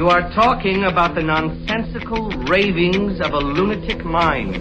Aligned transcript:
You 0.00 0.08
are 0.08 0.32
talking 0.32 0.84
about 0.84 1.14
the 1.14 1.22
nonsensical 1.22 2.30
ravings 2.48 3.20
of 3.20 3.34
a 3.34 3.36
lunatic 3.36 4.02
mind. 4.02 4.56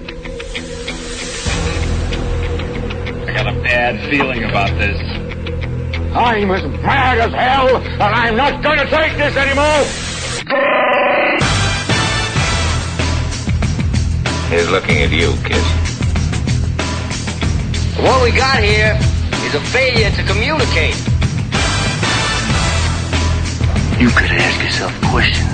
I 3.23 3.34
got 3.34 3.47
a 3.47 3.54
bad 3.63 4.10
feeling 4.10 4.44
about 4.44 4.67
this. 4.78 4.99
I'm 6.13 6.52
as 6.52 6.63
mad 6.83 7.20
as 7.20 7.31
hell, 7.31 7.77
and 7.77 8.02
I'm 8.04 8.36
not 8.36 8.62
going 8.62 8.80
to 8.80 8.89
take 8.89 9.16
this 9.16 9.38
anymore! 9.38 9.86
He's 14.52 14.70
looking 14.70 14.98
at 15.03 15.12
you, 15.12 15.31
kid. 15.48 15.63
What 18.03 18.23
we 18.26 18.35
got 18.35 18.62
here 18.62 18.99
is 19.48 19.55
a 19.55 19.62
failure 19.71 20.12
to 20.12 20.23
communicate. 20.23 20.98
You 23.99 24.08
could 24.12 24.31
ask 24.31 24.63
yourself 24.63 24.95
a 25.03 25.08
question. 25.08 25.45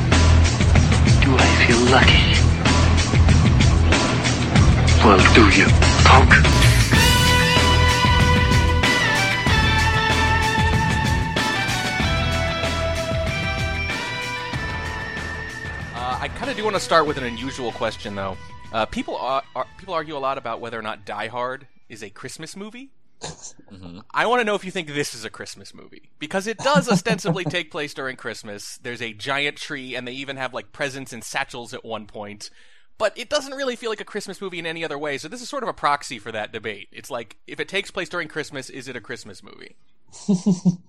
Do 1.23 1.35
I 1.35 1.47
feel 1.65 1.79
lucky? 1.89 2.25
Well, 5.03 5.17
do 5.33 5.49
you, 5.49 5.65
punk? 6.05 6.29
Uh, 15.95 16.19
I 16.21 16.27
kind 16.35 16.51
of 16.51 16.55
do 16.55 16.63
want 16.63 16.75
to 16.75 16.79
start 16.79 17.07
with 17.07 17.17
an 17.17 17.23
unusual 17.23 17.71
question, 17.71 18.13
though. 18.13 18.37
Uh, 18.71 18.85
people 18.85 19.17
are, 19.17 19.41
are, 19.55 19.65
people 19.79 19.95
argue 19.95 20.15
a 20.15 20.19
lot 20.19 20.37
about 20.37 20.59
whether 20.59 20.77
or 20.77 20.83
not 20.83 21.03
Die 21.03 21.27
Hard 21.29 21.65
is 21.89 22.03
a 22.03 22.11
Christmas 22.11 22.55
movie. 22.55 22.91
I 24.11 24.25
want 24.25 24.41
to 24.41 24.45
know 24.45 24.55
if 24.55 24.65
you 24.65 24.71
think 24.71 24.87
this 24.87 25.13
is 25.13 25.25
a 25.25 25.29
Christmas 25.29 25.73
movie 25.73 26.09
because 26.19 26.47
it 26.47 26.57
does 26.57 26.89
ostensibly 26.89 27.43
take 27.45 27.71
place 27.71 27.93
during 27.93 28.15
Christmas. 28.15 28.77
There's 28.77 29.01
a 29.01 29.13
giant 29.13 29.57
tree, 29.57 29.95
and 29.95 30.07
they 30.07 30.13
even 30.13 30.37
have 30.37 30.53
like 30.53 30.71
presents 30.71 31.13
and 31.13 31.23
satchels 31.23 31.73
at 31.73 31.83
one 31.83 32.07
point. 32.07 32.49
But 32.97 33.17
it 33.17 33.29
doesn't 33.29 33.53
really 33.53 33.75
feel 33.75 33.89
like 33.89 33.99
a 33.99 34.05
Christmas 34.05 34.39
movie 34.39 34.59
in 34.59 34.65
any 34.65 34.85
other 34.85 34.97
way. 34.97 35.17
So 35.17 35.27
this 35.27 35.41
is 35.41 35.49
sort 35.49 35.63
of 35.63 35.69
a 35.69 35.73
proxy 35.73 36.19
for 36.19 36.31
that 36.31 36.53
debate. 36.53 36.87
It's 36.91 37.11
like 37.11 37.37
if 37.47 37.59
it 37.59 37.67
takes 37.67 37.91
place 37.91 38.07
during 38.07 38.27
Christmas, 38.27 38.69
is 38.69 38.87
it 38.87 38.95
a 38.95 39.01
Christmas 39.01 39.43
movie? 39.43 39.75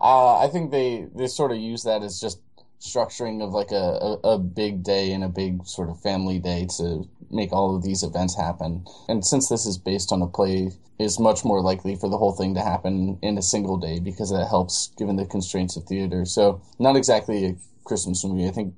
Uh, 0.00 0.38
I 0.38 0.48
think 0.48 0.70
they 0.70 1.08
they 1.14 1.26
sort 1.26 1.50
of 1.50 1.58
use 1.58 1.82
that 1.82 2.02
as 2.02 2.20
just 2.20 2.38
structuring 2.80 3.42
of 3.42 3.50
like 3.50 3.72
a, 3.72 4.18
a, 4.24 4.34
a 4.34 4.38
big 4.38 4.82
day 4.82 5.12
and 5.12 5.24
a 5.24 5.28
big 5.28 5.66
sort 5.66 5.88
of 5.88 6.00
family 6.00 6.38
day 6.38 6.66
to 6.76 7.08
make 7.30 7.52
all 7.52 7.76
of 7.76 7.82
these 7.82 8.02
events 8.02 8.36
happen. 8.36 8.84
And 9.08 9.24
since 9.24 9.48
this 9.48 9.66
is 9.66 9.78
based 9.78 10.12
on 10.12 10.22
a 10.22 10.26
play, 10.26 10.70
it's 10.98 11.18
much 11.18 11.44
more 11.44 11.60
likely 11.60 11.96
for 11.96 12.08
the 12.08 12.18
whole 12.18 12.32
thing 12.32 12.54
to 12.54 12.62
happen 12.62 13.18
in 13.22 13.38
a 13.38 13.42
single 13.42 13.76
day 13.76 14.00
because 14.00 14.30
that 14.30 14.48
helps 14.48 14.88
given 14.96 15.16
the 15.16 15.26
constraints 15.26 15.76
of 15.76 15.84
theater. 15.84 16.24
So 16.24 16.60
not 16.78 16.96
exactly 16.96 17.46
a 17.46 17.56
Christmas 17.84 18.24
movie. 18.24 18.46
I 18.46 18.50
think 18.50 18.74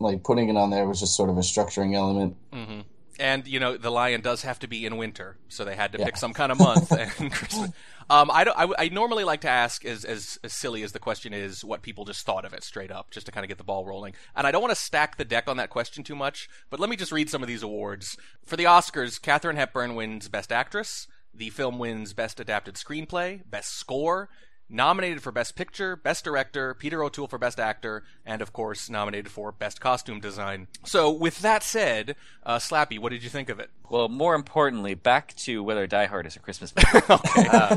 like 0.00 0.22
putting 0.22 0.48
it 0.48 0.56
on 0.56 0.70
there 0.70 0.86
was 0.86 1.00
just 1.00 1.16
sort 1.16 1.30
of 1.30 1.36
a 1.36 1.40
structuring 1.40 1.94
element. 1.94 2.36
Mm-hmm. 2.52 2.80
And 3.20 3.46
you 3.46 3.60
know, 3.60 3.76
the 3.76 3.90
lion 3.90 4.20
does 4.22 4.42
have 4.42 4.58
to 4.60 4.66
be 4.66 4.86
in 4.86 4.96
winter, 4.96 5.36
so 5.48 5.64
they 5.64 5.76
had 5.76 5.92
to 5.92 5.98
Yeah. 5.98 6.06
pick 6.06 6.16
some 6.16 6.32
kind 6.32 6.50
of 6.50 6.58
month. 6.58 6.90
and 6.92 7.10
Christmas. 7.32 7.70
Um, 8.10 8.30
I, 8.32 8.44
don't, 8.44 8.58
I, 8.58 8.84
I 8.84 8.88
normally 8.88 9.22
like 9.24 9.42
to 9.42 9.48
ask, 9.48 9.84
as, 9.84 10.04
as 10.04 10.38
as 10.42 10.52
silly 10.52 10.82
as 10.82 10.92
the 10.92 10.98
question 10.98 11.32
is, 11.32 11.64
what 11.64 11.82
people 11.82 12.04
just 12.04 12.24
thought 12.26 12.44
of 12.44 12.52
it 12.52 12.62
straight 12.64 12.90
up, 12.90 13.10
just 13.10 13.26
to 13.26 13.32
kind 13.32 13.44
of 13.44 13.48
get 13.48 13.58
the 13.58 13.64
ball 13.64 13.84
rolling. 13.86 14.14
And 14.34 14.46
I 14.46 14.50
don't 14.50 14.60
want 14.62 14.72
to 14.72 14.80
stack 14.80 15.16
the 15.16 15.24
deck 15.24 15.48
on 15.48 15.56
that 15.58 15.70
question 15.70 16.02
too 16.04 16.16
much, 16.16 16.48
but 16.70 16.80
let 16.80 16.90
me 16.90 16.96
just 16.96 17.12
read 17.12 17.30
some 17.30 17.42
of 17.42 17.48
these 17.48 17.62
awards 17.62 18.16
for 18.44 18.56
the 18.56 18.64
Oscars. 18.64 19.20
Katharine 19.20 19.56
Hepburn 19.56 19.94
wins 19.94 20.28
Best 20.28 20.50
Actress. 20.50 21.06
The 21.34 21.50
film 21.50 21.78
wins 21.78 22.12
Best 22.12 22.40
Adapted 22.40 22.74
Screenplay, 22.74 23.42
Best 23.48 23.72
Score, 23.78 24.28
nominated 24.72 25.22
for 25.22 25.30
Best 25.30 25.54
Picture, 25.54 25.96
Best 25.96 26.24
Director, 26.24 26.74
Peter 26.74 27.02
O'Toole 27.04 27.28
for 27.28 27.38
Best 27.38 27.60
Actor, 27.60 28.02
and 28.24 28.42
of 28.42 28.52
course 28.52 28.88
nominated 28.88 29.30
for 29.30 29.52
Best 29.52 29.80
Costume 29.80 30.20
Design. 30.20 30.68
So, 30.84 31.10
with 31.10 31.40
that 31.40 31.62
said, 31.62 32.16
uh, 32.44 32.56
Slappy, 32.56 32.98
what 32.98 33.10
did 33.10 33.22
you 33.22 33.30
think 33.30 33.48
of 33.48 33.60
it? 33.60 33.70
Well, 33.88 34.08
more 34.08 34.34
importantly, 34.34 34.94
back 34.94 35.34
to 35.36 35.62
whether 35.62 35.86
Die 35.86 36.06
Hard 36.06 36.26
is 36.26 36.36
a 36.36 36.40
Christmas 36.40 36.72
movie. 36.94 37.06
Uh, 37.08 37.76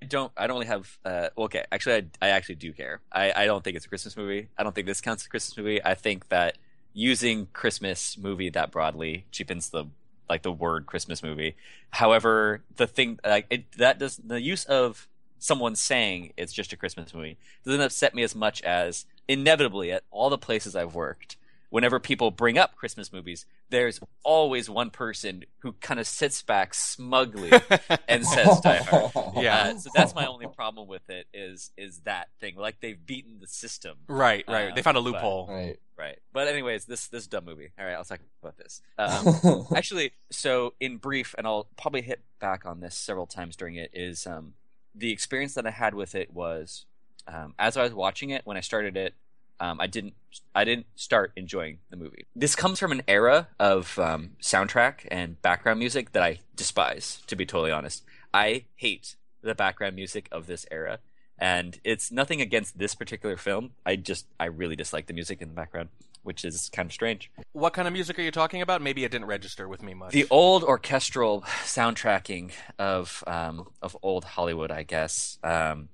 I 0.00 0.04
don't. 0.06 0.32
I 0.36 0.46
don't 0.46 0.56
really 0.56 0.66
have. 0.66 0.98
Uh, 1.04 1.28
okay, 1.36 1.64
actually, 1.72 2.08
I, 2.22 2.26
I 2.26 2.28
actually 2.30 2.54
do 2.56 2.72
care. 2.72 3.00
I, 3.12 3.32
I 3.34 3.46
don't 3.46 3.62
think 3.62 3.76
it's 3.76 3.86
a 3.86 3.88
Christmas 3.88 4.16
movie. 4.16 4.48
I 4.56 4.62
don't 4.62 4.74
think 4.74 4.86
this 4.86 5.00
counts 5.00 5.24
as 5.24 5.26
a 5.26 5.30
Christmas 5.30 5.56
movie. 5.58 5.84
I 5.84 5.94
think 5.94 6.28
that 6.28 6.56
using 6.94 7.46
Christmas 7.52 8.16
movie 8.16 8.50
that 8.50 8.70
broadly 8.70 9.26
cheapens 9.30 9.70
the 9.70 9.84
like 10.28 10.42
the 10.42 10.52
word 10.52 10.86
Christmas 10.86 11.22
movie. 11.22 11.56
However, 11.90 12.62
the 12.76 12.86
thing 12.86 13.18
like 13.24 13.46
it, 13.50 13.70
that 13.72 13.98
does 13.98 14.16
the 14.16 14.40
use 14.40 14.64
of 14.64 15.08
someone 15.38 15.76
saying 15.76 16.32
it's 16.36 16.52
just 16.52 16.72
a 16.72 16.76
Christmas 16.76 17.14
movie 17.14 17.36
doesn't 17.64 17.80
upset 17.80 18.14
me 18.14 18.22
as 18.22 18.34
much 18.34 18.62
as 18.62 19.06
inevitably 19.28 19.92
at 19.92 20.04
all 20.10 20.30
the 20.30 20.38
places 20.38 20.74
I've 20.74 20.94
worked. 20.94 21.36
Whenever 21.70 22.00
people 22.00 22.30
bring 22.30 22.56
up 22.56 22.74
Christmas 22.76 23.12
movies, 23.12 23.44
there's 23.68 24.00
always 24.22 24.70
one 24.70 24.88
person 24.88 25.44
who 25.58 25.72
kind 25.72 26.00
of 26.00 26.06
sits 26.06 26.40
back 26.40 26.72
smugly 26.72 27.50
and 28.08 28.24
says 28.24 28.58
Die 28.60 28.76
Hard. 28.76 29.12
Yeah. 29.36 29.74
Uh, 29.74 29.78
so 29.78 29.90
that's 29.94 30.14
my 30.14 30.24
only 30.26 30.46
problem 30.46 30.88
with 30.88 31.10
it 31.10 31.26
is 31.34 31.70
is 31.76 31.98
that 32.00 32.28
thing. 32.40 32.56
Like 32.56 32.80
they've 32.80 33.04
beaten 33.04 33.38
the 33.38 33.46
system. 33.46 33.98
Right, 34.08 34.44
right. 34.48 34.72
Uh, 34.72 34.74
they 34.74 34.80
found 34.80 34.96
a 34.96 35.02
but- 35.02 35.12
loophole. 35.12 35.46
Right. 35.48 35.78
Right. 35.98 36.20
But 36.32 36.46
anyways, 36.46 36.84
this 36.84 37.08
this 37.08 37.26
dumb 37.26 37.44
movie. 37.44 37.70
All 37.76 37.84
right, 37.84 37.94
I'll 37.94 38.04
talk 38.04 38.20
about 38.40 38.56
this. 38.56 38.80
Um, 38.98 39.66
actually, 39.76 40.12
so 40.30 40.74
in 40.78 40.96
brief, 40.98 41.34
and 41.36 41.44
I'll 41.44 41.66
probably 41.76 42.02
hit 42.02 42.22
back 42.38 42.64
on 42.64 42.78
this 42.78 42.94
several 42.94 43.26
times 43.26 43.56
during 43.56 43.74
it. 43.74 43.90
Is 43.92 44.24
um, 44.24 44.54
the 44.98 45.12
experience 45.12 45.54
that 45.54 45.66
I 45.66 45.70
had 45.70 45.94
with 45.94 46.14
it 46.14 46.32
was 46.32 46.84
um, 47.26 47.54
as 47.58 47.76
I 47.76 47.82
was 47.82 47.92
watching 47.92 48.30
it 48.30 48.42
when 48.44 48.56
I 48.56 48.60
started 48.60 48.96
it. 48.96 49.14
Um, 49.60 49.80
I 49.80 49.88
didn't. 49.88 50.14
I 50.54 50.62
didn't 50.64 50.86
start 50.94 51.32
enjoying 51.34 51.78
the 51.90 51.96
movie. 51.96 52.26
This 52.36 52.54
comes 52.54 52.78
from 52.78 52.92
an 52.92 53.02
era 53.08 53.48
of 53.58 53.98
um, 53.98 54.36
soundtrack 54.40 55.08
and 55.10 55.40
background 55.42 55.80
music 55.80 56.12
that 56.12 56.22
I 56.22 56.38
despise. 56.54 57.22
To 57.26 57.34
be 57.34 57.44
totally 57.44 57.72
honest, 57.72 58.04
I 58.32 58.66
hate 58.76 59.16
the 59.42 59.56
background 59.56 59.96
music 59.96 60.28
of 60.30 60.46
this 60.46 60.64
era 60.70 61.00
and 61.38 61.78
it's 61.84 62.10
nothing 62.10 62.40
against 62.40 62.78
this 62.78 62.94
particular 62.94 63.36
film. 63.36 63.70
I 63.86 63.96
just 63.96 64.26
I 64.40 64.46
really 64.46 64.76
dislike 64.76 65.06
the 65.06 65.12
music 65.12 65.40
in 65.40 65.48
the 65.48 65.54
background, 65.54 65.88
which 66.22 66.44
is 66.44 66.70
kind 66.72 66.86
of 66.86 66.92
strange. 66.92 67.30
What 67.52 67.72
kind 67.72 67.86
of 67.88 67.92
music 67.94 68.18
are 68.18 68.22
you 68.22 68.30
talking 68.30 68.62
about? 68.62 68.82
Maybe 68.82 69.04
it 69.04 69.10
didn't 69.10 69.26
register 69.26 69.68
with 69.68 69.82
me 69.82 69.94
much. 69.94 70.12
The 70.12 70.26
old 70.30 70.62
orchestral 70.64 71.42
soundtracking 71.64 72.52
of 72.78 73.22
um, 73.26 73.68
of 73.82 73.96
old 74.02 74.24
Hollywood, 74.24 74.70
I 74.70 74.82
guess. 74.82 75.38
Um, 75.42 75.88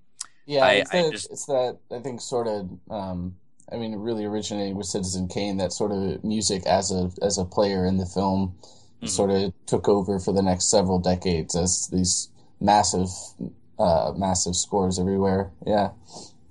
Yeah, 0.46 0.64
I- 0.64 0.72
it's, 0.72 0.94
I 0.94 1.02
that, 1.02 1.12
just- 1.12 1.30
it's 1.30 1.46
that 1.46 1.78
I 1.90 1.98
think 2.00 2.20
sort 2.20 2.46
of. 2.46 2.68
Um, 2.90 3.36
I 3.72 3.76
mean, 3.76 3.94
it 3.94 3.98
really 3.98 4.26
originated 4.26 4.76
with 4.76 4.86
Citizen 4.86 5.26
Kane. 5.26 5.56
That 5.56 5.72
sort 5.72 5.90
of 5.90 6.22
music 6.22 6.66
as 6.66 6.92
a 6.92 7.10
as 7.22 7.38
a 7.38 7.44
player 7.46 7.86
in 7.86 7.96
the 7.96 8.04
film 8.06 8.54
Mhm. 9.02 9.08
sort 9.08 9.30
of 9.30 9.52
took 9.66 9.88
over 9.88 10.18
for 10.18 10.32
the 10.32 10.42
next 10.42 10.70
several 10.70 10.98
decades 10.98 11.56
as 11.56 11.88
these 11.88 12.28
massive, 12.60 13.08
uh, 13.78 14.12
massive 14.16 14.54
scores 14.54 14.98
everywhere. 14.98 15.50
Yeah, 15.66 15.90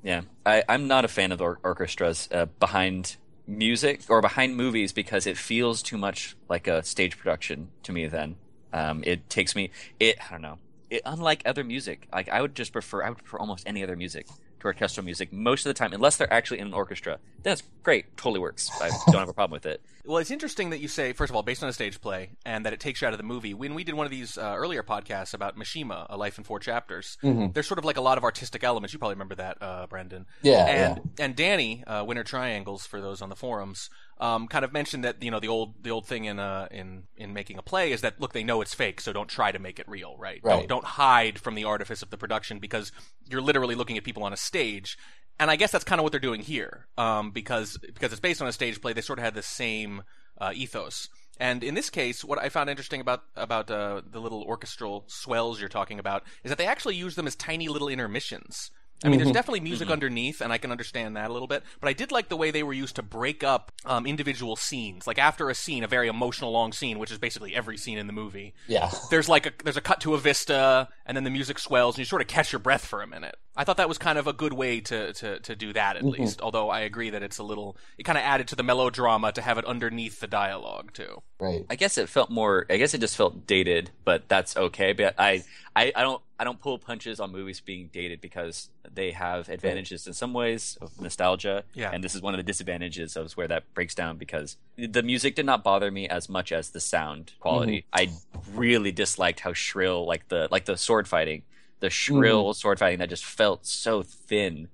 yeah, 0.03 0.21
I, 0.45 0.63
I'm 0.67 0.87
not 0.87 1.05
a 1.05 1.07
fan 1.07 1.31
of 1.31 1.39
or- 1.41 1.59
orchestras 1.63 2.27
uh, 2.31 2.45
behind 2.59 3.15
music 3.47 4.01
or 4.09 4.21
behind 4.21 4.55
movies 4.55 4.91
because 4.91 5.27
it 5.27 5.37
feels 5.37 5.81
too 5.81 5.97
much 5.97 6.35
like 6.49 6.67
a 6.67 6.83
stage 6.83 7.17
production 7.17 7.69
to 7.83 7.91
me. 7.91 8.07
Then 8.07 8.35
um, 8.71 9.03
it 9.05 9.29
takes 9.29 9.55
me. 9.55 9.71
It 9.99 10.17
I 10.25 10.31
don't 10.31 10.41
know. 10.41 10.59
It, 10.89 11.01
unlike 11.05 11.41
other 11.45 11.63
music, 11.63 12.07
like 12.11 12.29
I 12.29 12.41
would 12.41 12.55
just 12.55 12.73
prefer. 12.73 13.03
I 13.03 13.09
would 13.09 13.19
prefer 13.19 13.37
almost 13.37 13.63
any 13.67 13.83
other 13.83 13.95
music 13.95 14.27
to 14.59 14.67
orchestral 14.67 15.05
music 15.05 15.33
most 15.33 15.65
of 15.65 15.69
the 15.69 15.73
time, 15.73 15.93
unless 15.93 16.17
they're 16.17 16.31
actually 16.31 16.59
in 16.59 16.67
an 16.67 16.73
orchestra. 16.73 17.19
Then 17.43 17.53
it's 17.53 17.63
great, 17.83 18.15
totally 18.17 18.39
works. 18.39 18.69
I 18.81 18.89
don't 19.11 19.19
have 19.19 19.29
a 19.29 19.33
problem 19.33 19.51
with 19.55 19.65
it. 19.65 19.81
Well, 20.05 20.17
it's 20.17 20.31
interesting 20.31 20.71
that 20.71 20.79
you 20.79 20.87
say, 20.89 21.13
first 21.13 21.29
of 21.29 21.35
all, 21.35 21.43
based 21.43 21.63
on 21.63 21.69
a 21.69 21.73
stage 21.73 22.01
play, 22.01 22.31
and 22.45 22.65
that 22.65 22.73
it 22.73 22.79
takes 22.81 23.01
you 23.01 23.07
out 23.07 23.13
of 23.13 23.17
the 23.17 23.23
movie. 23.23 23.53
When 23.53 23.73
we 23.73 23.83
did 23.85 23.95
one 23.95 24.05
of 24.05 24.11
these 24.11 24.37
uh, 24.37 24.53
earlier 24.57 24.83
podcasts 24.83 25.33
about 25.33 25.57
Mishima, 25.57 26.07
A 26.09 26.17
Life 26.17 26.37
in 26.37 26.43
Four 26.43 26.59
Chapters, 26.59 27.17
Mhm. 27.23 27.53
there's 27.53 27.67
sort 27.67 27.77
of 27.79 27.85
like 27.85 27.95
a 27.97 28.01
lot 28.01 28.17
of 28.17 28.23
artistic 28.25 28.63
elements. 28.63 28.91
You 28.93 28.99
probably 28.99 29.15
remember 29.15 29.35
that, 29.35 29.57
uh, 29.61 29.87
Brendan. 29.87 30.25
Yeah, 30.41 30.65
And 30.65 31.09
and 31.19 31.35
Danny, 31.35 31.83
uh, 31.85 32.03
Winter 32.05 32.23
Triangles, 32.23 32.85
for 32.85 32.99
those 32.99 33.21
on 33.21 33.29
the 33.29 33.35
forums, 33.35 33.89
um, 34.19 34.47
kind 34.47 34.65
of 34.65 34.73
mentioned 34.73 35.03
that 35.05 35.21
you 35.23 35.31
know 35.31 35.39
the 35.39 35.47
old 35.47 35.83
the 35.83 35.91
old 35.91 36.05
thing 36.05 36.25
in 36.25 36.37
uh, 36.39 36.67
in 36.71 37.03
in 37.15 37.31
making 37.33 37.57
a 37.57 37.61
play 37.61 37.91
is 37.93 38.01
that 38.01 38.19
look 38.19 38.33
they 38.33 38.43
know 38.43 38.59
it's 38.61 38.73
fake, 38.73 38.99
so 38.99 39.13
don't 39.13 39.29
try 39.29 39.51
to 39.53 39.59
make 39.59 39.79
it 39.79 39.87
real, 39.87 40.15
right? 40.17 40.41
Right. 40.43 40.59
Don't 40.67 40.67
don't 40.73 40.85
hide 40.85 41.39
from 41.39 41.55
the 41.55 41.63
artifice 41.63 42.01
of 42.01 42.09
the 42.09 42.17
production 42.17 42.59
because 42.59 42.91
you're 43.29 43.41
literally 43.41 43.75
looking 43.75 43.97
at 43.97 44.03
people 44.03 44.23
on 44.23 44.33
a 44.33 44.37
stage. 44.37 44.97
And 45.39 45.49
I 45.51 45.55
guess 45.55 45.71
that's 45.71 45.83
kind 45.83 45.99
of 45.99 46.03
what 46.03 46.11
they're 46.11 46.19
doing 46.19 46.41
here, 46.41 46.87
um, 46.97 47.31
because 47.31 47.77
because 47.77 48.11
it's 48.11 48.21
based 48.21 48.41
on 48.41 48.47
a 48.47 48.51
stage 48.53 48.79
play. 48.81 48.93
They 48.93 49.01
sort 49.01 49.19
of 49.19 49.25
had 49.25 49.33
the 49.33 49.41
same 49.43 50.03
uh, 50.39 50.51
ethos. 50.53 51.09
And 51.39 51.63
in 51.63 51.73
this 51.73 51.89
case, 51.89 52.23
what 52.23 52.37
I 52.37 52.49
found 52.49 52.69
interesting 52.69 53.01
about 53.01 53.23
about 53.35 53.69
uh, 53.71 54.01
the 54.09 54.19
little 54.21 54.43
orchestral 54.43 55.05
swells 55.07 55.59
you're 55.59 55.69
talking 55.69 55.97
about 55.99 56.23
is 56.43 56.49
that 56.49 56.57
they 56.57 56.67
actually 56.67 56.95
use 56.95 57.15
them 57.15 57.25
as 57.27 57.35
tiny 57.35 57.67
little 57.67 57.87
intermissions. 57.89 58.69
I 59.03 59.09
mean, 59.09 59.17
there's 59.19 59.31
Mhm. 59.31 59.33
definitely 59.33 59.59
music 59.59 59.89
underneath, 59.89 60.39
and 60.39 60.53
I 60.53 60.57
can 60.57 60.71
understand 60.71 61.17
that 61.17 61.29
a 61.29 61.33
little 61.33 61.47
bit. 61.47 61.63
But 61.81 61.89
I 61.89 61.93
did 61.93 62.13
like 62.13 62.29
the 62.29 62.37
way 62.37 62.51
they 62.51 62.63
were 62.63 62.71
used 62.71 62.95
to 62.95 63.01
break 63.03 63.43
up 63.43 63.73
um, 63.83 64.05
individual 64.05 64.55
scenes. 64.55 65.05
Like 65.07 65.19
after 65.19 65.49
a 65.49 65.55
scene, 65.55 65.83
a 65.83 65.87
very 65.87 66.07
emotional 66.07 66.51
long 66.51 66.71
scene, 66.71 66.99
which 66.99 67.11
is 67.11 67.17
basically 67.17 67.53
every 67.53 67.77
scene 67.77 67.97
in 67.97 68.07
the 68.07 68.13
movie. 68.13 68.53
Yeah. 68.67 68.89
There's 69.09 69.27
like 69.27 69.45
a 69.47 69.51
there's 69.63 69.75
a 69.75 69.81
cut 69.81 69.99
to 70.01 70.13
a 70.13 70.19
vista, 70.19 70.87
and 71.05 71.17
then 71.17 71.25
the 71.25 71.29
music 71.31 71.59
swells, 71.59 71.95
and 71.95 71.99
you 71.99 72.05
sort 72.05 72.21
of 72.21 72.29
catch 72.29 72.53
your 72.53 72.59
breath 72.59 72.85
for 72.85 73.01
a 73.01 73.07
minute. 73.07 73.35
I 73.55 73.63
thought 73.63 73.77
that 73.77 73.87
was 73.87 73.97
kind 73.99 74.17
of 74.17 74.25
a 74.25 74.33
good 74.33 74.53
way 74.53 74.79
to 74.81 75.13
to, 75.13 75.39
to 75.39 75.55
do 75.55 75.73
that 75.73 75.95
at 75.97 76.03
Mhm. 76.03 76.17
least. 76.17 76.41
Although 76.41 76.69
I 76.69 76.79
agree 76.81 77.11
that 77.11 77.21
it's 77.21 77.37
a 77.37 77.43
little 77.43 77.77
it 77.97 78.03
kind 78.03 78.17
of 78.17 78.23
added 78.23 78.47
to 78.49 78.55
the 78.55 78.63
melodrama 78.63 79.31
to 79.33 79.41
have 79.41 79.57
it 79.59 79.65
underneath 79.65 80.19
the 80.19 80.27
dialogue 80.27 80.91
too. 80.93 81.21
Right. 81.39 81.65
I 81.69 81.75
guess 81.75 81.97
it 81.97 82.09
felt 82.09 82.29
more. 82.29 82.65
I 82.69 82.77
guess 82.77 82.93
it 82.93 83.01
just 83.01 83.15
felt 83.17 83.45
dated, 83.45 83.91
but 84.05 84.27
that's 84.27 84.55
okay. 84.57 84.93
But 84.93 85.15
I, 85.19 85.43
I, 85.75 85.91
I 85.95 86.01
don't, 86.01 86.21
I 86.39 86.45
don't 86.45 86.59
pull 86.59 86.77
punches 86.79 87.19
on 87.19 87.31
movies 87.33 87.59
being 87.59 87.89
dated 87.91 88.21
because 88.21 88.69
they 88.91 89.11
have 89.11 89.49
advantages 89.49 90.07
in 90.07 90.13
some 90.13 90.33
ways 90.33 90.77
of 90.81 90.99
nostalgia. 91.01 91.63
Yeah. 91.73 91.91
And 91.91 92.01
this 92.03 92.15
is 92.15 92.21
one 92.21 92.33
of 92.33 92.37
the 92.37 92.43
disadvantages 92.43 93.17
of 93.17 93.33
where 93.33 93.47
that 93.49 93.71
breaks 93.73 93.93
down 93.93 94.17
because 94.17 94.55
the 94.77 95.03
music 95.03 95.35
did 95.35 95.45
not 95.45 95.63
bother 95.63 95.91
me 95.91 96.07
as 96.07 96.29
much 96.29 96.51
as 96.53 96.69
the 96.69 96.79
sound 96.79 97.33
quality. 97.41 97.85
I 97.91 98.09
really 98.53 98.91
disliked 98.93 99.41
how 99.41 99.51
shrill, 99.53 100.05
like 100.05 100.29
the, 100.29 100.47
like 100.49 100.63
the 100.65 100.77
sword 100.77 101.07
fighting, 101.09 101.43
the 101.83 101.89
shrill 101.89 102.53
sword 102.53 102.79
fighting 102.79 102.99
that 102.99 103.09
just 103.09 103.25
felt 103.25 103.65
so 103.65 104.01
thin 104.03 104.69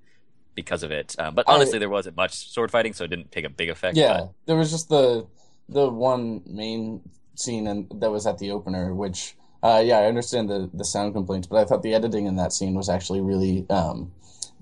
because 0.54 0.82
of 0.82 0.90
it. 0.90 1.16
Um, 1.18 1.34
but 1.34 1.48
I- 1.48 1.54
honestly, 1.54 1.78
there 1.78 1.88
wasn't 1.90 2.16
much 2.16 2.32
sword 2.54 2.70
fighting, 2.70 2.92
so 2.92 3.04
it 3.04 3.08
didn't 3.10 3.30
take 3.32 3.44
a 3.44 3.50
big 3.50 3.68
effect. 3.68 3.96
Yeah, 3.96 4.18
but- 4.20 4.32
there 4.46 4.56
was 4.56 4.70
just 4.70 4.88
the 4.88 5.26
the 5.68 5.88
one 5.88 6.42
main 6.46 7.00
scene 7.34 7.66
and 7.66 7.86
that 8.00 8.10
was 8.10 8.26
at 8.26 8.38
the 8.38 8.50
opener, 8.50 8.94
which 8.94 9.36
uh, 9.62 9.82
yeah, 9.84 9.98
I 9.98 10.06
understand 10.06 10.48
the 10.48 10.70
the 10.72 10.84
sound 10.84 11.14
complaints, 11.14 11.46
but 11.46 11.58
I 11.58 11.64
thought 11.66 11.82
the 11.82 11.94
editing 11.94 12.26
in 12.26 12.36
that 12.36 12.52
scene 12.52 12.74
was 12.74 12.88
actually 12.88 13.20
really 13.20 13.66
um, 13.70 14.12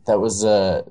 that 0.06 0.18
was 0.20 0.44
uh, 0.44 0.82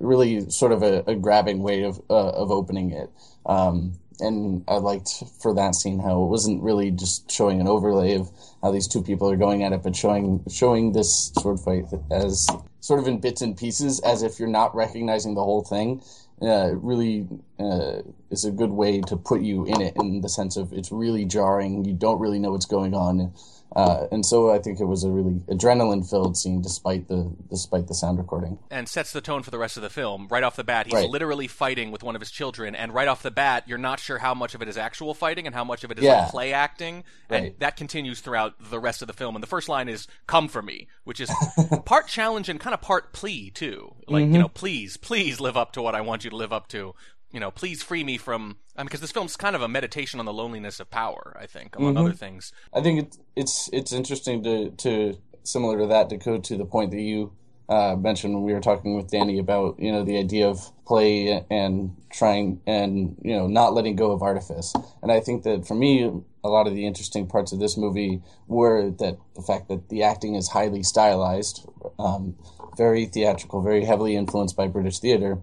really 0.00 0.50
sort 0.50 0.72
of 0.72 0.82
a, 0.82 1.02
a 1.06 1.14
grabbing 1.14 1.62
way 1.62 1.82
of 1.84 2.00
uh, 2.10 2.30
of 2.42 2.50
opening 2.50 2.90
it. 2.90 3.10
Um, 3.46 3.92
and 4.20 4.64
I 4.68 4.76
liked 4.76 5.22
for 5.40 5.54
that 5.54 5.74
scene 5.74 5.98
how 5.98 6.22
it 6.22 6.26
wasn't 6.26 6.62
really 6.62 6.90
just 6.90 7.30
showing 7.30 7.60
an 7.60 7.68
overlay 7.68 8.14
of 8.14 8.30
how 8.62 8.70
these 8.70 8.88
two 8.88 9.02
people 9.02 9.30
are 9.30 9.36
going 9.36 9.62
at 9.62 9.72
it, 9.72 9.82
but 9.82 9.94
showing 9.94 10.42
showing 10.50 10.92
this 10.92 11.32
sword 11.38 11.60
fight 11.60 11.84
as 12.10 12.48
sort 12.80 13.00
of 13.00 13.08
in 13.08 13.20
bits 13.20 13.42
and 13.42 13.56
pieces, 13.56 14.00
as 14.00 14.22
if 14.22 14.38
you're 14.38 14.48
not 14.48 14.74
recognizing 14.74 15.34
the 15.34 15.44
whole 15.44 15.62
thing. 15.62 16.02
Uh, 16.42 16.72
really 16.74 17.26
uh, 17.58 18.02
is 18.30 18.44
a 18.44 18.50
good 18.50 18.70
way 18.70 19.00
to 19.00 19.16
put 19.16 19.40
you 19.40 19.64
in 19.64 19.80
it 19.80 19.94
in 19.96 20.20
the 20.20 20.28
sense 20.28 20.58
of 20.58 20.70
it's 20.70 20.92
really 20.92 21.24
jarring. 21.24 21.82
You 21.86 21.94
don't 21.94 22.20
really 22.20 22.38
know 22.38 22.50
what's 22.50 22.66
going 22.66 22.92
on, 22.92 23.32
uh, 23.74 24.06
and 24.12 24.24
so 24.24 24.50
I 24.50 24.58
think 24.58 24.80
it 24.80 24.84
was 24.84 25.04
a 25.04 25.10
really 25.10 25.40
adrenaline 25.48 26.08
filled 26.08 26.36
scene, 26.36 26.62
despite 26.62 27.08
the 27.08 27.30
despite 27.50 27.88
the 27.88 27.94
sound 27.94 28.18
recording. 28.18 28.58
and 28.70 28.88
sets 28.88 29.12
the 29.12 29.20
tone 29.20 29.42
for 29.42 29.50
the 29.50 29.58
rest 29.58 29.76
of 29.76 29.82
the 29.82 29.90
film. 29.90 30.28
Right 30.30 30.42
off 30.42 30.56
the 30.56 30.64
bat, 30.64 30.86
he's 30.86 30.94
Right. 30.94 31.08
literally 31.10 31.46
fighting 31.48 31.90
with 31.90 32.02
one 32.02 32.14
of 32.14 32.20
his 32.20 32.30
children, 32.30 32.74
and 32.74 32.92
right 32.94 33.08
off 33.08 33.22
the 33.22 33.30
bat, 33.30 33.64
you're 33.66 33.78
not 33.78 34.00
sure 34.00 34.18
how 34.18 34.34
much 34.34 34.54
of 34.54 34.62
it 34.62 34.68
is 34.68 34.76
actual 34.76 35.14
fighting 35.14 35.46
and 35.46 35.54
how 35.54 35.64
much 35.64 35.84
of 35.84 35.90
it 35.90 35.98
is 35.98 36.04
Yeah. 36.04 36.22
like 36.22 36.30
play 36.30 36.52
acting, 36.52 37.04
and 37.28 37.42
Right. 37.44 37.60
that 37.60 37.76
continues 37.76 38.20
throughout 38.20 38.54
the 38.70 38.78
rest 38.78 39.02
of 39.02 39.08
the 39.08 39.14
film. 39.14 39.34
And 39.36 39.42
the 39.42 39.46
first 39.48 39.68
line 39.68 39.88
is 39.88 40.06
"Come 40.26 40.48
for 40.48 40.62
me," 40.62 40.86
which 41.04 41.20
is 41.20 41.30
part 41.84 42.06
challenge 42.08 42.48
and 42.48 42.60
kind 42.60 42.74
of 42.74 42.80
part 42.80 43.12
plea 43.12 43.50
too. 43.50 43.94
Like 44.08 44.24
Mm-hmm. 44.24 44.32
you 44.34 44.38
know, 44.40 44.48
please, 44.48 44.96
please 44.96 45.40
live 45.40 45.56
up 45.56 45.72
to 45.72 45.82
what 45.82 45.94
I 45.94 46.00
want 46.00 46.24
you 46.24 46.30
to 46.30 46.36
live 46.36 46.52
up 46.52 46.68
to. 46.68 46.94
You 47.32 47.40
know, 47.40 47.50
please 47.50 47.82
free 47.82 48.04
me 48.04 48.18
from. 48.18 48.56
I 48.76 48.82
mean, 48.82 48.86
because 48.86 49.00
this 49.00 49.12
film's 49.12 49.36
kind 49.36 49.56
of 49.56 49.62
a 49.62 49.68
meditation 49.68 50.20
on 50.20 50.26
the 50.26 50.32
loneliness 50.32 50.80
of 50.80 50.90
power. 50.90 51.36
I 51.40 51.46
think, 51.46 51.76
among 51.76 51.94
Mhm. 51.94 52.00
other 52.00 52.12
things. 52.12 52.52
I 52.72 52.80
think 52.80 53.00
it's 53.02 53.18
it's 53.34 53.70
it's 53.72 53.92
interesting 53.92 54.42
to 54.44 54.70
to 54.70 55.18
similar 55.42 55.78
to 55.78 55.86
that 55.86 56.08
to 56.10 56.16
go 56.16 56.38
to 56.38 56.56
the 56.56 56.64
point 56.64 56.90
that 56.92 57.00
you 57.00 57.32
uh, 57.68 57.96
mentioned 57.96 58.32
when 58.32 58.44
we 58.44 58.52
were 58.52 58.60
talking 58.60 58.96
with 58.96 59.10
Danny 59.10 59.38
about 59.38 59.78
you 59.80 59.90
know 59.90 60.04
the 60.04 60.16
idea 60.18 60.48
of 60.48 60.60
play 60.86 61.44
and 61.50 61.96
trying 62.10 62.60
and 62.66 63.16
you 63.22 63.36
know 63.36 63.48
not 63.48 63.74
letting 63.74 63.96
go 63.96 64.12
of 64.12 64.22
artifice. 64.22 64.72
And 65.02 65.10
I 65.10 65.18
think 65.20 65.42
that 65.42 65.66
for 65.66 65.74
me, 65.74 66.04
a 66.44 66.48
lot 66.48 66.68
of 66.68 66.74
the 66.74 66.86
interesting 66.86 67.26
parts 67.26 67.52
of 67.52 67.58
this 67.58 67.76
movie 67.76 68.22
were 68.46 68.90
that 68.90 69.18
the 69.34 69.42
fact 69.42 69.68
that 69.68 69.88
the 69.88 70.04
acting 70.04 70.36
is 70.36 70.48
highly 70.48 70.84
stylized, 70.84 71.68
um, 71.98 72.36
very 72.76 73.06
theatrical, 73.06 73.62
very 73.62 73.84
heavily 73.84 74.14
influenced 74.14 74.56
by 74.56 74.68
British 74.68 75.00
theater. 75.00 75.38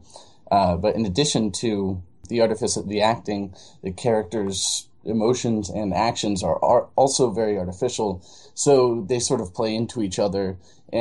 Uh, 0.53 0.77
but 0.77 0.95
in 0.95 1.03
addition 1.03 1.51
to 1.51 1.99
the 2.29 2.39
artifice 2.39 2.77
of 2.77 2.87
the 2.87 3.01
acting, 3.01 3.51
the 3.81 3.91
characters' 3.91 4.87
emotions 5.03 5.67
and 5.67 5.95
actions 5.95 6.43
are, 6.43 6.63
are 6.63 6.83
also 6.95 7.31
very 7.31 7.57
artificial. 7.57 8.21
So 8.53 9.03
they 9.09 9.19
sort 9.19 9.41
of 9.41 9.51
play 9.59 9.73
into 9.73 10.03
each 10.03 10.19
other, 10.19 10.45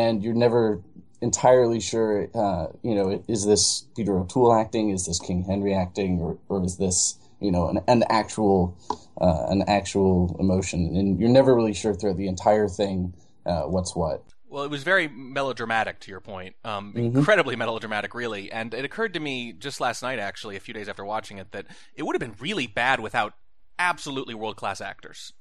and 0.00 0.24
you're 0.24 0.42
never 0.46 0.80
entirely 1.20 1.80
sure, 1.80 2.28
uh, 2.34 2.68
you 2.82 2.94
know, 2.94 3.22
is 3.28 3.44
this 3.44 3.84
Peter 3.94 4.16
O'Toole 4.16 4.54
acting? 4.54 4.88
Is 4.88 5.04
this 5.04 5.20
King 5.20 5.44
Henry 5.44 5.74
acting? 5.74 6.18
Or, 6.18 6.38
or 6.48 6.64
is 6.64 6.78
this, 6.78 7.18
you 7.38 7.52
know, 7.52 7.68
an, 7.68 7.80
an 7.86 8.04
actual, 8.08 8.74
uh, 9.20 9.46
an 9.50 9.64
actual 9.68 10.34
emotion? 10.40 10.96
And 10.96 11.20
you're 11.20 11.28
never 11.28 11.54
really 11.54 11.74
sure 11.74 11.92
throughout 11.94 12.16
the 12.16 12.26
entire 12.26 12.68
thing 12.68 13.12
uh, 13.44 13.64
what's 13.64 13.94
what. 13.94 14.24
Well, 14.52 14.64
it 14.64 14.70
was 14.70 14.82
very 14.82 15.08
melodramatic, 15.08 15.98
to 16.00 16.10
your 16.10 16.20
point. 16.20 16.56
Um, 16.62 16.92
Mhm. 16.92 17.16
Incredibly 17.16 17.56
melodramatic, 17.56 18.14
really. 18.14 18.52
And 18.52 18.74
it 18.74 18.84
occurred 18.84 19.14
to 19.14 19.20
me 19.20 19.54
just 19.54 19.80
last 19.80 20.02
night, 20.02 20.18
actually, 20.18 20.56
a 20.56 20.60
few 20.60 20.74
days 20.74 20.90
after 20.90 21.06
watching 21.06 21.38
it, 21.38 21.52
that 21.52 21.66
it 21.94 22.02
would 22.02 22.14
have 22.14 22.20
been 22.20 22.36
really 22.38 22.66
bad 22.66 23.00
without 23.00 23.32
absolutely 23.78 24.34
world 24.34 24.56
class 24.56 24.82
actors. 24.82 25.32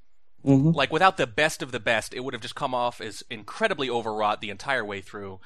Mhm. 0.46 0.74
Like, 0.74 0.90
without 0.90 1.18
the 1.18 1.26
best 1.26 1.60
of 1.62 1.72
the 1.72 1.78
best, 1.78 2.14
it 2.14 2.20
would 2.20 2.32
have 2.32 2.40
just 2.40 2.54
come 2.54 2.74
off 2.74 3.02
as 3.02 3.22
incredibly 3.28 3.90
overwrought 3.90 4.40
the 4.40 4.48
entire 4.48 4.84
way 4.84 5.02
through. 5.02 5.40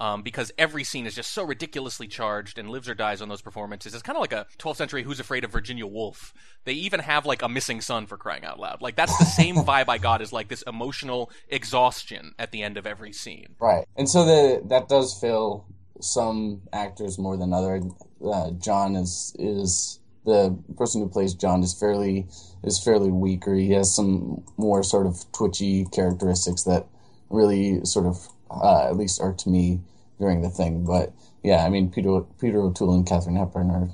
Um, 0.00 0.22
because 0.22 0.52
every 0.56 0.84
scene 0.84 1.06
is 1.06 1.14
just 1.16 1.32
so 1.32 1.42
ridiculously 1.42 2.06
charged 2.06 2.56
and 2.56 2.70
lives 2.70 2.88
or 2.88 2.94
dies 2.94 3.20
on 3.20 3.28
those 3.28 3.42
performances. 3.42 3.94
It's 3.94 4.02
kind 4.02 4.16
of 4.16 4.20
like 4.20 4.32
a 4.32 4.46
12th 4.58 4.76
century 4.76 5.02
Who's 5.02 5.18
Afraid 5.18 5.42
of 5.42 5.50
Virginia 5.50 5.88
Woolf. 5.88 6.32
They 6.64 6.74
even 6.74 7.00
have 7.00 7.26
like 7.26 7.42
a 7.42 7.48
missing 7.48 7.80
son 7.80 8.06
for 8.06 8.16
crying 8.16 8.44
out 8.44 8.60
loud. 8.60 8.80
Like 8.80 8.94
that's 8.94 9.18
the 9.18 9.24
same 9.24 9.56
vibe 9.64 9.88
I 9.88 9.98
got 9.98 10.22
is 10.22 10.32
like 10.32 10.46
this 10.48 10.62
emotional 10.62 11.32
exhaustion 11.48 12.34
at 12.38 12.52
the 12.52 12.62
end 12.62 12.76
of 12.76 12.86
every 12.86 13.12
scene. 13.12 13.56
Right, 13.60 13.86
and 13.96 14.08
so 14.08 14.24
the 14.24 14.62
that 14.68 14.88
does 14.88 15.18
fail 15.20 15.66
some 16.00 16.62
actors 16.72 17.18
more 17.18 17.36
than 17.36 17.52
other. 17.52 17.80
Uh, 18.24 18.50
John 18.52 18.96
is 18.96 19.34
is 19.38 20.00
the 20.24 20.56
person 20.76 21.00
who 21.00 21.08
plays 21.08 21.34
John 21.34 21.62
is 21.62 21.74
fairly 21.74 22.26
is 22.62 22.82
fairly 22.82 23.10
weak, 23.10 23.46
or 23.46 23.54
he 23.54 23.72
has 23.72 23.94
some 23.94 24.44
more 24.56 24.82
sort 24.82 25.06
of 25.06 25.24
twitchy 25.32 25.86
characteristics 25.86 26.64
that 26.64 26.86
really 27.30 27.84
sort 27.84 28.06
of 28.06 28.28
uh, 28.50 28.88
at 28.88 28.96
least 28.96 29.20
irked 29.20 29.46
me 29.46 29.80
during 30.18 30.42
the 30.42 30.50
thing. 30.50 30.84
But 30.84 31.12
yeah, 31.42 31.64
I 31.64 31.68
mean 31.68 31.90
Peter 31.90 32.20
Peter 32.40 32.60
O'Toole 32.60 32.94
and 32.94 33.06
Katharine 33.06 33.36
Hepburn 33.36 33.70
are 33.70 33.90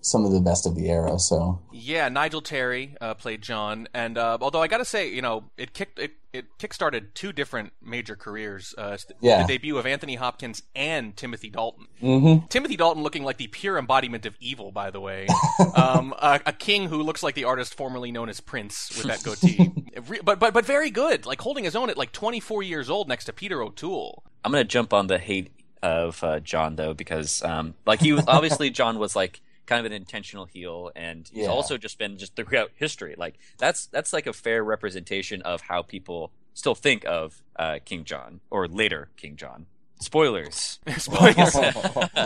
some 0.00 0.24
of 0.24 0.30
the 0.30 0.40
best 0.40 0.66
of 0.66 0.76
the 0.76 0.88
era. 0.88 1.18
So 1.18 1.60
Yeah, 1.72 2.08
Nigel 2.08 2.40
Terry 2.40 2.96
uh, 3.00 3.14
played 3.14 3.42
John, 3.42 3.88
and 3.92 4.16
uh, 4.16 4.38
although 4.40 4.62
I 4.62 4.68
got 4.68 4.78
to 4.78 4.84
say, 4.84 5.10
you 5.12 5.22
know, 5.22 5.44
it 5.56 5.72
kicked 5.72 5.98
it, 5.98 6.12
it 6.36 6.46
kickstarted 6.58 7.14
two 7.14 7.32
different 7.32 7.72
major 7.82 8.16
careers. 8.16 8.74
Uh, 8.78 8.96
the, 9.08 9.14
Yeah. 9.20 9.42
the 9.42 9.48
debut 9.48 9.76
of 9.78 9.86
Anthony 9.86 10.14
Hopkins 10.14 10.62
and 10.74 11.16
Timothy 11.16 11.50
Dalton. 11.50 11.86
Mhm. 12.02 12.48
Timothy 12.48 12.76
Dalton 12.76 13.02
looking 13.02 13.24
like 13.24 13.36
the 13.36 13.46
pure 13.48 13.78
embodiment 13.78 14.26
of 14.26 14.36
evil, 14.40 14.70
by 14.72 14.90
the 14.90 15.00
way. 15.00 15.26
um, 15.74 16.14
a, 16.18 16.40
a 16.46 16.52
king 16.52 16.88
who 16.88 17.02
looks 17.02 17.22
like 17.22 17.34
the 17.34 17.44
artist 17.44 17.74
formerly 17.74 18.12
known 18.12 18.28
as 18.28 18.40
Prince 18.40 18.90
with 18.96 19.06
that 19.06 19.22
goatee, 19.22 19.72
but 20.24 20.38
but 20.38 20.52
but 20.54 20.64
very 20.66 20.90
good, 20.90 21.26
like 21.26 21.40
holding 21.40 21.64
his 21.64 21.74
own 21.76 21.90
at 21.90 21.96
like 21.96 22.12
24 22.12 22.62
years 22.62 22.88
old 22.90 23.08
next 23.08 23.24
to 23.26 23.32
Peter 23.32 23.62
O'Toole. 23.62 24.22
I'm 24.44 24.52
gonna 24.52 24.64
jump 24.64 24.92
on 24.92 25.06
the 25.08 25.18
hate 25.18 25.50
of 25.82 26.22
uh, 26.24 26.40
John 26.40 26.76
though 26.76 26.94
because 26.94 27.42
um, 27.42 27.74
like 27.86 28.00
he 28.00 28.12
was 28.12 28.24
obviously 28.28 28.70
John 28.70 28.98
was 28.98 29.14
like 29.16 29.40
kind 29.66 29.80
of 29.80 29.86
an 29.86 29.92
intentional 29.92 30.44
heel 30.46 30.90
and 30.96 31.28
he's 31.32 31.44
Yeah. 31.44 31.48
also 31.50 31.76
just 31.76 31.98
been 31.98 32.18
just 32.18 32.36
throughout 32.36 32.70
history 32.76 33.14
like 33.18 33.34
that's 33.58 33.86
that's 33.86 34.12
like 34.12 34.26
a 34.26 34.32
fair 34.32 34.62
representation 34.64 35.42
of 35.42 35.60
how 35.62 35.82
people 35.82 36.30
still 36.54 36.74
think 36.74 37.04
of 37.06 37.42
uh, 37.56 37.78
King 37.84 38.04
John 38.04 38.40
or 38.50 38.66
later 38.66 39.10
King 39.16 39.36
John. 39.36 39.66
Spoilers. 40.00 40.78
Spoilers. 40.98 41.54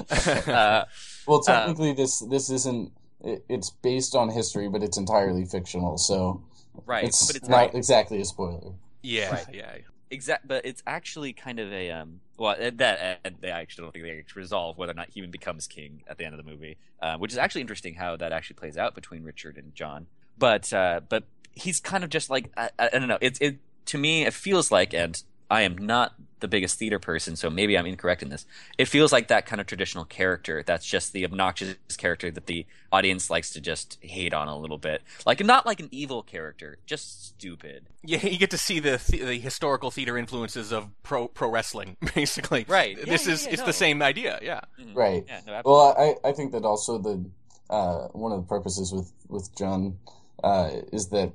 uh, 0.48 0.84
well, 1.26 1.40
technically 1.40 1.92
this 1.94 2.20
this 2.20 2.50
isn't. 2.50 2.92
It, 3.22 3.44
it's 3.48 3.70
based 3.70 4.14
on 4.14 4.30
history, 4.30 4.68
but 4.68 4.82
it's 4.82 4.96
entirely 4.96 5.44
fictional. 5.44 5.98
So 5.98 6.42
right, 6.86 7.04
it's, 7.04 7.26
but 7.26 7.36
it's 7.36 7.48
not 7.48 7.56
right. 7.56 7.74
exactly 7.74 8.20
a 8.20 8.24
spoiler. 8.24 8.72
Yeah, 9.02 9.30
Right. 9.32 9.46
yeah. 9.52 9.76
Exact, 10.12 10.48
but 10.48 10.66
it's 10.66 10.82
actually 10.86 11.32
kind 11.32 11.60
of 11.60 11.72
a 11.72 11.90
um. 11.92 12.20
Well, 12.36 12.56
that 12.58 13.20
uh, 13.24 13.30
they 13.40 13.50
actually 13.50 13.82
don't 13.82 13.92
think 13.92 14.04
they 14.04 14.18
actually 14.18 14.40
resolve 14.40 14.76
whether 14.76 14.92
or 14.92 14.94
not 14.94 15.08
even 15.14 15.30
becomes 15.30 15.66
king 15.66 16.02
at 16.08 16.18
the 16.18 16.24
end 16.24 16.34
of 16.34 16.44
the 16.44 16.50
movie, 16.50 16.78
uh, 17.00 17.16
which 17.18 17.32
is 17.32 17.38
actually 17.38 17.60
interesting 17.60 17.94
how 17.94 18.16
that 18.16 18.32
actually 18.32 18.54
plays 18.54 18.76
out 18.76 18.94
between 18.94 19.22
Richard 19.22 19.56
and 19.56 19.74
John. 19.74 20.06
But 20.36 20.72
uh, 20.72 21.00
but 21.08 21.24
he's 21.52 21.80
kind 21.80 22.02
of 22.02 22.10
just 22.10 22.28
like 22.28 22.50
I, 22.56 22.70
I, 22.78 22.90
I 22.92 22.98
don't 22.98 23.08
know. 23.08 23.18
It's 23.20 23.38
it 23.40 23.58
to 23.86 23.98
me 23.98 24.24
it 24.24 24.34
feels 24.34 24.72
like, 24.72 24.94
and 24.94 25.22
I 25.50 25.62
am 25.62 25.76
not 25.76 26.14
the 26.40 26.48
biggest 26.48 26.78
theater 26.78 26.98
person, 26.98 27.36
so 27.36 27.50
maybe 27.50 27.76
I'm 27.76 27.84
incorrect 27.86 28.22
in 28.22 28.30
this. 28.30 28.46
It 28.78 28.86
feels 28.86 29.12
like 29.12 29.28
that 29.28 29.44
kind 29.46 29.60
of 29.60 29.66
traditional 29.66 30.04
character 30.06 30.62
that's 30.64 30.86
just 30.86 31.12
the 31.12 31.24
obnoxious 31.24 31.76
character 31.98 32.30
that 32.30 32.46
the 32.46 32.66
audience 32.90 33.28
likes 33.28 33.50
to 33.50 33.60
just 33.60 33.98
hate 34.00 34.32
on 34.32 34.48
a 34.48 34.56
little 34.56 34.78
bit. 34.78 35.02
Like 35.26 35.44
not 35.44 35.66
like 35.66 35.80
an 35.80 35.88
evil 35.90 36.22
character, 36.22 36.78
just 36.86 37.26
stupid. 37.26 37.86
Yeah, 38.02 38.24
you 38.26 38.38
get 38.38 38.50
to 38.52 38.58
see 38.58 38.80
the 38.80 39.00
the, 39.08 39.18
the 39.24 39.38
historical 39.38 39.90
theater 39.90 40.16
influences 40.16 40.72
of 40.72 40.88
pro 41.02 41.28
pro 41.28 41.50
wrestling, 41.50 41.96
basically. 42.14 42.64
Right. 42.68 42.96
This 42.96 43.26
Yeah, 43.26 43.32
is 43.34 43.42
yeah, 43.42 43.48
yeah, 43.48 43.52
it's 43.52 43.60
no. 43.60 43.66
the 43.66 43.72
same 43.72 44.02
idea. 44.02 44.38
Yeah. 44.42 44.60
Right. 44.94 45.24
Yeah, 45.26 45.40
no. 45.46 45.62
Well, 45.64 45.94
I, 45.98 46.28
I 46.28 46.32
think 46.32 46.52
that 46.52 46.64
also 46.64 46.98
the 46.98 47.24
uh, 47.68 48.08
one 48.08 48.32
of 48.32 48.38
the 48.40 48.46
purposes 48.46 48.92
with 48.92 49.12
with 49.28 49.54
John 49.56 49.98
uh, 50.42 50.70
is 50.92 51.08
that 51.08 51.32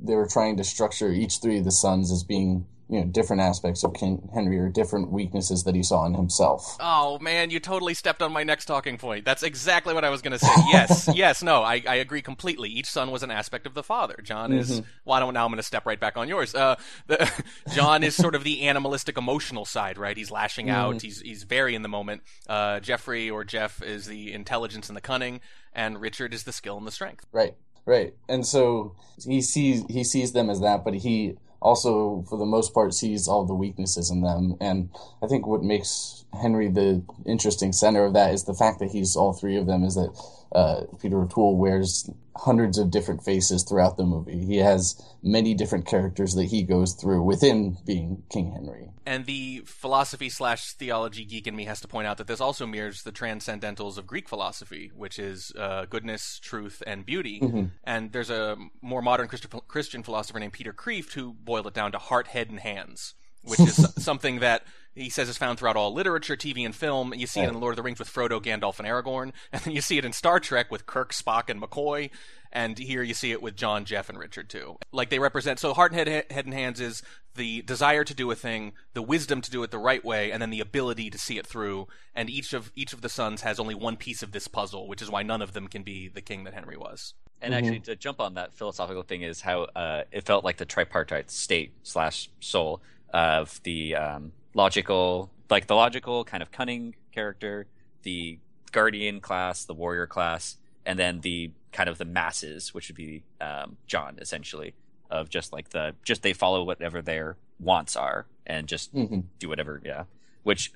they 0.00 0.14
were 0.14 0.26
trying 0.26 0.56
to 0.56 0.64
structure 0.64 1.10
each 1.10 1.38
three 1.42 1.58
of 1.58 1.64
the 1.64 1.72
sons 1.72 2.10
as 2.10 2.22
being 2.24 2.66
you 2.88 3.00
know 3.00 3.06
different 3.06 3.42
aspects 3.42 3.84
of 3.84 3.92
King 3.94 4.28
Henry 4.32 4.58
or 4.58 4.68
different 4.68 5.10
weaknesses 5.10 5.64
that 5.64 5.74
he 5.74 5.82
saw 5.82 6.06
in 6.06 6.14
himself. 6.14 6.76
Oh 6.80 7.18
man, 7.18 7.50
you 7.50 7.60
totally 7.60 7.94
stepped 7.94 8.22
on 8.22 8.32
my 8.32 8.44
next 8.44 8.64
talking 8.64 8.96
point. 8.96 9.24
That's 9.24 9.42
exactly 9.42 9.94
what 9.94 10.04
I 10.04 10.10
was 10.10 10.22
going 10.22 10.32
to 10.32 10.38
say. 10.38 10.48
Yes, 10.68 11.08
yes, 11.14 11.42
no, 11.42 11.62
I, 11.62 11.82
I 11.88 11.94
agree 11.96 12.20
completely. 12.20 12.68
Each 12.68 12.90
son 12.90 13.10
was 13.10 13.22
an 13.22 13.30
aspect 13.30 13.66
of 13.66 13.74
the 13.74 13.82
father. 13.82 14.16
John 14.22 14.52
is. 14.52 14.82
Well, 15.04 15.16
I 15.16 15.20
don't. 15.20 15.32
Now 15.32 15.44
I'm 15.44 15.50
going 15.50 15.58
to 15.58 15.62
step 15.62 15.86
right 15.86 15.98
back 15.98 16.16
on 16.16 16.28
yours. 16.28 16.54
Uh, 16.54 16.76
the, 17.06 17.30
John 17.74 18.02
is 18.02 18.14
sort 18.14 18.34
of 18.34 18.44
the 18.44 18.68
animalistic, 18.68 19.16
emotional 19.16 19.64
side, 19.64 19.96
right? 19.98 20.16
He's 20.16 20.30
lashing 20.30 20.68
out. 20.68 21.00
He's 21.00 21.20
he's 21.20 21.44
very 21.44 21.74
in 21.74 21.82
the 21.82 21.88
moment. 21.88 22.22
Uh, 22.48 22.80
Jeffrey 22.80 23.30
or 23.30 23.44
Jeff 23.44 23.82
is 23.82 24.06
the 24.06 24.32
intelligence 24.32 24.88
and 24.88 24.96
the 24.96 25.00
cunning, 25.00 25.40
and 25.72 26.00
Richard 26.00 26.34
is 26.34 26.44
the 26.44 26.52
skill 26.52 26.76
and 26.76 26.86
the 26.86 26.92
strength. 26.92 27.26
Right. 27.32 27.54
Right. 27.86 28.14
And 28.28 28.46
so 28.46 28.96
he 29.24 29.40
sees 29.40 29.84
he 29.88 30.04
sees 30.04 30.32
them 30.32 30.50
as 30.50 30.60
that, 30.60 30.84
but 30.84 30.94
he 30.94 31.36
also 31.60 32.24
for 32.28 32.38
the 32.38 32.46
most 32.46 32.72
part 32.72 32.94
sees 32.94 33.28
all 33.28 33.44
the 33.44 33.54
weaknesses 33.54 34.10
in 34.10 34.20
them. 34.22 34.56
And 34.60 34.90
i 35.22 35.26
think 35.26 35.46
what 35.46 35.62
makes 35.62 36.24
henry 36.40 36.68
the 36.68 37.02
interesting 37.26 37.72
center 37.72 38.04
of 38.04 38.12
that 38.12 38.34
is 38.34 38.44
the 38.44 38.54
fact 38.54 38.78
that 38.78 38.90
he's 38.90 39.16
all 39.16 39.32
three 39.32 39.56
of 39.56 39.66
them 39.66 39.82
is 39.82 39.94
that 39.94 40.12
uh, 40.52 40.82
peter 41.00 41.20
o'toole 41.22 41.56
wears 41.56 42.10
hundreds 42.38 42.78
of 42.78 42.90
different 42.90 43.24
faces 43.24 43.64
throughout 43.64 43.96
the 43.96 44.04
movie. 44.04 44.44
He 44.44 44.56
has 44.58 45.00
many 45.22 45.54
different 45.54 45.86
characters 45.86 46.34
that 46.34 46.44
he 46.44 46.62
goes 46.62 46.94
through 46.94 47.22
within 47.22 47.76
being 47.84 48.22
king 48.30 48.52
henry. 48.52 48.90
And 49.04 49.26
the 49.26 49.62
philosophy 49.64 50.28
slash 50.28 50.72
theology 50.72 51.24
geek 51.24 51.46
in 51.46 51.56
me 51.56 51.64
has 51.64 51.80
to 51.80 51.88
point 51.88 52.06
out 52.06 52.18
that 52.18 52.26
this 52.26 52.40
also 52.40 52.66
mirrors 52.66 53.02
the 53.02 53.12
transcendentals 53.12 53.98
of 53.98 54.06
Greek 54.06 54.28
philosophy, 54.28 54.92
which 54.94 55.18
is 55.18 55.52
uh, 55.58 55.86
goodness, 55.86 56.38
truth, 56.38 56.82
and 56.86 57.04
beauty. 57.04 57.40
And 57.84 58.12
there's 58.12 58.30
a 58.30 58.56
more 58.82 59.02
modern 59.02 59.28
Christi- 59.28 59.48
Christian 59.66 60.02
philosopher 60.02 60.38
named 60.38 60.52
Peter 60.52 60.72
Kreeft 60.72 61.12
who 61.14 61.32
boiled 61.32 61.66
it 61.66 61.74
down 61.74 61.92
to 61.92 61.98
heart, 61.98 62.28
head, 62.28 62.50
and 62.50 62.60
hands, 62.60 63.14
which 63.44 63.60
is 63.60 63.92
something 64.02 64.40
that 64.40 64.62
he 64.98 65.10
says 65.10 65.28
is 65.28 65.38
found 65.38 65.58
throughout 65.58 65.76
all 65.76 65.92
literature, 65.92 66.36
TV, 66.36 66.64
and 66.64 66.74
film. 66.74 67.14
You 67.14 67.26
see 67.26 67.40
it 67.40 67.48
in 67.48 67.54
The 67.54 67.60
Lord 67.60 67.72
of 67.72 67.76
the 67.76 67.82
Rings 67.82 67.98
with 67.98 68.12
Frodo, 68.12 68.42
Gandalf, 68.42 68.78
and 68.78 68.88
Aragorn, 68.88 69.32
and 69.52 69.62
then 69.62 69.74
you 69.74 69.80
see 69.80 69.98
it 69.98 70.04
in 70.04 70.12
Star 70.12 70.40
Trek 70.40 70.70
with 70.70 70.86
Kirk, 70.86 71.12
Spock, 71.12 71.48
and 71.48 71.60
McCoy. 71.60 72.10
And 72.50 72.78
here 72.78 73.02
you 73.02 73.12
see 73.12 73.30
it 73.30 73.42
with 73.42 73.56
John, 73.56 73.84
Jeff, 73.84 74.08
and 74.08 74.18
Richard 74.18 74.48
too. 74.48 74.78
Like 74.90 75.10
they 75.10 75.18
represent. 75.18 75.58
So 75.58 75.74
heart 75.74 75.92
and 75.92 76.08
head, 76.08 76.24
head 76.30 76.46
and 76.46 76.54
hands 76.54 76.80
is 76.80 77.02
the 77.34 77.60
desire 77.62 78.04
to 78.04 78.14
do 78.14 78.30
a 78.30 78.34
thing, 78.34 78.72
the 78.94 79.02
wisdom 79.02 79.42
to 79.42 79.50
do 79.50 79.62
it 79.62 79.70
the 79.70 79.78
right 79.78 80.02
way, 80.02 80.32
and 80.32 80.40
then 80.40 80.48
the 80.48 80.60
ability 80.60 81.10
to 81.10 81.18
see 81.18 81.36
it 81.36 81.46
through. 81.46 81.88
And 82.14 82.30
each 82.30 82.54
of 82.54 82.72
each 82.74 82.94
of 82.94 83.02
the 83.02 83.10
sons 83.10 83.42
has 83.42 83.60
only 83.60 83.74
one 83.74 83.96
piece 83.96 84.22
of 84.22 84.32
this 84.32 84.48
puzzle, 84.48 84.88
which 84.88 85.02
is 85.02 85.10
why 85.10 85.22
none 85.22 85.42
of 85.42 85.52
them 85.52 85.68
can 85.68 85.82
be 85.82 86.08
the 86.08 86.22
king 86.22 86.44
that 86.44 86.54
Henry 86.54 86.76
was. 86.76 87.12
And 87.40 87.54
actually, 87.54 87.80
to 87.80 87.94
jump 87.94 88.18
on 88.18 88.34
that 88.34 88.54
philosophical 88.54 89.02
thing 89.02 89.22
is 89.22 89.42
how 89.42 89.64
uh, 89.76 90.04
it 90.10 90.26
felt 90.26 90.44
like 90.44 90.56
the 90.56 90.64
tripartite 90.64 91.30
state 91.30 91.72
slash 91.84 92.30
soul 92.40 92.82
of 93.12 93.60
the 93.64 93.94
um, 93.96 94.32
logical, 94.54 95.30
like 95.50 95.66
the 95.66 95.74
logical 95.76 96.24
kind 96.24 96.42
of 96.42 96.50
cunning 96.50 96.94
character, 97.12 97.66
the 98.02 98.38
guardian 98.72 99.20
class, 99.20 99.64
the 99.64 99.74
warrior 99.74 100.06
class, 100.06 100.56
and 100.84 100.98
then 100.98 101.20
the 101.20 101.50
kind 101.72 101.88
of 101.88 101.98
the 101.98 102.04
masses, 102.04 102.72
which 102.74 102.88
would 102.88 102.96
be 102.96 103.22
um, 103.40 103.76
John 103.86 104.18
essentially, 104.20 104.74
of 105.10 105.28
just 105.28 105.52
like 105.52 105.70
the 105.70 105.94
just 106.04 106.22
they 106.22 106.32
follow 106.32 106.64
whatever 106.64 107.00
their 107.02 107.36
wants 107.60 107.96
are 107.96 108.26
and 108.46 108.66
just 108.68 108.94
Mhm. 108.94 109.24
do 109.38 109.48
whatever. 109.48 109.80
Yeah, 109.84 110.04
which 110.42 110.72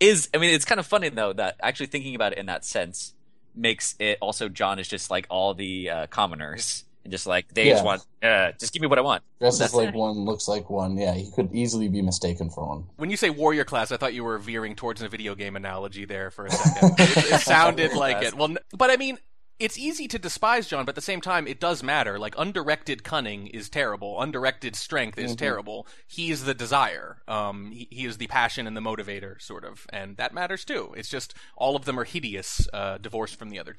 is 0.00 0.28
I 0.34 0.38
mean 0.38 0.50
it's 0.54 0.64
kind 0.64 0.78
of 0.80 0.86
funny 0.86 1.08
though 1.08 1.32
that 1.34 1.56
actually 1.62 1.86
thinking 1.86 2.14
about 2.14 2.32
it 2.32 2.38
in 2.38 2.46
that 2.46 2.64
sense 2.64 3.14
makes 3.54 3.94
it 3.98 4.18
also 4.20 4.48
John 4.48 4.78
is 4.78 4.88
just 4.88 5.10
like 5.10 5.26
all 5.28 5.52
the 5.54 5.90
uh, 5.90 6.06
commoners 6.08 6.84
and 7.04 7.10
just 7.10 7.26
like 7.26 7.52
they 7.54 7.68
just 7.68 7.84
want 7.84 8.04
uh, 8.22 8.52
just 8.58 8.72
give 8.72 8.82
me 8.82 8.88
what 8.88 8.98
I 8.98 9.02
want. 9.02 9.22
dresses 9.40 9.58
That's 9.58 9.74
like 9.74 9.88
it. 9.88 9.94
one 9.94 10.24
looks 10.24 10.48
like 10.48 10.70
one 10.70 10.96
yeah 10.96 11.14
he 11.14 11.30
could 11.30 11.52
easily 11.52 11.88
be 11.88 12.02
mistaken 12.02 12.50
for 12.50 12.66
one 12.66 12.84
When 12.96 13.10
you 13.10 13.16
say 13.16 13.30
warrior 13.30 13.64
class, 13.64 13.92
I 13.92 13.96
thought 13.96 14.14
you 14.14 14.24
were 14.24 14.38
veering 14.38 14.76
towards 14.76 15.02
a 15.02 15.08
video 15.08 15.34
game 15.34 15.56
analogy 15.56 16.04
there 16.04 16.30
for 16.30 16.46
a 16.46 16.50
second. 16.50 16.94
it, 16.98 17.32
it 17.32 17.40
sounded 17.40 17.94
like 17.94 18.22
it. 18.22 18.34
Well, 18.34 18.54
but 18.72 18.90
I 18.90 18.96
mean, 18.96 19.18
it's 19.58 19.78
easy 19.78 20.08
to 20.08 20.18
despise 20.18 20.66
John, 20.66 20.84
but 20.84 20.90
at 20.90 20.94
the 20.96 21.00
same 21.02 21.20
time, 21.20 21.46
it 21.46 21.60
does 21.60 21.82
matter. 21.82 22.18
Like 22.18 22.34
undirected 22.36 23.04
cunning 23.04 23.46
is 23.46 23.68
terrible. 23.68 24.20
Undirected 24.20 24.74
strength 24.74 25.18
is 25.18 25.36
terrible. 25.36 25.86
He 26.08 26.30
is 26.30 26.44
the 26.44 26.54
desire. 26.54 27.22
Um, 27.28 27.70
he, 27.70 27.86
he 27.90 28.04
is 28.04 28.18
the 28.18 28.26
passion 28.26 28.66
and 28.66 28.76
the 28.76 28.80
motivator, 28.80 29.40
sort 29.40 29.64
of, 29.64 29.86
and 29.90 30.16
that 30.16 30.34
matters 30.34 30.64
too. 30.64 30.92
It's 30.96 31.08
just 31.08 31.34
all 31.56 31.76
of 31.76 31.84
them 31.84 31.98
are 31.98 32.04
hideous, 32.04 32.66
uh, 32.72 32.98
divorced 32.98 33.36
from 33.36 33.50
the 33.50 33.60
other 33.60 33.72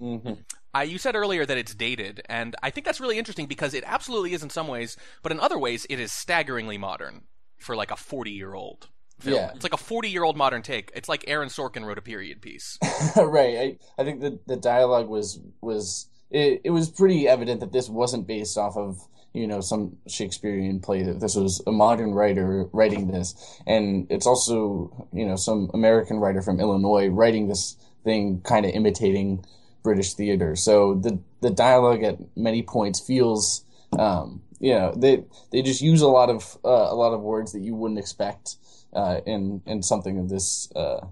2 0.00 0.38
I, 0.74 0.82
you 0.82 0.98
said 0.98 1.14
earlier 1.14 1.46
that 1.46 1.56
it's 1.56 1.72
dated, 1.72 2.22
and 2.28 2.56
I 2.60 2.70
think 2.70 2.84
that's 2.84 3.00
really 3.00 3.16
interesting 3.16 3.46
because 3.46 3.74
it 3.74 3.84
absolutely 3.86 4.32
is 4.32 4.42
in 4.42 4.50
some 4.50 4.66
ways, 4.66 4.96
but 5.22 5.30
in 5.30 5.38
other 5.38 5.56
ways, 5.56 5.86
it 5.88 6.00
is 6.00 6.10
staggeringly 6.10 6.78
modern 6.78 7.22
for 7.58 7.76
like 7.76 7.92
a 7.92 7.96
40 7.96 8.32
year 8.32 8.54
old 8.54 8.88
film. 9.20 9.36
Yeah. 9.36 9.52
It's 9.54 9.62
like 9.62 9.72
a 9.72 9.78
40 9.78 10.08
year 10.10 10.24
old 10.24 10.36
modern 10.36 10.62
take. 10.62 10.90
It's 10.94 11.08
like 11.08 11.24
Aaron 11.28 11.48
Sorkin 11.48 11.84
wrote 11.84 11.98
a 11.98 12.02
period 12.02 12.42
piece. 12.42 12.78
right. 13.16 13.56
I, 13.56 13.78
I 13.98 14.04
think 14.04 14.20
that 14.22 14.46
the 14.46 14.56
dialogue 14.56 15.08
was 15.08 15.40
was 15.60 16.08
it, 16.30 16.62
it 16.64 16.70
was 16.70 16.90
pretty 16.90 17.28
evident 17.28 17.60
that 17.60 17.72
this 17.72 17.88
wasn't 17.88 18.26
based 18.26 18.58
off 18.58 18.76
of 18.76 18.98
you 19.32 19.46
know 19.46 19.60
some 19.60 19.96
Shakespearean 20.08 20.80
play. 20.80 21.02
That 21.02 21.20
this 21.20 21.36
was 21.36 21.62
a 21.66 21.72
modern 21.72 22.12
writer 22.12 22.68
writing 22.72 23.08
this, 23.08 23.34
and 23.66 24.06
it's 24.10 24.26
also 24.26 25.08
you 25.12 25.26
know 25.26 25.36
some 25.36 25.70
American 25.74 26.18
writer 26.18 26.42
from 26.42 26.60
Illinois 26.60 27.08
writing 27.08 27.48
this 27.48 27.76
thing, 28.04 28.40
kind 28.42 28.66
of 28.66 28.72
imitating 28.72 29.44
British 29.84 30.14
theater. 30.14 30.56
So 30.56 30.94
the 30.94 31.20
the 31.40 31.50
dialogue 31.50 32.02
at 32.02 32.18
many 32.36 32.62
points 32.62 32.98
feels. 32.98 33.64
Um, 33.96 34.42
you 34.58 34.72
know, 34.72 34.92
they 34.96 35.24
they 35.52 35.62
just 35.62 35.82
use 35.82 36.00
a 36.00 36.08
lot 36.08 36.30
of 36.30 36.58
uh, 36.64 36.88
a 36.90 36.96
lot 36.96 37.12
of 37.12 37.20
words 37.20 37.52
that 37.52 37.60
you 37.60 37.74
wouldn't 37.76 38.00
expect 38.00 38.56
uh, 38.92 39.20
in 39.26 39.62
in 39.66 39.82
something 39.82 40.18
of 40.18 40.28
this 40.28 40.72
uh, 40.74 41.06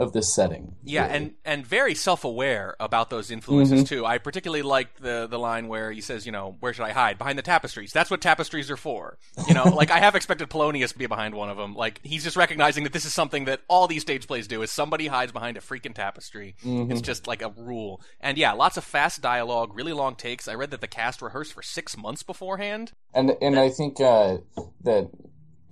of 0.00 0.12
this 0.12 0.34
setting. 0.34 0.74
Yeah, 0.82 1.02
really. 1.04 1.16
and 1.16 1.34
and 1.44 1.66
very 1.66 1.94
self 1.94 2.24
aware 2.24 2.74
about 2.80 3.10
those 3.10 3.30
influences 3.30 3.84
too. 3.84 4.06
I 4.06 4.18
particularly 4.18 4.62
like 4.62 4.96
the 4.96 5.26
the 5.28 5.38
line 5.38 5.68
where 5.68 5.92
he 5.92 6.00
says, 6.00 6.24
you 6.24 6.32
know, 6.32 6.56
where 6.60 6.72
should 6.72 6.84
I 6.84 6.92
hide? 6.92 7.18
Behind 7.18 7.38
the 7.38 7.42
tapestries. 7.42 7.92
That's 7.92 8.10
what 8.10 8.20
tapestries 8.22 8.70
are 8.70 8.78
for. 8.78 9.18
You 9.46 9.54
know, 9.54 9.64
like 9.64 9.90
I 9.90 9.98
have 10.00 10.14
expected 10.14 10.48
Polonius 10.48 10.92
to 10.92 10.98
be 10.98 11.06
behind 11.06 11.34
one 11.34 11.50
of 11.50 11.58
them. 11.58 11.74
Like 11.74 12.00
he's 12.02 12.24
just 12.24 12.36
recognizing 12.36 12.84
that 12.84 12.94
this 12.94 13.04
is 13.04 13.12
something 13.12 13.44
that 13.44 13.60
all 13.68 13.86
these 13.86 14.02
stage 14.02 14.26
plays 14.26 14.48
do 14.48 14.62
is 14.62 14.70
somebody 14.70 15.06
hides 15.06 15.32
behind 15.32 15.58
a 15.58 15.60
freaking 15.60 15.94
tapestry. 15.94 16.56
It's 16.64 17.02
just 17.02 17.26
like 17.26 17.42
a 17.42 17.50
rule. 17.50 18.00
And 18.20 18.38
yeah, 18.38 18.52
lots 18.52 18.78
of 18.78 18.84
fast 18.84 19.20
dialogue, 19.20 19.76
really 19.76 19.92
long 19.92 20.16
takes. 20.16 20.48
I 20.48 20.54
read 20.54 20.70
that 20.70 20.80
the 20.80 20.88
cast 20.88 21.20
rehearsed 21.20 21.52
for 21.52 21.62
six 21.62 21.96
months 21.96 22.22
beforehand. 22.22 22.92
and 23.14 23.36
and 23.42 23.58
I 23.58 23.68
think 23.68 24.00
uh, 24.00 24.38
that 24.82 25.10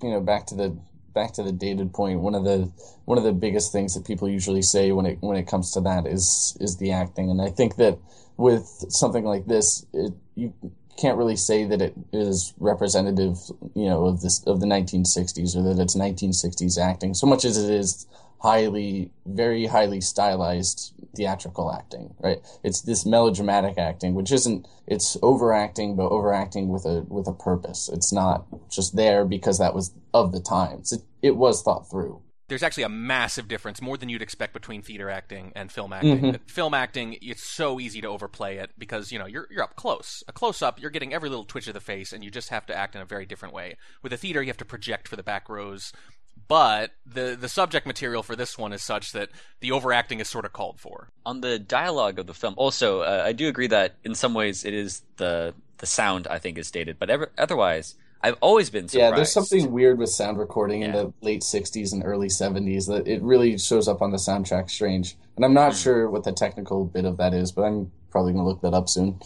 you 0.03 0.11
know 0.11 0.21
back 0.21 0.47
to 0.49 0.55
the 0.55 0.79
back 1.13 1.33
to 1.35 1.43
the 1.43 1.53
dated. 1.53 1.93
One 1.97 2.35
of 2.35 2.45
the 2.45 2.71
one 3.05 3.19
of 3.19 3.25
the 3.25 3.33
biggest 3.33 3.73
things 3.73 3.95
that 3.95 4.07
people 4.07 4.29
usually 4.29 4.63
say 4.63 4.93
when 4.93 5.07
it 5.07 5.19
when 5.21 5.37
it 5.37 5.47
comes 5.47 5.73
to 5.73 5.81
that 5.83 6.07
is 6.07 6.57
is 6.61 6.77
the 6.77 6.93
acting, 6.93 7.31
and 7.31 7.41
I 7.41 7.51
think 7.51 7.77
that 7.77 7.99
with 8.37 8.85
something 8.89 9.25
like 9.25 9.47
this, 9.47 9.85
it, 9.93 10.13
you 10.35 10.53
can't 10.99 11.17
really 11.17 11.37
say 11.37 11.65
that 11.65 11.81
it 11.81 11.95
is 12.13 12.55
representative, 12.59 13.39
you 13.75 13.87
know, 13.87 14.07
of 14.07 14.21
this 14.21 14.43
of 14.45 14.61
the 14.61 14.67
1960s 14.67 15.57
or 15.57 15.63
that 15.63 15.81
it's 15.81 15.97
1960s 15.97 16.79
acting 16.79 17.15
so 17.15 17.27
much 17.27 17.45
as 17.45 17.57
it 17.57 17.71
is 17.71 18.07
highly, 18.41 19.11
very 19.27 19.67
highly 19.67 20.01
stylized 20.01 20.95
theatrical 21.17 21.73
acting, 21.73 22.15
right? 22.21 22.39
It's 22.63 22.83
this 22.83 23.05
melodramatic 23.05 23.79
acting, 23.79 24.15
which 24.15 24.31
isn't, 24.31 24.67
it's 24.87 25.17
overacting, 25.23 25.97
but 25.97 26.09
overacting 26.09 26.69
with 26.69 26.85
a, 26.85 27.05
with 27.09 27.27
a 27.27 27.33
purpose. 27.33 27.89
It's 27.93 28.13
not 28.13 28.47
just 28.71 28.95
there 28.95 29.25
because 29.25 29.59
that 29.59 29.75
was 29.75 29.93
of 30.15 30.33
the 30.33 30.41
times. 30.41 30.93
It, 30.93 31.03
it 31.21 31.37
was 31.37 31.63
thought 31.63 31.91
through. 31.91 32.23
there's 32.49 32.63
actually 32.63 32.83
a 32.83 32.89
massive 32.89 33.47
difference, 33.47 33.81
more 33.81 33.97
than 33.97 34.09
you'd 34.09 34.23
expect 34.23 34.55
between 34.55 34.83
theater 34.83 35.11
acting 35.11 35.53
and 35.55 35.71
film 35.71 35.93
acting. 35.93 36.19
Mm-hmm. 36.19 36.45
Film 36.47 36.75
acting, 36.75 37.17
it's 37.21 37.43
so 37.43 37.79
easy 37.79 38.01
to 38.01 38.09
overplay 38.09 38.57
it 38.57 38.71
because 38.79 39.13
you 39.13 39.19
know 39.19 39.27
you're 39.27 39.47
you're 39.51 39.63
up 39.63 39.77
close, 39.77 40.25
a 40.29 40.33
close 40.33 40.63
up. 40.63 40.81
You're 40.81 40.91
getting 40.91 41.13
every 41.13 41.29
little 41.29 41.45
twitch 41.45 41.69
of 41.69 41.75
the 41.75 41.81
face, 41.81 42.13
and 42.13 42.25
you 42.25 42.31
just 42.31 42.49
have 42.49 42.67
to 42.67 42.75
act 42.75 42.95
in 42.95 43.03
a 43.03 43.07
very 43.07 43.27
different 43.27 43.55
way. 43.55 43.77
With 44.03 44.13
a 44.13 44.17
theater, 44.17 44.43
you 44.43 44.49
have 44.49 44.57
to 44.59 44.65
project 44.65 45.09
for 45.09 45.17
the 45.17 45.23
back 45.23 45.49
rows, 45.49 45.93
but 46.49 46.91
the 47.07 47.37
the 47.39 47.49
subject 47.49 47.87
material 47.87 48.23
for 48.23 48.35
this 48.35 48.59
one 48.59 48.73
is 48.73 48.83
such 48.83 49.13
that 49.13 49.29
the 49.61 49.71
overacting 49.73 50.21
is 50.21 50.29
sort 50.29 50.45
of 50.45 50.53
called 50.53 50.81
for. 50.81 51.09
on 51.25 51.41
the 51.41 51.59
dialogue 51.59 52.19
of 52.19 52.27
the 52.27 52.35
film 52.35 52.55
also 52.57 53.01
uh, 53.01 53.23
i 53.25 53.33
do 53.33 53.49
agree 53.49 53.67
that 53.67 53.95
in 54.05 54.15
some 54.15 54.35
ways 54.35 54.65
it 54.65 54.75
is 54.75 55.03
the 55.17 55.55
the 55.79 55.87
sound 55.87 56.27
i 56.29 56.39
think 56.39 56.59
is 56.59 56.71
dated 56.71 56.99
but 56.99 57.11
ever, 57.11 57.31
otherwise 57.39 57.95
I've 58.21 58.37
always 58.41 58.69
been 58.69 58.89
surprised. 58.89 59.13
Yeah, 59.13 59.17
there's 59.17 59.33
something 59.33 59.71
weird 59.71 59.99
with 59.99 60.11
sound 60.11 60.39
recording 60.39 60.83
in 60.83 60.93
the 60.93 61.13
late 61.21 61.43
60s 61.43 61.93
and 61.93 62.05
early 62.05 62.29
70s 62.29 62.89
that 62.89 63.07
it 63.07 63.23
really 63.23 63.57
shows 63.59 63.87
up 63.87 64.03
on 64.03 64.11
the 64.11 64.17
soundtrack 64.17 64.71
strange. 64.71 65.17
And 65.37 65.45
I'm 65.45 65.55
not 65.55 65.77
sure 65.77 66.11
what 66.11 66.25
the 66.25 66.33
technical 66.33 66.85
bit 66.85 67.05
of 67.05 67.17
that 67.19 67.33
is, 67.33 67.53
but 67.53 67.63
I'm 67.63 67.93
probably 68.11 68.33
going 68.33 68.45
to 68.45 68.49
look 68.49 68.61
that 68.63 68.75
up 68.75 68.89
soon. 68.89 69.21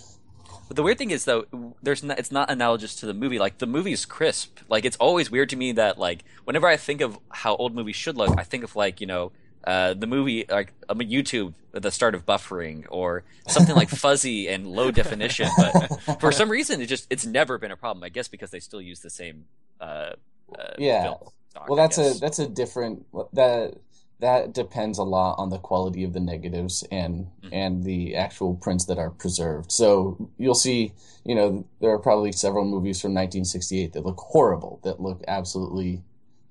But 0.69 0.76
the 0.76 0.83
weird 0.83 0.99
thing 0.99 1.11
is 1.11 1.25
though, 1.25 1.45
there's 1.83 2.02
not, 2.02 2.19
it's 2.19 2.33
not 2.33 2.50
analogous 2.50 2.95
to 2.97 3.07
the 3.07 3.14
movie. 3.14 3.38
Like 3.38 3.59
the 3.59 3.66
movie's 3.66 4.04
crisp. 4.04 4.61
Like 4.69 4.85
it's 4.85 4.97
always 4.97 5.31
weird 5.31 5.49
to 5.50 5.57
me 5.57 5.73
that 5.73 5.99
like 5.99 6.25
whenever 6.45 6.66
I 6.66 6.76
think 6.76 7.00
of 7.00 7.19
how 7.31 7.57
old 7.57 7.75
movies 7.75 7.97
should 7.97 8.16
look, 8.16 8.35
I 8.38 8.45
think 8.45 8.64
of 8.64 8.75
like 8.76 9.00
you 9.00 9.07
know 9.07 9.33
uh, 9.66 9.95
the 9.95 10.07
movie 10.07 10.45
like 10.49 10.73
um, 10.88 10.99
YouTube 10.99 11.54
at 11.75 11.83
the 11.83 11.90
start 11.90 12.14
of 12.14 12.26
buffering 12.26 12.85
or 12.90 13.23
something 13.47 13.75
like 13.75 13.88
fuzzy 14.04 14.49
and 14.49 14.66
low 14.66 14.90
definition. 14.90 15.49
But 15.57 16.21
for 16.21 16.33
some 16.33 16.50
reason, 16.50 16.81
it 16.81 16.87
just 16.87 17.07
it's 17.11 17.26
never 17.26 17.59
been 17.59 17.71
a 17.71 17.76
problem. 17.76 18.02
I 18.02 18.09
guess 18.09 18.28
because 18.28 18.50
they 18.50 18.61
still 18.61 18.81
use 18.81 19.00
the 19.00 19.11
same. 19.11 19.45
Uh, 19.81 20.12
uh, 20.59 20.75
Yeah. 20.78 21.14
stock, 21.50 21.69
Well, 21.69 21.76
that's 21.76 21.99
a 21.99 22.14
that's 22.14 22.38
a 22.38 22.47
different 22.47 23.07
that 23.33 23.75
that 24.23 24.55
depends 24.55 24.99
a 24.99 25.02
lot 25.02 25.35
on 25.38 25.50
the 25.50 25.59
quality 25.59 26.02
of 26.05 26.12
the 26.14 26.21
negatives 26.21 26.83
and 26.91 27.26
Mhm. 27.45 27.49
and 27.52 27.85
the 27.85 28.17
actual 28.17 28.55
prints 28.55 28.87
that 28.87 28.99
are 28.99 29.11
preserved. 29.11 29.71
So 29.71 30.31
you'll 30.38 30.55
see, 30.55 30.93
you 31.25 31.35
know, 31.35 31.64
there 31.81 31.91
are 31.91 31.99
probably 31.99 32.33
several 32.33 32.64
movies 32.64 33.00
from 33.00 33.12
1968 33.12 33.93
that 33.93 34.07
look 34.07 34.19
horrible, 34.19 34.81
that 34.85 35.00
look 35.00 35.23
absolutely, 35.29 36.02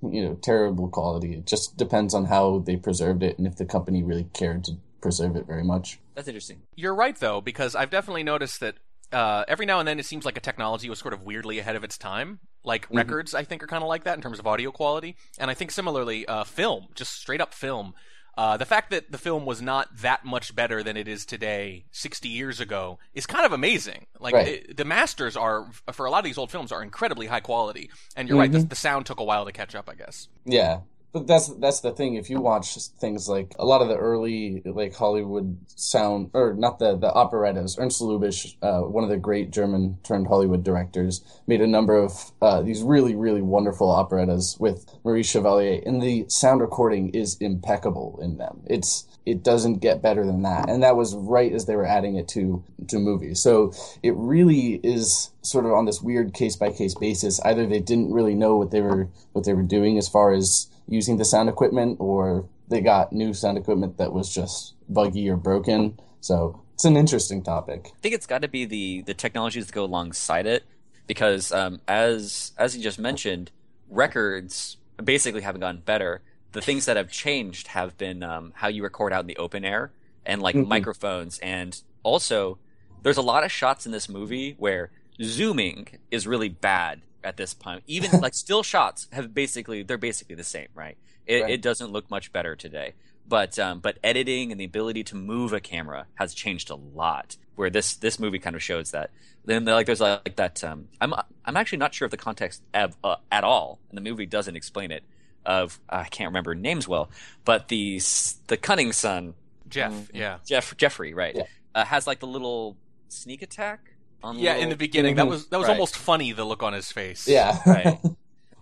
you 0.01 0.21
know, 0.23 0.35
terrible 0.35 0.87
quality. 0.89 1.33
It 1.35 1.45
just 1.47 1.77
depends 1.77 2.13
on 2.13 2.25
how 2.25 2.59
they 2.59 2.75
preserved 2.75 3.23
it 3.23 3.37
and 3.37 3.47
if 3.47 3.55
the 3.55 3.65
company 3.65 4.03
really 4.03 4.27
cared 4.33 4.63
to 4.65 4.73
preserve 5.01 5.35
it 5.35 5.47
very 5.47 5.63
much. 5.63 5.97
that's 6.13 6.27
interesting. 6.27 6.61
You're 6.75 6.93
right 6.93 7.17
though, 7.17 7.41
because 7.41 7.73
I've 7.73 7.89
definitely 7.89 8.23
noticed 8.23 8.59
that 8.59 8.75
uh, 9.13 9.43
every 9.47 9.65
now 9.65 9.79
and 9.79 9.87
then 9.87 9.97
it 9.99 10.05
seems 10.05 10.23
like 10.25 10.37
a 10.37 10.41
technology 10.41 10.89
was 10.89 10.99
sort 10.99 11.13
of 11.13 11.23
weirdly 11.23 11.57
ahead 11.59 11.75
of 11.75 11.83
its 11.83 11.97
time. 11.97 12.39
Like 12.63 12.87
Mhm. 12.89 12.97
records, 12.97 13.33
I 13.33 13.43
think 13.43 13.63
are 13.63 13.67
kind 13.67 13.83
of 13.83 13.89
like 13.89 14.03
that 14.03 14.15
in 14.15 14.21
terms 14.21 14.39
of 14.39 14.45
audio 14.47 14.71
quality, 14.71 15.15
and 15.39 15.49
I 15.49 15.53
think 15.53 15.71
similarly, 15.71 16.25
uh, 16.27 16.43
film, 16.43 16.87
just 16.95 17.13
straight 17.13 17.41
up 17.41 17.53
film. 17.53 17.93
Uh, 18.37 18.55
the 18.55 18.65
fact 18.65 18.91
that 18.91 19.11
the 19.11 19.17
film 19.17 19.45
was 19.45 19.61
not 19.61 19.89
that 19.97 20.23
much 20.23 20.55
better 20.55 20.81
than 20.81 20.95
it 20.95 21.05
is 21.07 21.25
today, 21.25 21.83
60 21.91 22.29
years 22.29 22.61
ago, 22.61 22.97
is 23.13 23.25
kind 23.25 23.45
of 23.45 23.51
amazing. 23.51 24.05
Like 24.19 24.33
Right. 24.33 24.47
it- 24.47 24.77
the 24.77 24.85
masters 24.85 25.35
are, 25.35 25.69
for 25.91 26.05
a 26.05 26.11
lot 26.11 26.19
of 26.19 26.23
these 26.25 26.37
old 26.37 26.49
films, 26.49 26.71
are 26.71 26.81
incredibly 26.81 27.27
high 27.27 27.41
quality. 27.41 27.89
And 28.15 28.29
you're 28.29 28.37
right, 28.37 28.51
the, 28.51 28.59
Mhm. 28.59 28.69
the 28.69 28.75
sound 28.75 29.05
took 29.05 29.19
a 29.19 29.23
while 29.23 29.43
to 29.45 29.51
catch 29.51 29.75
up, 29.75 29.89
I 29.89 29.95
guess. 29.95 30.29
Yeah. 30.45 30.79
But 31.13 31.27
that's 31.27 31.47
that's 31.55 31.81
the 31.81 31.91
thing. 31.91 32.15
If 32.15 32.29
you 32.29 32.39
watch 32.39 32.77
things 32.99 33.27
like 33.27 33.53
a 33.59 33.65
lot 33.65 33.81
of 33.81 33.89
the 33.89 33.97
early 33.97 34.61
like 34.63 34.95
Hollywood 34.95 35.57
sound, 35.67 36.31
or 36.33 36.53
not 36.53 36.79
the 36.79 36.95
the 36.95 37.11
operettas, 37.11 37.77
Ernst 37.77 38.01
Lubitsch, 38.01 38.55
uh, 38.61 38.81
one 38.81 39.03
of 39.03 39.09
the 39.09 39.17
great 39.17 39.51
German 39.51 39.97
turned 40.03 40.27
Hollywood 40.27 40.63
directors, 40.63 41.21
made 41.47 41.59
a 41.59 41.67
number 41.67 41.97
of 41.97 42.31
uh, 42.41 42.61
these 42.61 42.81
really 42.81 43.13
really 43.15 43.41
wonderful 43.41 43.91
operettas 43.91 44.57
with 44.57 44.85
Maurice 45.03 45.29
Chevalier, 45.29 45.81
and 45.85 46.01
the 46.01 46.25
sound 46.29 46.61
recording 46.61 47.09
is 47.09 47.35
impeccable 47.41 48.17
in 48.21 48.37
them. 48.37 48.61
It's 48.65 49.05
it 49.25 49.43
doesn't 49.43 49.79
get 49.79 50.01
better 50.01 50.25
than 50.25 50.43
that, 50.43 50.69
and 50.69 50.81
that 50.81 50.95
was 50.95 51.13
right 51.13 51.51
as 51.51 51.65
they 51.65 51.75
were 51.75 51.85
adding 51.85 52.15
it 52.15 52.29
to 52.29 52.63
to 52.87 52.99
movies. 52.99 53.41
So 53.41 53.73
it 54.01 54.13
really 54.15 54.79
is 54.81 55.31
sort 55.41 55.65
of 55.65 55.73
on 55.73 55.85
this 55.85 56.01
weird 56.01 56.33
case 56.33 56.55
by 56.55 56.71
case 56.71 56.95
basis. 56.95 57.41
Either 57.41 57.67
they 57.67 57.81
didn't 57.81 58.13
really 58.13 58.33
know 58.33 58.55
what 58.55 58.71
they 58.71 58.81
were 58.81 59.09
what 59.33 59.45
they 59.45 59.53
were 59.53 59.61
doing 59.61 59.97
as 59.97 60.07
far 60.07 60.31
as 60.31 60.70
using 60.87 61.17
the 61.17 61.25
sound 61.25 61.49
equipment, 61.49 61.97
or 61.99 62.45
they 62.69 62.81
got 62.81 63.11
new 63.13 63.33
sound 63.33 63.57
equipment 63.57 63.97
that 63.97 64.13
was 64.13 64.33
just 64.33 64.73
buggy 64.89 65.29
or 65.29 65.37
broken. 65.37 65.99
So 66.21 66.61
it's 66.73 66.85
an 66.85 66.97
interesting 66.97 67.43
topic. 67.43 67.87
I 67.87 67.99
think 68.01 68.15
it's 68.15 68.27
got 68.27 68.41
to 68.41 68.47
be 68.47 68.65
the 68.65 69.01
the 69.03 69.13
technologies 69.13 69.65
that 69.67 69.73
go 69.73 69.85
alongside 69.85 70.45
it, 70.45 70.63
because 71.07 71.51
um, 71.51 71.81
as 71.87 72.51
as 72.57 72.75
you 72.75 72.83
just 72.83 72.99
mentioned, 72.99 73.51
records 73.89 74.77
basically 75.03 75.41
haven't 75.41 75.61
gotten 75.61 75.81
better. 75.81 76.21
The 76.53 76.61
things 76.61 76.85
that 76.85 76.97
have 76.97 77.09
changed 77.11 77.67
have 77.67 77.97
been 77.97 78.23
um, 78.23 78.51
how 78.55 78.67
you 78.67 78.83
record 78.83 79.13
out 79.13 79.21
in 79.21 79.27
the 79.27 79.37
open 79.37 79.63
air 79.63 79.91
and 80.25 80.41
like 80.41 80.55
Mhm. 80.55 80.67
microphones, 80.67 81.39
and 81.39 81.81
also 82.03 82.57
there's 83.03 83.17
a 83.17 83.21
lot 83.21 83.43
of 83.43 83.51
shots 83.51 83.85
in 83.85 83.91
this 83.91 84.07
movie 84.09 84.55
where 84.59 84.91
zooming 85.21 85.87
is 86.11 86.27
really 86.27 86.49
bad 86.49 87.01
at 87.23 87.37
this 87.37 87.53
point. 87.53 87.83
Even 87.87 88.19
like 88.21 88.33
still 88.33 88.63
shots 88.63 89.07
have 89.11 89.33
basically 89.33 89.83
they're 89.83 89.97
basically 89.97 90.35
the 90.35 90.43
same, 90.43 90.67
right? 90.75 90.97
It, 91.25 91.41
Right. 91.43 91.51
it 91.51 91.61
doesn't 91.61 91.91
look 91.91 92.09
much 92.09 92.31
better 92.33 92.55
today. 92.55 92.93
But 93.27 93.57
um, 93.59 93.79
but 93.79 93.97
editing 94.03 94.51
and 94.51 94.59
the 94.59 94.65
ability 94.65 95.03
to 95.05 95.15
move 95.15 95.53
a 95.53 95.59
camera 95.59 96.07
has 96.15 96.33
changed 96.33 96.69
a 96.69 96.75
lot. 96.75 97.37
Where 97.55 97.69
this 97.69 97.95
this 97.95 98.19
movie 98.19 98.39
kind 98.39 98.55
of 98.55 98.63
shows 98.63 98.91
that. 98.91 99.11
Then 99.45 99.65
like 99.65 99.85
there's 99.85 100.01
like 100.01 100.35
that. 100.37 100.63
Um, 100.63 100.87
I'm 100.99 101.13
I'm 101.45 101.55
actually 101.55 101.77
not 101.77 101.93
sure 101.93 102.05
of 102.05 102.11
the 102.11 102.17
context 102.17 102.61
of, 102.73 102.97
uh, 103.03 103.17
at 103.31 103.43
all, 103.43 103.79
and 103.89 103.97
the 103.97 104.01
movie 104.01 104.25
doesn't 104.25 104.55
explain 104.55 104.91
it. 104.91 105.03
Of 105.45 105.79
I 105.89 106.03
can't 106.05 106.29
remember 106.29 106.55
names 106.55 106.87
well, 106.87 107.09
but 107.45 107.67
the 107.67 107.99
the 108.47 108.57
cunning 108.57 108.91
son 108.91 109.33
Jeff, 109.69 110.09
yeah. 110.13 110.37
Jeff 110.45 110.75
Jeffrey 110.77 111.13
right 111.13 111.35
Yeah. 111.35 111.43
uh, 111.73 111.85
has 111.85 112.05
like 112.07 112.19
the 112.19 112.27
little 112.27 112.75
sneak 113.07 113.41
attack. 113.41 113.90
On 114.23 114.35
the 114.35 114.41
Yeah, 114.43 114.55
in 114.55 114.69
the 114.69 114.75
beginning, 114.75 115.15
that 115.15 115.27
was 115.27 115.47
that 115.47 115.57
was 115.57 115.67
Right. 115.67 115.73
almost 115.73 115.97
funny. 115.97 116.31
The 116.31 116.43
look 116.45 116.63
on 116.63 116.73
his 116.73 116.91
face. 116.91 117.27
Yeah. 117.27 117.57
right. 117.65 117.99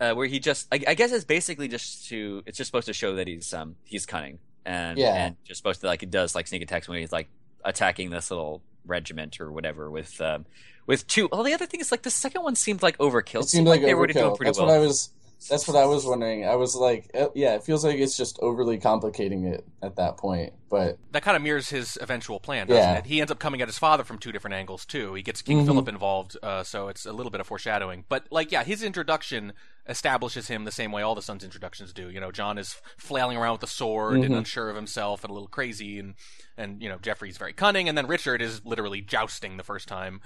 Uh, 0.01 0.13
where 0.13 0.27
he 0.27 0.39
just, 0.39 0.65
I, 0.71 0.79
I 0.87 0.93
guess 0.93 1.11
it's 1.11 1.25
basically 1.25 1.67
just 1.67 2.07
to, 2.07 2.41
it's 2.45 2.57
just 2.57 2.69
supposed 2.69 2.85
to 2.87 2.93
show 2.93 3.15
that 3.15 3.27
he's, 3.27 3.53
um, 3.53 3.75
he's 3.83 4.05
cunning 4.05 4.39
and, 4.65 4.97
Yeah. 4.97 5.13
and 5.25 5.35
just 5.43 5.57
supposed 5.57 5.81
to 5.81 5.87
like, 5.87 6.01
it 6.03 6.09
does 6.09 6.35
like 6.35 6.47
sneak 6.47 6.61
attacks 6.61 6.87
when 6.87 6.99
he's 7.01 7.11
like 7.11 7.27
attacking 7.65 8.09
this 8.09 8.31
little 8.31 8.61
regiment 8.85 9.41
or 9.41 9.51
whatever 9.51 9.91
with, 9.91 10.21
um, 10.21 10.45
with 10.87 11.05
two. 11.07 11.27
Well, 11.29 11.43
the 11.43 11.53
other 11.53 11.65
thing 11.65 11.81
is 11.81 11.91
like 11.91 12.03
the 12.03 12.11
second 12.11 12.43
one 12.43 12.55
seemed 12.55 12.81
like 12.81 12.97
overkill. 12.97 13.41
It 13.41 13.49
seemed 13.49 13.67
like 13.67 13.81
they 13.81 13.93
were 13.93 14.07
doing 14.07 14.33
pretty 14.37 14.47
That's 14.51 14.57
well. 14.59 14.67
what 14.67 14.75
I 14.75 14.79
was. 14.79 15.09
That's 15.47 15.67
what 15.67 15.77
I 15.77 15.85
was 15.85 16.05
wondering. 16.05 16.45
I 16.45 16.55
was 16.55 16.75
like, 16.75 17.09
uh, 17.13 17.27
yeah, 17.33 17.55
it 17.55 17.63
feels 17.63 17.85
like 17.85 17.97
it's 17.97 18.17
just 18.17 18.37
overly 18.39 18.77
complicating 18.77 19.45
it 19.45 19.65
at 19.81 19.95
that 19.95 20.17
point. 20.17 20.51
But 20.69 20.97
that 21.11 21.23
kind 21.23 21.37
of 21.37 21.41
mirrors 21.41 21.69
his 21.69 21.97
eventual 22.01 22.39
plan, 22.39 22.67
doesn't 22.67 22.81
Yeah. 22.83 22.97
it? 22.97 23.05
He 23.05 23.21
ends 23.21 23.31
up 23.31 23.39
coming 23.39 23.61
at 23.61 23.67
his 23.67 23.77
father 23.77 24.03
from 24.03 24.17
two 24.19 24.31
different 24.33 24.55
angles 24.55 24.85
too. 24.85 25.13
He 25.13 25.21
gets 25.21 25.41
King 25.41 25.61
Mhm. 25.61 25.65
Philip 25.65 25.87
involved, 25.87 26.37
uh, 26.43 26.63
so 26.63 26.89
it's 26.89 27.05
a 27.05 27.13
little 27.13 27.29
bit 27.31 27.39
of 27.41 27.47
foreshadowing. 27.47 28.03
But 28.09 28.25
like, 28.31 28.51
yeah, 28.51 28.63
his 28.63 28.83
introduction 28.83 29.53
establishes 29.87 30.47
him 30.49 30.65
the 30.65 30.71
same 30.71 30.91
way 30.91 31.01
all 31.01 31.15
the 31.15 31.21
sons' 31.21 31.43
introductions 31.43 31.93
do. 31.93 32.09
You 32.09 32.19
know, 32.19 32.31
John 32.31 32.57
is 32.57 32.75
flailing 32.97 33.37
around 33.37 33.53
with 33.53 33.63
a 33.63 33.67
sword 33.67 34.17
and 34.17 34.33
Mhm. 34.33 34.37
unsure 34.39 34.69
of 34.69 34.75
himself 34.75 35.23
and 35.23 35.31
a 35.31 35.33
little 35.33 35.47
crazy, 35.47 35.99
and 35.99 36.15
and 36.57 36.83
you 36.83 36.89
know 36.89 36.97
Jeffrey's 36.97 37.37
very 37.37 37.53
cunning, 37.53 37.87
and 37.87 37.97
then 37.97 38.05
Richard 38.07 38.41
is 38.41 38.63
literally 38.65 39.01
jousting 39.01 39.55
the 39.57 39.63
first 39.63 39.87
time. 39.87 40.19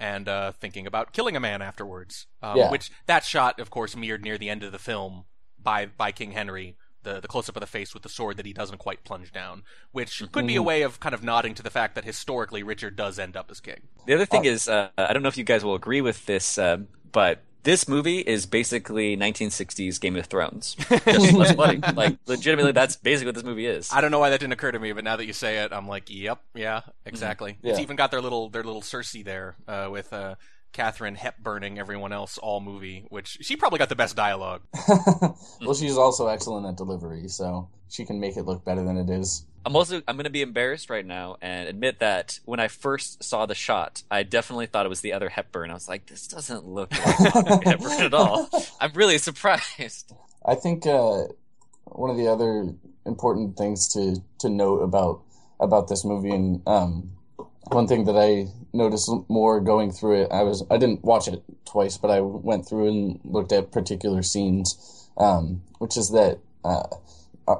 And 0.00 0.28
uh, 0.30 0.52
thinking 0.52 0.86
about 0.86 1.12
killing 1.12 1.36
a 1.36 1.40
man 1.40 1.60
afterwards, 1.60 2.26
um, 2.42 2.56
Yeah. 2.56 2.70
which 2.70 2.90
that 3.06 3.22
shot, 3.22 3.60
of 3.60 3.68
course, 3.68 3.94
mirrored 3.94 4.22
near 4.24 4.38
the 4.38 4.48
end 4.48 4.62
of 4.62 4.72
the 4.72 4.78
film 4.78 5.26
by 5.62 5.86
by 5.86 6.10
King 6.10 6.30
Henry, 6.32 6.76
the 7.02 7.20
the 7.20 7.28
close 7.28 7.50
up 7.50 7.56
of 7.56 7.60
the 7.60 7.66
face 7.66 7.92
with 7.92 8.02
the 8.02 8.08
sword 8.08 8.38
that 8.38 8.46
he 8.46 8.54
doesn't 8.54 8.78
quite 8.78 9.04
plunge 9.04 9.30
down, 9.30 9.62
which 9.92 10.22
could 10.32 10.46
be 10.46 10.56
a 10.56 10.62
way 10.62 10.80
of 10.80 11.00
kind 11.00 11.14
of 11.14 11.22
nodding 11.22 11.54
to 11.54 11.62
the 11.62 11.68
fact 11.70 11.94
that 11.96 12.04
historically 12.04 12.62
Richard 12.62 12.96
does 12.96 13.18
end 13.18 13.36
up 13.36 13.50
as 13.50 13.60
king. 13.60 13.88
The 14.06 14.14
other 14.14 14.22
Oh. 14.22 14.26
thing 14.26 14.46
is, 14.46 14.68
uh, 14.68 14.88
I 14.96 15.12
don't 15.12 15.22
know 15.22 15.28
if 15.28 15.36
you 15.36 15.44
guys 15.44 15.62
will 15.66 15.74
agree 15.74 16.00
with 16.00 16.24
this, 16.24 16.56
um, 16.56 16.88
but 17.12 17.42
this 17.62 17.88
movie 17.88 18.18
is 18.18 18.46
basically 18.46 19.16
1960s 19.16 20.00
Game 20.00 20.16
of 20.16 20.26
Thrones. 20.26 20.74
Just 20.88 21.32
less 21.32 21.52
bloody. 21.54 21.78
Like, 21.94 22.18
legitimately, 22.26 22.72
that's 22.72 22.96
basically 22.96 23.26
what 23.26 23.34
this 23.34 23.44
movie 23.44 23.66
is. 23.66 23.90
I 23.92 24.00
don't 24.00 24.10
know 24.10 24.18
why 24.18 24.30
that 24.30 24.40
didn't 24.40 24.52
occur 24.52 24.72
to 24.72 24.78
me, 24.78 24.92
but 24.92 25.04
now 25.04 25.16
that 25.16 25.26
you 25.26 25.32
say 25.32 25.58
it, 25.58 25.72
I'm 25.72 25.86
like, 25.88 26.08
yep, 26.08 26.40
yeah, 26.54 26.82
exactly. 27.04 27.58
It's 27.62 27.78
Yeah. 27.78 27.82
even 27.82 27.96
got 27.96 28.10
their 28.10 28.20
little 28.20 28.48
their 28.48 28.62
little 28.64 28.82
Cersei 28.82 29.24
there 29.24 29.56
uh, 29.68 29.88
with 29.90 30.12
uh, 30.12 30.36
Catherine 30.72 31.16
Hepburning 31.16 31.78
everyone 31.78 32.12
else 32.12 32.38
all 32.38 32.60
movie, 32.60 33.04
which 33.08 33.38
she 33.40 33.56
probably 33.56 33.78
got 33.78 33.88
the 33.88 33.96
best 33.96 34.16
dialogue. 34.16 34.62
well, 35.60 35.74
she's 35.74 35.96
also 35.96 36.28
excellent 36.28 36.66
at 36.66 36.76
delivery, 36.76 37.28
so 37.28 37.68
she 37.88 38.04
can 38.04 38.20
make 38.20 38.36
it 38.36 38.44
look 38.44 38.64
better 38.64 38.82
than 38.84 38.96
it 38.96 39.10
is. 39.10 39.44
I'm 39.64 39.76
also 39.76 40.02
I'm 40.08 40.16
going 40.16 40.24
to 40.24 40.30
be 40.30 40.42
embarrassed 40.42 40.88
right 40.88 41.04
now 41.04 41.36
and 41.42 41.68
admit 41.68 41.98
that 41.98 42.40
when 42.44 42.60
I 42.60 42.68
first 42.68 43.22
saw 43.22 43.46
the 43.46 43.54
shot, 43.54 44.02
I 44.10 44.22
definitely 44.22 44.66
thought 44.66 44.86
it 44.86 44.88
was 44.88 45.02
the 45.02 45.12
other 45.12 45.28
Hepburn. 45.28 45.70
I 45.70 45.74
was 45.74 45.88
like, 45.88 46.06
this 46.06 46.26
doesn't 46.26 46.66
look 46.66 46.92
like 46.92 47.64
Hepburn 47.64 48.00
at 48.00 48.14
all. 48.14 48.48
I'm 48.80 48.92
really 48.94 49.18
surprised. 49.18 50.12
I 50.46 50.54
think 50.54 50.86
uh, 50.86 51.24
one 51.84 52.10
of 52.10 52.16
the 52.16 52.28
other 52.28 52.72
important 53.04 53.56
things 53.56 53.88
to, 53.88 54.22
to 54.38 54.48
note 54.48 54.80
about 54.80 55.22
about 55.60 55.88
this 55.88 56.06
movie, 56.06 56.30
and 56.30 56.62
um, 56.66 57.10
one 57.64 57.86
thing 57.86 58.04
that 58.06 58.16
I 58.16 58.46
noticed 58.72 59.10
more 59.28 59.60
going 59.60 59.92
through 59.92 60.22
it, 60.22 60.28
I 60.32 60.42
was 60.42 60.64
I 60.70 60.78
didn't 60.78 61.04
watch 61.04 61.28
it 61.28 61.42
twice, 61.66 61.98
but 61.98 62.10
I 62.10 62.20
went 62.22 62.66
through 62.66 62.88
and 62.88 63.20
looked 63.24 63.52
at 63.52 63.72
particular 63.72 64.22
scenes, 64.22 65.08
um, 65.18 65.62
which 65.78 65.98
is 65.98 66.10
that 66.12 66.38
uh, 66.64 66.86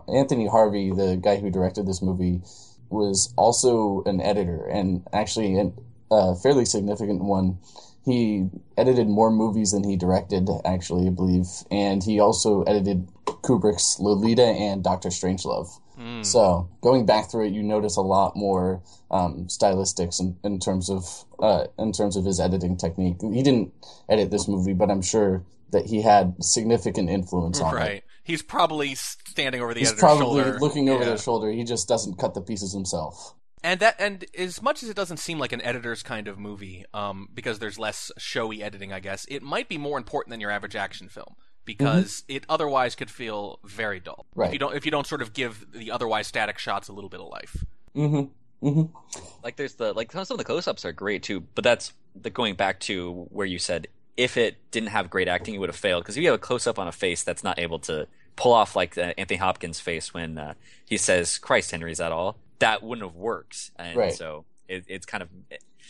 Anthony 0.08 0.46
Harvey, 0.46 0.90
the 0.90 1.16
guy 1.20 1.36
who 1.36 1.50
directed 1.50 1.86
this 1.86 2.02
movie, 2.02 2.42
was 2.88 3.32
also 3.36 4.02
an 4.06 4.20
editor, 4.20 4.66
and 4.66 5.06
actually 5.12 5.72
a 6.10 6.34
fairly 6.36 6.64
significant 6.64 7.22
one 7.22 7.58
he 8.04 8.48
edited 8.76 9.08
more 9.08 9.30
movies 9.30 9.72
than 9.72 9.84
he 9.84 9.96
directed, 9.96 10.48
actually, 10.64 11.06
I 11.06 11.10
believe, 11.10 11.46
and 11.70 12.02
he 12.02 12.18
also 12.18 12.62
edited 12.62 13.08
Kubrick's 13.26 13.98
Lolita 14.00 14.42
and 14.42 14.82
Doctor 14.82 15.10
Strangelove. 15.10 15.78
Hmm. 15.96 16.22
So 16.22 16.68
going 16.80 17.04
back 17.04 17.30
through 17.30 17.46
it, 17.46 17.52
you 17.52 17.62
notice 17.62 17.96
a 17.96 18.02
lot 18.02 18.36
more 18.36 18.82
um, 19.10 19.46
stylistics 19.48 20.18
in, 20.18 20.36
in 20.42 20.58
terms 20.58 20.88
of 20.88 21.24
uh, 21.40 21.66
in 21.78 21.92
terms 21.92 22.16
of 22.16 22.24
his 22.24 22.40
editing 22.40 22.76
technique. 22.76 23.16
He 23.20 23.42
didn't 23.42 23.72
edit 24.08 24.30
this 24.30 24.48
movie, 24.48 24.72
but 24.72 24.90
I'm 24.90 25.02
sure 25.02 25.44
that 25.72 25.86
he 25.86 26.00
had 26.00 26.42
significant 26.42 27.10
influence 27.10 27.60
on 27.60 27.74
it. 27.96 28.04
Right. 28.30 28.32
He's 28.32 28.42
probably 28.42 28.94
standing 28.94 29.60
over 29.60 29.74
the 29.74 29.80
He's 29.80 29.88
editor's 29.88 30.00
probably 30.00 30.42
shoulder. 30.42 30.58
looking 30.60 30.88
over 30.88 31.00
Yeah. 31.00 31.08
their 31.10 31.18
shoulder. 31.18 31.50
He 31.50 31.64
just 31.64 31.88
doesn't 31.88 32.18
cut 32.18 32.34
the 32.34 32.40
pieces 32.40 32.72
himself. 32.72 33.34
And 33.62 33.80
that, 33.80 33.96
and 33.98 34.24
as 34.38 34.62
much 34.62 34.82
as 34.82 34.88
it 34.88 34.96
doesn't 34.96 35.18
seem 35.18 35.38
like 35.38 35.52
an 35.52 35.60
editor's 35.62 36.02
kind 36.02 36.28
of 36.28 36.38
movie, 36.38 36.84
um, 36.94 37.28
because 37.34 37.58
there's 37.58 37.78
less 37.78 38.10
showy 38.16 38.62
editing, 38.62 38.92
I 38.92 39.00
guess 39.00 39.26
it 39.28 39.42
might 39.42 39.68
be 39.68 39.76
more 39.78 39.98
important 39.98 40.30
than 40.30 40.40
your 40.40 40.50
average 40.50 40.76
action 40.76 41.08
film 41.08 41.34
because 41.66 42.24
it 42.28 42.44
otherwise 42.48 42.94
could 42.94 43.10
feel 43.10 43.58
very 43.64 44.00
dull. 44.00 44.26
If 44.32 44.38
Right. 44.38 44.52
you 44.52 44.58
don't, 44.58 44.74
if 44.74 44.84
you 44.86 44.90
don't 44.90 45.06
sort 45.06 45.20
of 45.22 45.32
give 45.34 45.66
the 45.72 45.90
otherwise 45.90 46.26
static 46.26 46.58
shots 46.58 46.88
a 46.88 46.92
little 46.94 47.10
bit 47.10 47.20
of 47.20 47.28
life. 47.28 47.64
Mm-hmm. 47.96 48.66
Mm-hmm. 48.66 48.94
like 49.42 49.56
there's 49.56 49.74
the 49.76 49.94
like 49.94 50.12
some 50.12 50.20
of 50.30 50.36
the 50.36 50.44
close-ups 50.44 50.84
are 50.84 50.92
great 50.92 51.22
too 51.22 51.40
but 51.54 51.64
that's 51.64 51.94
the 52.14 52.28
going 52.28 52.56
back 52.56 52.78
to 52.80 53.26
where 53.30 53.46
you 53.46 53.58
said 53.58 53.86
if 54.18 54.36
it 54.36 54.58
didn't 54.70 54.90
have 54.90 55.08
great 55.08 55.28
acting 55.28 55.54
it 55.54 55.58
would 55.58 55.70
have 55.70 55.76
failed 55.76 56.04
because 56.04 56.18
if 56.18 56.22
you 56.22 56.28
have 56.28 56.34
a 56.34 56.38
close-up 56.42 56.78
on 56.78 56.86
a 56.86 56.92
face 56.92 57.22
that's 57.22 57.42
not 57.42 57.58
able 57.58 57.78
to 57.78 58.06
pull 58.40 58.52
off 58.52 58.74
like 58.74 58.96
uh, 58.96 59.12
anthony 59.18 59.36
hopkins 59.36 59.80
face 59.80 60.14
when 60.14 60.38
uh, 60.38 60.54
he 60.86 60.96
says 60.96 61.38
christ 61.38 61.70
henry 61.70 61.92
is 61.92 61.98
that 61.98 62.12
all 62.12 62.36
that 62.58 62.82
wouldn't 62.82 63.06
have 63.06 63.16
worked 63.16 63.70
and 63.76 63.96
Right. 63.98 64.12
so 64.14 64.44
it, 64.68 64.84
it's 64.88 65.06
kind 65.06 65.22
of 65.22 65.28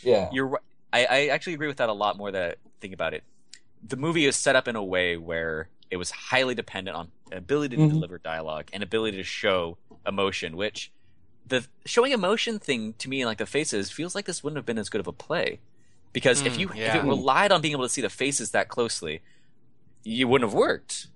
Yeah. 0.03 0.29
you're 0.33 0.59
I, 0.93 1.05
I 1.05 1.19
actually 1.27 1.53
agree 1.53 1.67
with 1.67 1.77
that 1.77 1.87
a 1.89 1.93
lot 1.93 2.17
more 2.17 2.31
that 2.31 2.57
I 2.65 2.69
think 2.81 2.93
about 2.93 3.13
it 3.13 3.23
the 3.93 3.95
movie 3.97 4.25
is 4.25 4.35
set 4.35 4.55
up 4.55 4.67
in 4.67 4.75
a 4.75 4.83
way 4.83 5.17
where 5.17 5.69
it 5.89 5.97
was 5.97 6.11
highly 6.11 6.55
dependent 6.55 6.95
on 6.97 7.11
ability 7.31 7.77
to 7.77 7.83
Mhm. 7.83 7.89
deliver 7.89 8.17
dialogue 8.17 8.67
and 8.73 8.83
ability 8.83 9.17
to 9.17 9.23
show 9.23 9.77
emotion 10.05 10.57
which 10.57 10.91
the 11.47 11.65
showing 11.85 12.11
emotion 12.11 12.59
thing 12.59 12.93
to 12.97 13.09
me 13.09 13.21
in 13.21 13.27
like 13.27 13.37
the 13.37 13.45
faces 13.45 13.91
feels 13.91 14.13
like 14.15 14.25
this 14.25 14.43
wouldn't 14.43 14.57
have 14.57 14.65
been 14.65 14.77
as 14.77 14.89
good 14.89 15.01
of 15.01 15.07
a 15.07 15.13
play 15.13 15.59
because 16.13 16.41
if 16.45 16.57
Mm, 16.57 16.59
you 16.59 16.69
if 16.85 16.95
it 16.95 17.03
relied 17.05 17.51
on 17.51 17.61
being 17.61 17.73
able 17.73 17.85
to 17.85 17.89
see 17.89 18.01
the 18.01 18.09
faces 18.09 18.51
that 18.51 18.67
closely 18.67 19.21
you 20.03 20.27
wouldn't 20.27 20.49
have 20.49 20.57
worked 20.57 21.07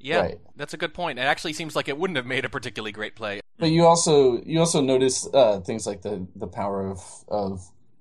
Yeah, 0.00 0.20
Right. 0.20 0.40
that's 0.56 0.74
a 0.74 0.76
good 0.76 0.94
point. 0.94 1.18
It 1.18 1.22
actually 1.22 1.52
seems 1.52 1.76
like 1.76 1.88
it 1.88 1.98
wouldn't 1.98 2.16
have 2.16 2.26
made 2.26 2.44
a 2.44 2.48
particularly 2.48 2.92
great 2.92 3.14
play. 3.14 3.40
But 3.58 3.70
you 3.70 3.84
also 3.86 4.40
you 4.42 4.58
also 4.58 4.80
notice 4.80 5.28
uh, 5.34 5.60
things 5.60 5.86
like 5.86 6.02
the 6.02 6.26
the 6.34 6.46
power 6.46 6.86
of 6.86 7.00
of 7.28 7.60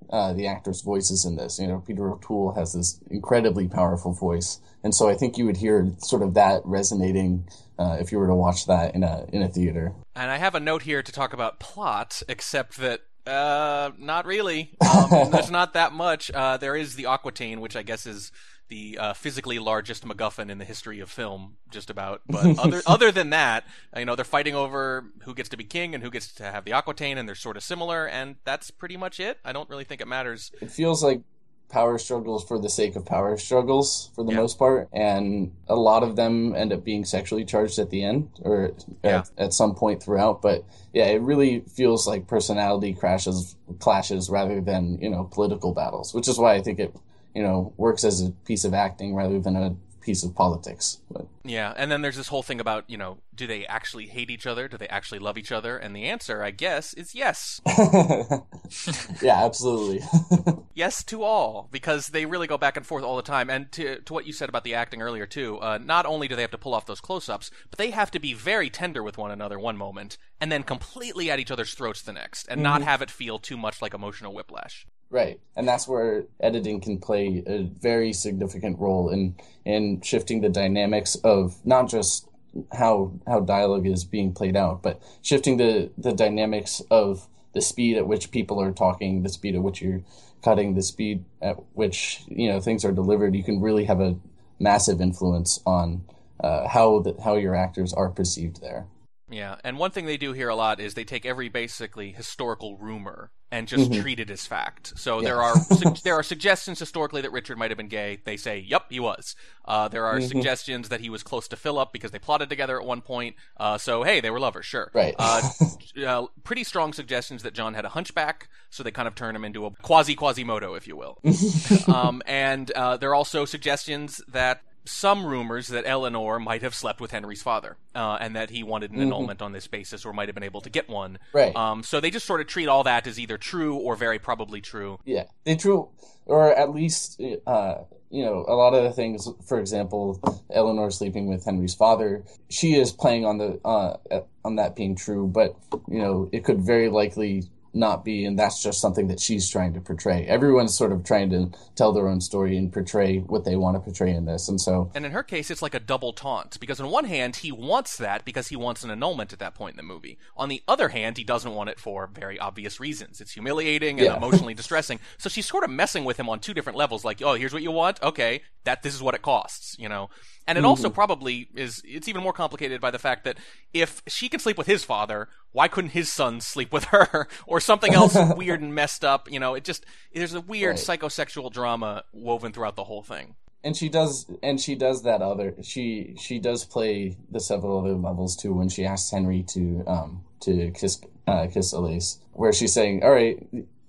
uh, 0.09 0.33
the 0.33 0.47
actors' 0.47 0.81
voices 0.81 1.25
in 1.25 1.35
this. 1.35 1.59
You 1.59 1.67
know, 1.67 1.83
Peter 1.85 2.09
O'Toole 2.09 2.53
has 2.53 2.73
this 2.73 2.99
incredibly 3.11 3.67
powerful 3.67 4.13
voice, 4.13 4.59
and 4.83 4.95
so 4.95 5.09
I 5.09 5.15
think 5.15 5.37
you 5.37 5.45
would 5.45 5.57
hear 5.57 5.91
sort 5.99 6.23
of 6.23 6.33
that 6.35 6.61
resonating 6.63 7.47
uh, 7.77 7.97
if 7.99 8.11
you 8.11 8.17
were 8.19 8.27
to 8.27 8.35
watch 8.35 8.65
that 8.67 8.95
in 8.95 9.03
a 9.03 9.25
in 9.33 9.41
a 9.41 9.49
theater. 9.49 9.93
And 10.15 10.31
I 10.31 10.37
have 10.37 10.55
a 10.55 10.59
note 10.59 10.83
here 10.83 11.03
to 11.03 11.11
talk 11.11 11.33
about 11.33 11.59
plot, 11.59 12.23
except 12.29 12.77
that 12.77 13.01
uh, 13.27 13.91
not 13.97 14.25
really. 14.25 14.71
Um, 14.81 15.09
there's 15.31 15.51
not 15.51 15.73
that 15.73 15.91
much. 15.91 16.31
Uh, 16.31 16.57
there 16.57 16.75
is 16.75 16.95
the 16.95 17.05
Aquitaine, 17.05 17.59
which 17.61 17.75
I 17.75 17.83
guess 17.83 18.05
is 18.05 18.31
the 18.69 18.97
uh, 18.97 19.13
physically 19.13 19.59
largest 19.59 20.05
MacGuffin 20.07 20.49
in 20.49 20.57
the 20.57 20.65
history 20.65 20.99
of 20.99 21.09
film, 21.09 21.57
just 21.69 21.89
about. 21.89 22.21
But 22.27 22.57
other 22.63 22.81
other 22.87 23.11
than 23.11 23.31
that, 23.31 23.65
you 23.97 24.05
know, 24.05 24.15
they're 24.15 24.25
fighting 24.25 24.55
over 24.55 25.05
who 25.23 25.33
gets 25.33 25.49
to 25.49 25.57
be 25.57 25.63
king 25.63 25.93
and 25.93 26.03
who 26.03 26.09
gets 26.09 26.31
to 26.35 26.43
have 26.43 26.65
the 26.65 26.73
Aquitaine, 26.73 27.17
and 27.17 27.27
they're 27.27 27.35
sort 27.35 27.57
of 27.57 27.63
similar, 27.63 28.07
and 28.07 28.35
that's 28.45 28.71
pretty 28.71 28.97
much 28.97 29.19
it. 29.19 29.37
I 29.43 29.51
don't 29.51 29.69
really 29.69 29.83
think 29.83 30.01
it 30.01 30.07
matters. 30.07 30.51
It 30.61 30.71
feels 30.71 31.03
like 31.03 31.21
power 31.69 31.99
struggles 31.99 32.43
for 32.43 32.57
the 32.59 32.69
sake 32.69 32.95
of 32.95 33.05
power 33.05 33.37
struggles 33.37 34.09
for 34.15 34.23
the 34.23 34.31
Yeah. 34.31 34.37
most 34.37 34.57
part, 34.57 34.89
and 34.91 35.51
a 35.67 35.75
lot 35.75 36.01
of 36.01 36.15
them 36.15 36.55
end 36.55 36.73
up 36.73 36.83
being 36.83 37.05
sexually 37.05 37.45
charged 37.45 37.77
at 37.77 37.91
the 37.91 38.03
end 38.03 38.29
or 38.41 38.71
Yeah. 39.03 39.19
at, 39.19 39.29
at 39.37 39.53
some 39.53 39.75
point 39.75 40.01
throughout. 40.01 40.41
But 40.41 40.63
yeah, 40.93 41.05
it 41.05 41.21
really 41.21 41.59
feels 41.61 42.07
like 42.07 42.25
personality 42.27 42.93
crashes 42.93 43.55
clashes 43.79 44.29
rather 44.31 44.61
than 44.61 44.97
you 45.01 45.09
know 45.11 45.25
political 45.25 45.73
battles, 45.73 46.13
which 46.13 46.27
is 46.27 46.39
why 46.39 46.55
I 46.55 46.61
think 46.61 46.79
it 46.79 46.95
you 47.33 47.43
know 47.43 47.73
works 47.77 48.03
as 48.03 48.21
a 48.21 48.31
piece 48.31 48.65
of 48.65 48.73
acting 48.73 49.15
rather 49.15 49.39
than 49.39 49.55
a 49.55 49.75
piece 50.01 50.23
of 50.23 50.33
politics. 50.33 50.99
But 51.11 51.27
Yeah, 51.43 51.73
and 51.77 51.91
then 51.91 52.01
there's 52.01 52.17
this 52.17 52.29
whole 52.29 52.43
thing 52.43 52.59
about 52.59 52.85
you 52.87 52.97
know, 52.97 53.19
do 53.35 53.47
they 53.47 53.65
actually 53.67 54.07
hate 54.07 54.29
each 54.29 54.47
other? 54.47 54.67
Do 54.67 54.77
they 54.77 54.87
actually 54.87 55.19
love 55.19 55.37
each 55.37 55.51
other? 55.51 55.77
And 55.77 55.95
the 55.95 56.05
answer, 56.05 56.43
I 56.43 56.51
guess, 56.51 56.93
is 56.93 57.13
yes. 57.13 57.61
yeah, 59.21 59.45
absolutely. 59.45 60.01
yes 60.79 61.03
to 61.03 61.23
all 61.23 61.67
because 61.71 62.07
they 62.07 62.25
really 62.25 62.47
go 62.47 62.57
back 62.57 62.77
and 62.77 62.85
forth 62.85 63.03
all 63.03 63.17
the 63.17 63.21
time 63.21 63.49
and 63.49 63.69
to, 63.73 63.99
to 63.99 64.13
what 64.13 64.25
you 64.25 64.31
said 64.31 64.47
about 64.47 64.63
the 64.63 64.73
acting 64.73 65.01
earlier 65.01 65.25
too 65.25 65.59
uh, 65.59 65.77
not 65.77 66.05
only 66.05 66.25
do 66.25 66.37
they 66.37 66.41
have 66.41 66.51
to 66.51 66.57
pull 66.57 66.73
off 66.73 66.85
those 66.85 67.01
close-ups 67.01 67.51
but 67.69 67.77
they 67.77 67.91
have 67.91 68.09
to 68.09 68.19
be 68.19 68.33
very 68.33 68.69
tender 68.69 69.03
with 69.03 69.17
one 69.17 69.29
another 69.29 69.59
one 69.59 69.75
moment 69.75 70.17
and 70.39 70.49
then 70.49 70.63
completely 70.63 71.29
at 71.29 71.37
each 71.37 71.51
other's 71.51 71.73
throats 71.73 72.01
the 72.01 72.13
next 72.13 72.47
and 72.47 72.63
not 72.63 72.81
have 72.81 73.01
it 73.01 73.11
feel 73.11 73.39
too 73.39 73.57
much 73.57 73.81
like 73.81 73.93
emotional 73.93 74.33
whiplash 74.33 74.87
Right, 75.11 75.39
and 75.55 75.67
that's 75.67 75.87
where 75.87 76.25
editing 76.39 76.81
can 76.81 76.99
play 76.99 77.43
a 77.47 77.63
very 77.63 78.13
significant 78.13 78.77
role 78.77 79.09
in 79.09 79.35
in 79.65 80.01
shifting 80.01 80.41
the 80.41 80.49
dynamics 80.49 81.15
of 81.23 81.65
not 81.65 81.89
just 81.89 82.27
how 82.73 83.13
how 83.27 83.39
dialogue 83.39 83.87
is 83.87 84.03
being 84.03 84.33
played 84.33 84.55
out, 84.55 84.83
but 84.83 85.01
shifting 85.23 85.57
the 85.57 85.89
the 85.97 86.11
dynamics 86.11 86.81
of 86.91 87.27
the 87.53 87.61
speed 87.61 87.97
at 87.97 88.07
which 88.07 88.29
people 88.29 88.61
are 88.61 88.71
talking, 88.71 89.23
the 89.23 89.29
speed 89.29 89.55
at 89.55 89.63
which 89.63 89.81
you're 89.81 90.01
cutting, 90.43 90.75
the 90.75 90.83
speed 90.83 91.25
at 91.41 91.57
which 91.73 92.21
you 92.27 92.47
know 92.47 92.59
things 92.59 92.85
are 92.85 92.91
delivered. 92.91 93.35
You 93.35 93.43
can 93.43 93.61
really 93.61 93.85
have 93.85 93.99
a 93.99 94.15
massive 94.59 95.01
influence 95.01 95.59
on 95.65 96.03
uh, 96.39 96.67
how 96.67 96.99
the, 96.99 97.15
how 97.23 97.35
your 97.35 97.55
actors 97.55 97.93
are 97.93 98.09
perceived 98.09 98.61
there. 98.61 98.85
Yeah 99.29 99.55
and 99.63 99.77
one 99.77 99.91
thing 99.91 100.05
they 100.05 100.17
do 100.17 100.33
here 100.33 100.49
a 100.49 100.55
lot 100.55 100.79
is 100.79 100.93
they 100.93 101.03
take 101.03 101.25
every 101.25 101.49
basically 101.49 102.11
historical 102.11 102.77
rumor 102.77 103.31
and 103.51 103.67
just 103.67 103.93
treat 103.93 104.19
it 104.19 104.29
as 104.29 104.45
fact. 104.45 104.93
So 104.97 105.21
there 105.21 105.41
are 105.41 105.55
su- 105.59 105.95
there 106.03 106.15
are 106.15 106.23
suggestions 106.23 106.79
historically 106.79 107.21
that 107.21 107.31
richard 107.31 107.57
might 107.57 107.71
have 107.71 107.77
been 107.77 107.87
gay. 107.87 108.19
They 108.23 108.37
say 108.37 108.59
yep 108.59 108.85
he 108.89 108.99
was. 108.99 109.35
Uh, 109.65 109.87
there 109.87 110.05
are 110.05 110.21
suggestions 110.21 110.89
that 110.89 111.01
he 111.01 111.09
was 111.09 111.23
close 111.23 111.47
to 111.49 111.55
philip 111.55 111.89
because 111.91 112.11
they 112.11 112.19
plotted 112.19 112.49
together 112.49 112.79
at 112.79 112.85
one 112.85 113.01
point. 113.01 113.35
Uh, 113.57 113.77
so 113.77 114.03
hey 114.03 114.19
they 114.19 114.29
were 114.29 114.39
lovers 114.39 114.65
sure. 114.65 114.91
Right. 114.93 115.15
uh, 115.17 115.41
uh, 116.05 116.25
pretty 116.43 116.63
strong 116.63 116.93
suggestions 116.93 117.43
that 117.43 117.53
John 117.53 117.73
had 117.73 117.85
a 117.85 117.89
hunchback, 117.89 118.49
so 118.69 118.83
they 118.83 118.91
kind 118.91 119.07
of 119.07 119.15
turn 119.15 119.35
him 119.35 119.45
into 119.45 119.65
a 119.65 119.71
quasi 119.71 120.15
Quasimodo, 120.15 120.75
if 120.75 120.87
you 120.87 120.95
will. 120.95 121.19
um, 121.93 122.21
and 122.25 122.69
uh, 122.71 122.97
there 122.97 123.09
are 123.09 123.15
also 123.15 123.45
suggestions 123.45 124.21
that 124.27 124.61
some 124.85 125.25
rumors 125.25 125.67
that 125.67 125.83
Eleanor 125.85 126.39
might 126.39 126.61
have 126.61 126.73
slept 126.73 126.99
with 126.99 127.11
Henry's 127.11 127.41
father, 127.41 127.77
uh, 127.95 128.17
and 128.19 128.35
that 128.35 128.49
he 128.49 128.63
wanted 128.63 128.91
an 128.91 129.01
annulment 129.01 129.41
on 129.41 129.51
this 129.51 129.67
basis, 129.67 130.05
or 130.05 130.13
might 130.13 130.27
have 130.27 130.35
been 130.35 130.43
able 130.43 130.61
to 130.61 130.69
get 130.69 130.89
one. 130.89 131.19
Right. 131.33 131.55
Um, 131.55 131.83
so 131.83 131.99
they 131.99 132.09
just 132.09 132.25
sort 132.25 132.41
of 132.41 132.47
treat 132.47 132.67
all 132.67 132.83
that 132.83 133.05
as 133.07 133.19
either 133.19 133.37
true 133.37 133.75
or 133.75 133.95
very 133.95 134.19
probably 134.19 134.61
true. 134.61 134.99
Yeah, 135.05 135.25
they 135.43 135.55
true, 135.55 135.89
or 136.25 136.53
at 136.53 136.71
least, 136.71 137.21
uh, 137.45 137.75
you 138.09 138.25
know, 138.25 138.45
a 138.47 138.55
lot 138.55 138.73
of 138.73 138.83
the 138.83 138.91
things. 138.91 139.27
For 139.47 139.59
example, 139.59 140.19
Eleanor 140.51 140.91
sleeping 140.91 141.27
with 141.27 141.45
Henry's 141.45 141.75
father. 141.75 142.23
She 142.49 142.75
is 142.75 142.91
playing 142.91 143.25
on 143.25 143.37
the 143.37 143.59
uh, 143.63 143.97
on 144.43 144.55
that 144.55 144.75
being 144.75 144.95
true, 144.95 145.27
but 145.27 145.55
you 145.87 145.99
know, 145.99 146.29
it 146.31 146.43
could 146.43 146.61
very 146.61 146.89
likely 146.89 147.43
not 147.73 148.03
be, 148.03 148.25
and 148.25 148.37
that's 148.37 148.61
just 148.61 148.81
something 148.81 149.07
that 149.07 149.19
she's 149.19 149.49
trying 149.49 149.73
to 149.73 149.81
portray. 149.81 150.25
Everyone's 150.25 150.75
sort 150.77 150.91
of 150.91 151.03
trying 151.03 151.29
to 151.31 151.51
tell 151.75 151.93
their 151.93 152.07
own 152.07 152.21
story 152.21 152.57
and 152.57 152.71
portray 152.71 153.17
what 153.19 153.45
they 153.45 153.55
want 153.55 153.75
to 153.75 153.79
portray 153.79 154.11
in 154.11 154.25
this, 154.25 154.49
and 154.49 154.59
so 154.59 154.91
And 154.95 155.05
in 155.05 155.11
her 155.11 155.23
case, 155.23 155.51
it's 155.51 155.61
like 155.61 155.73
a 155.73 155.79
double 155.79 156.13
taunt 156.13 156.59
because 156.59 156.79
on 156.79 156.89
one 156.89 157.05
hand, 157.05 157.37
he 157.37 157.51
wants 157.51 157.97
that 157.97 158.25
because 158.25 158.47
he 158.47 158.55
wants 158.55 158.83
an 158.83 158.91
annulment 158.91 159.33
at 159.33 159.39
that 159.39 159.55
point 159.55 159.73
in 159.73 159.77
the 159.77 159.83
movie. 159.83 160.17
On 160.35 160.49
the 160.49 160.61
other 160.67 160.89
hand, 160.89 161.17
he 161.17 161.23
doesn't 161.23 161.53
want 161.53 161.69
it 161.69 161.79
for 161.79 162.07
very 162.07 162.39
obvious 162.39 162.79
reasons. 162.79 163.21
It's 163.21 163.31
humiliating 163.31 163.99
and 163.99 164.05
Yeah. 164.05 164.17
emotionally 164.23 164.53
distressing. 164.53 164.99
So 165.17 165.29
she's 165.29 165.45
sort 165.45 165.63
of 165.63 165.69
messing 165.69 166.05
with 166.05 166.17
him 166.19 166.29
on 166.29 166.39
two 166.39 166.53
different 166.53 166.77
levels. 166.77 167.05
Like, 167.05 167.21
oh, 167.21 167.33
here's 167.35 167.53
what 167.53 167.63
you 167.63 167.71
want. 167.71 168.01
Okay, 168.01 168.41
that 168.63 168.83
this 168.83 168.93
is 168.93 169.01
what 169.01 169.15
it 169.15 169.21
costs. 169.21 169.75
You 169.79 169.89
know. 169.89 170.09
And 170.49 170.57
it 170.57 170.65
also 170.65 170.89
probably 170.89 171.47
is. 171.55 171.81
It's 171.85 172.07
even 172.07 172.23
more 172.23 172.33
complicated 172.33 172.81
by 172.81 172.91
the 172.91 172.99
fact 172.99 173.23
that 173.23 173.37
if 173.73 174.01
she 174.07 174.27
can 174.29 174.39
sleep 174.39 174.57
with 174.57 174.67
his 174.67 174.83
father, 174.83 175.29
why 175.51 175.67
couldn't 175.67 175.91
his 175.91 176.11
son 176.11 176.41
sleep 176.41 176.73
with 176.73 176.85
her 176.85 177.27
or 177.47 177.59
something 177.59 177.93
else 177.93 178.17
weird 178.35 178.61
and 178.61 178.73
messed 178.73 179.05
up? 179.05 179.31
You 179.31 179.39
know, 179.39 179.53
it 179.55 179.63
just 179.63 179.85
there's 180.13 180.33
a 180.33 180.41
weird 180.41 180.75
Right. 180.77 180.99
psychosexual 180.99 181.51
drama 181.51 182.03
woven 182.13 182.51
throughout 182.51 182.75
the 182.75 182.83
whole 182.85 183.03
thing. 183.03 183.35
and 183.63 183.75
she 183.77 183.89
does 183.89 184.25
and 184.41 184.59
she 184.59 184.73
does 184.75 185.03
that 185.03 185.21
other 185.21 185.53
she 185.61 186.15
she 186.19 186.39
does 186.39 186.63
play 186.65 187.17
the 187.29 187.39
several 187.39 187.79
other 187.79 187.93
levels 187.95 188.35
too 188.37 188.53
when 188.53 188.69
she 188.69 188.85
asks 188.85 189.11
henry 189.11 189.43
to 189.43 189.83
um 189.85 190.23
to 190.39 190.71
kiss 190.71 191.01
uh 191.27 191.45
kiss 191.53 191.73
elise 191.73 192.19
where 192.31 192.53
she's 192.53 192.71
saying 192.71 193.03
all 193.03 193.11
right 193.11 193.37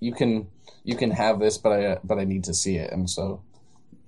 you 0.01 0.13
can 0.13 0.47
you 0.83 0.95
can 0.97 1.09
have 1.11 1.39
this 1.39 1.57
but 1.57 1.71
i 1.71 1.97
but 2.03 2.19
i 2.19 2.25
need 2.25 2.43
to 2.43 2.53
see 2.53 2.75
it 2.75 2.91
and 2.91 3.09
so 3.09 3.41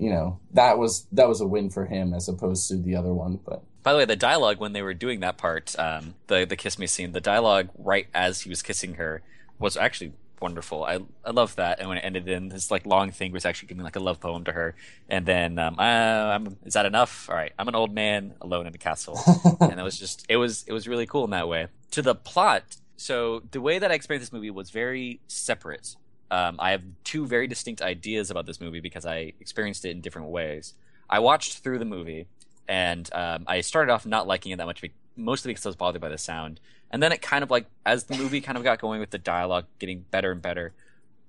you 0.03 0.09
know 0.09 0.37
that 0.51 0.77
was 0.77 1.07
that 1.13 1.29
was 1.29 1.39
a 1.39 1.47
win 1.47 1.69
for 1.69 1.85
him 1.85 2.13
as 2.13 2.27
opposed 2.27 2.67
to 2.67 2.75
the 2.75 2.95
other 2.95 3.13
one 3.13 3.39
but 3.45 3.63
By 3.83 3.91
the 3.93 3.99
way, 3.99 4.05
the 4.05 4.15
dialogue 4.15 4.59
when 4.59 4.73
they 4.73 4.81
were 4.81 4.93
doing 4.93 5.19
that 5.21 5.37
part, 5.37 5.65
um, 5.77 6.15
the 6.27 6.45
the 6.45 6.55
kiss 6.55 6.77
me 6.79 6.87
scene, 6.87 7.11
the 7.11 7.21
dialogue 7.33 7.67
right 7.77 8.07
as 8.13 8.41
he 8.41 8.49
was 8.49 8.61
kissing 8.61 8.95
her 8.95 9.21
was 9.59 9.75
actually 9.77 10.11
wonderful. 10.41 10.83
I 10.83 10.99
I 11.23 11.31
loved 11.31 11.55
that, 11.57 11.79
and 11.79 11.87
when 11.89 11.97
it 11.99 12.05
ended 12.09 12.27
in 12.27 12.49
this 12.49 12.71
like 12.71 12.85
long 12.85 13.11
thing 13.11 13.31
was 13.31 13.45
actually 13.45 13.69
giving 13.69 13.83
like 13.83 13.95
a 13.95 13.99
love 13.99 14.19
poem 14.19 14.43
to 14.43 14.51
her, 14.51 14.75
and 15.09 15.25
then 15.25 15.57
um, 15.59 15.75
uh, 15.79 16.35
I'm, 16.35 16.57
is 16.63 16.73
that 16.73 16.85
enough? 16.85 17.29
All 17.29 17.35
right, 17.35 17.53
I'm 17.57 17.67
an 17.67 17.75
old 17.75 17.93
man 17.93 18.33
alone 18.41 18.67
in 18.67 18.73
a 18.75 18.77
castle, 18.77 19.17
and 19.59 19.79
it 19.79 19.83
was 19.83 19.97
just 19.97 20.25
it 20.29 20.37
was 20.37 20.63
it 20.67 20.73
was 20.73 20.87
really 20.87 21.05
cool 21.05 21.23
in 21.25 21.31
that 21.31 21.47
way. 21.47 21.67
to 21.91 22.01
the 22.01 22.15
plot, 22.15 22.63
so 22.97 23.43
the 23.51 23.61
way 23.61 23.79
that 23.79 23.91
I 23.91 23.95
experienced 23.95 24.31
this 24.31 24.33
movie 24.37 24.51
was 24.51 24.69
very 24.69 25.19
separate. 25.27 25.95
Um, 26.33 26.55
I 26.57 26.71
have 26.71 26.83
two 27.03 27.27
very 27.27 27.45
distinct 27.45 27.83
ideas 27.83 28.31
about 28.31 28.47
this 28.47 28.59
movie 28.59 28.79
because 28.79 29.05
I 29.05 29.33
experienced 29.39 29.85
it 29.85 29.91
in 29.91 30.01
different 30.01 30.29
ways. 30.29 30.73
I 31.07 31.19
watched 31.19 31.59
through 31.59 31.77
the 31.77 31.85
movie, 31.85 32.25
and 32.67 33.07
um, 33.13 33.43
I 33.45 33.61
started 33.61 33.91
off 33.91 34.07
not 34.07 34.25
liking 34.25 34.51
it 34.51 34.55
that 34.57 34.65
much, 34.65 34.83
mostly 35.15 35.51
because 35.51 35.63
I 35.63 35.69
was 35.69 35.75
bothered 35.75 36.01
by 36.01 36.09
the 36.09 36.17
sound. 36.17 36.59
And 36.89 37.03
then 37.03 37.11
it 37.11 37.21
kind 37.21 37.43
of 37.43 37.51
like, 37.51 37.67
as 37.85 38.05
the 38.05 38.17
movie 38.17 38.41
kind 38.41 38.57
of 38.57 38.63
got 38.63 38.81
going 38.81 38.99
with 38.99 39.11
the 39.11 39.19
dialogue 39.19 39.65
getting 39.77 40.05
better 40.09 40.31
and 40.31 40.41
better, 40.41 40.73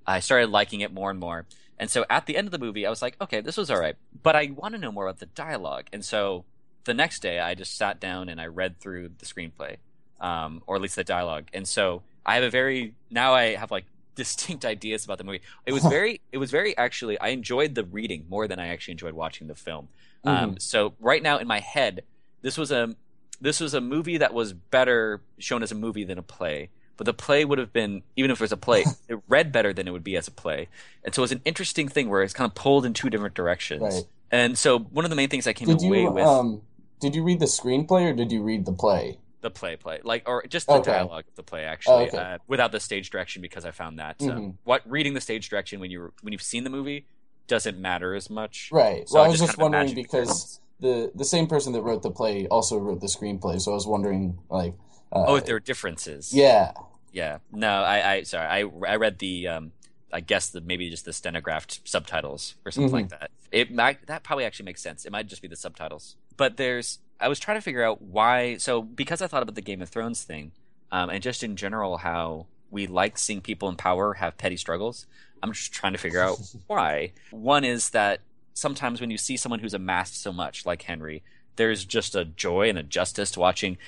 I 0.06 0.20
started 0.20 0.48
liking 0.48 0.80
it 0.80 0.90
more 0.90 1.10
and 1.10 1.20
more. 1.20 1.44
And 1.78 1.90
so 1.90 2.06
at 2.08 2.24
the 2.24 2.38
end 2.38 2.46
of 2.48 2.52
the 2.52 2.58
movie, 2.58 2.86
I 2.86 2.90
was 2.90 3.02
like, 3.02 3.16
okay, 3.20 3.42
this 3.42 3.58
was 3.58 3.70
all 3.70 3.78
right, 3.78 3.96
but 4.22 4.34
I 4.34 4.52
want 4.56 4.74
to 4.74 4.80
know 4.80 4.92
more 4.92 5.06
about 5.06 5.18
the 5.18 5.26
dialogue. 5.26 5.84
And 5.92 6.02
so 6.02 6.46
the 6.84 6.94
next 6.94 7.20
day, 7.20 7.40
I 7.40 7.54
just 7.54 7.76
sat 7.76 8.00
down 8.00 8.30
and 8.30 8.40
I 8.40 8.46
read 8.46 8.80
through 8.80 9.10
the 9.18 9.26
screenplay, 9.26 9.76
um, 10.18 10.62
or 10.66 10.76
at 10.76 10.82
least 10.82 10.96
the 10.96 11.04
dialogue. 11.04 11.48
And 11.52 11.68
so 11.68 12.02
I 12.24 12.36
have 12.36 12.44
a 12.44 12.50
very 12.50 12.94
now 13.10 13.34
I 13.34 13.56
have 13.56 13.70
like 13.70 13.84
distinct 14.14 14.64
ideas 14.74 15.04
about 15.04 15.18
the 15.18 15.24
movie. 15.24 15.40
It 15.66 15.72
was 15.72 15.84
very, 15.84 16.20
it 16.32 16.38
was 16.38 16.50
very 16.50 16.76
actually. 16.76 17.18
I 17.18 17.28
enjoyed 17.28 17.74
the 17.74 17.84
reading 17.84 18.26
more 18.28 18.46
than 18.48 18.58
I 18.58 18.68
actually 18.68 18.92
enjoyed 18.92 19.14
watching 19.14 19.46
the 19.46 19.54
film. 19.54 19.88
Um, 20.24 20.52
Mm-hmm. 20.52 20.58
so 20.58 20.94
right 21.00 21.22
now 21.22 21.38
in 21.38 21.46
my 21.46 21.60
head, 21.60 22.02
this 22.42 22.56
was 22.56 22.70
a 22.72 22.94
this 23.40 23.60
was 23.60 23.74
a 23.74 23.80
movie 23.80 24.18
that 24.18 24.32
was 24.32 24.52
better 24.52 25.20
shown 25.38 25.62
as 25.62 25.70
a 25.72 25.74
movie 25.74 26.04
than 26.04 26.18
a 26.18 26.22
play. 26.22 26.70
But 26.96 27.06
the 27.06 27.12
play 27.14 27.44
would 27.44 27.58
have 27.58 27.72
been, 27.72 28.02
even 28.16 28.30
if 28.30 28.38
it 28.40 28.44
was 28.44 28.52
a 28.52 28.56
play, 28.56 28.84
it 29.08 29.18
read 29.28 29.50
better 29.52 29.72
than 29.72 29.88
it 29.88 29.90
would 29.90 30.04
be 30.04 30.16
as 30.16 30.28
a 30.28 30.30
play. 30.30 30.68
And 31.04 31.14
so 31.14 31.20
it 31.20 31.24
was 31.24 31.32
an 31.32 31.42
interesting 31.44 31.88
thing 31.88 32.08
where 32.08 32.22
it's 32.22 32.32
kind 32.32 32.48
of 32.48 32.54
pulled 32.54 32.86
in 32.86 32.92
two 32.94 33.10
different 33.10 33.34
directions. 33.34 33.82
Right. 33.82 34.04
And 34.30 34.56
so 34.56 34.78
one 34.78 35.04
of 35.04 35.10
the 35.10 35.16
main 35.16 35.28
things 35.28 35.46
I 35.46 35.52
came 35.52 35.68
Did 35.68 35.82
away 35.82 36.02
you 36.02 36.10
with 36.12 36.24
um 36.24 36.62
did 37.00 37.14
you 37.14 37.22
read 37.22 37.40
the 37.40 37.46
screenplay 37.46 38.10
or 38.10 38.14
did 38.14 38.32
you 38.32 38.42
read 38.42 38.64
the 38.64 38.72
play? 38.72 39.18
The 39.44 39.50
play 39.50 39.76
play 39.76 40.00
like 40.04 40.22
or 40.26 40.42
just 40.48 40.66
the 40.66 40.72
Okay. 40.72 40.90
dialogue 40.92 41.24
of 41.28 41.34
the 41.36 41.42
play 41.42 41.64
actually 41.64 42.08
okay. 42.08 42.16
uh, 42.16 42.38
without 42.48 42.72
the 42.72 42.80
stage 42.80 43.10
direction 43.10 43.42
because 43.42 43.64
I 43.66 43.72
found 43.72 43.98
that 43.98 44.16
um, 44.22 44.28
Mhm. 44.28 44.54
what 44.64 44.80
reading 44.90 45.12
the 45.12 45.20
stage 45.20 45.50
direction 45.50 45.80
when 45.80 45.90
you 45.90 46.12
when 46.22 46.32
you've 46.32 46.42
seen 46.42 46.64
the 46.64 46.70
movie 46.70 47.06
doesn't 47.46 47.78
matter 47.78 48.14
as 48.14 48.30
much. 48.30 48.70
Right. 48.72 49.06
So 49.06 49.16
well, 49.16 49.24
I 49.24 49.26
I 49.26 49.28
was 49.28 49.38
just 49.38 49.50
just 49.50 49.58
wondering 49.58 49.94
because 49.94 50.60
the 50.80 51.12
the 51.14 51.26
same 51.26 51.46
person 51.46 51.74
that 51.74 51.82
wrote 51.82 52.02
the 52.02 52.10
play 52.10 52.46
also 52.48 52.78
wrote 52.78 53.00
the 53.00 53.06
screenplay, 53.06 53.60
so 53.60 53.70
I 53.72 53.74
was 53.74 53.86
wondering 53.86 54.38
like 54.48 54.74
uh, 55.12 55.24
Oh, 55.28 55.36
if 55.36 55.44
there 55.44 55.56
are 55.56 55.60
differences. 55.60 56.32
yeah. 56.32 56.72
Yeah. 57.12 57.38
No, 57.52 57.82
I, 57.82 58.12
I 58.14 58.22
sorry, 58.22 58.48
I 58.48 58.60
I 58.92 58.96
read 58.96 59.18
the 59.18 59.46
um 59.48 59.72
I 60.10 60.20
guess 60.20 60.48
the 60.48 60.62
maybe 60.62 60.88
just 60.88 61.04
the 61.04 61.12
stenographed 61.12 61.80
subtitles 61.84 62.54
or 62.64 62.70
something 62.72 62.92
like 62.92 63.10
that. 63.10 63.30
It 63.52 63.70
might 63.74 64.06
that 64.06 64.22
probably 64.22 64.46
actually 64.46 64.64
makes 64.64 64.80
sense. 64.82 65.04
It 65.04 65.12
might 65.12 65.26
just 65.26 65.42
be 65.42 65.48
the 65.48 65.56
subtitles. 65.56 66.16
But 66.36 66.56
there's 66.56 66.98
I 67.20 67.28
was 67.28 67.38
trying 67.38 67.56
to 67.56 67.62
figure 67.62 67.82
out 67.82 68.02
why 68.02 68.56
so 68.56 68.82
because 68.82 69.22
I 69.22 69.26
thought 69.26 69.42
about 69.42 69.54
the 69.54 69.62
Game 69.62 69.82
of 69.82 69.88
Thrones 69.88 70.22
thing, 70.22 70.52
um, 70.92 71.10
and 71.10 71.22
just 71.22 71.42
in 71.42 71.56
general 71.56 71.98
how 71.98 72.46
we 72.70 72.86
like 72.86 73.18
seeing 73.18 73.40
people 73.40 73.68
in 73.68 73.76
power 73.76 74.14
have 74.14 74.36
petty 74.36 74.56
struggles. 74.56 75.06
I'm 75.42 75.52
just 75.52 75.72
trying 75.72 75.92
to 75.92 75.98
figure 75.98 76.20
out 76.20 76.38
why. 76.66 77.12
One 77.30 77.64
is 77.64 77.90
that 77.90 78.20
sometimes 78.54 79.00
when 79.00 79.10
you 79.10 79.18
see 79.18 79.36
someone 79.36 79.60
who's 79.60 79.74
amassed 79.74 80.20
so 80.20 80.32
much, 80.32 80.66
like 80.66 80.82
Henry, 80.82 81.22
there's 81.56 81.84
just 81.84 82.14
a 82.14 82.24
joy 82.24 82.68
and 82.68 82.78
a 82.78 82.82
justice 82.82 83.30
to 83.32 83.40
watching. 83.40 83.78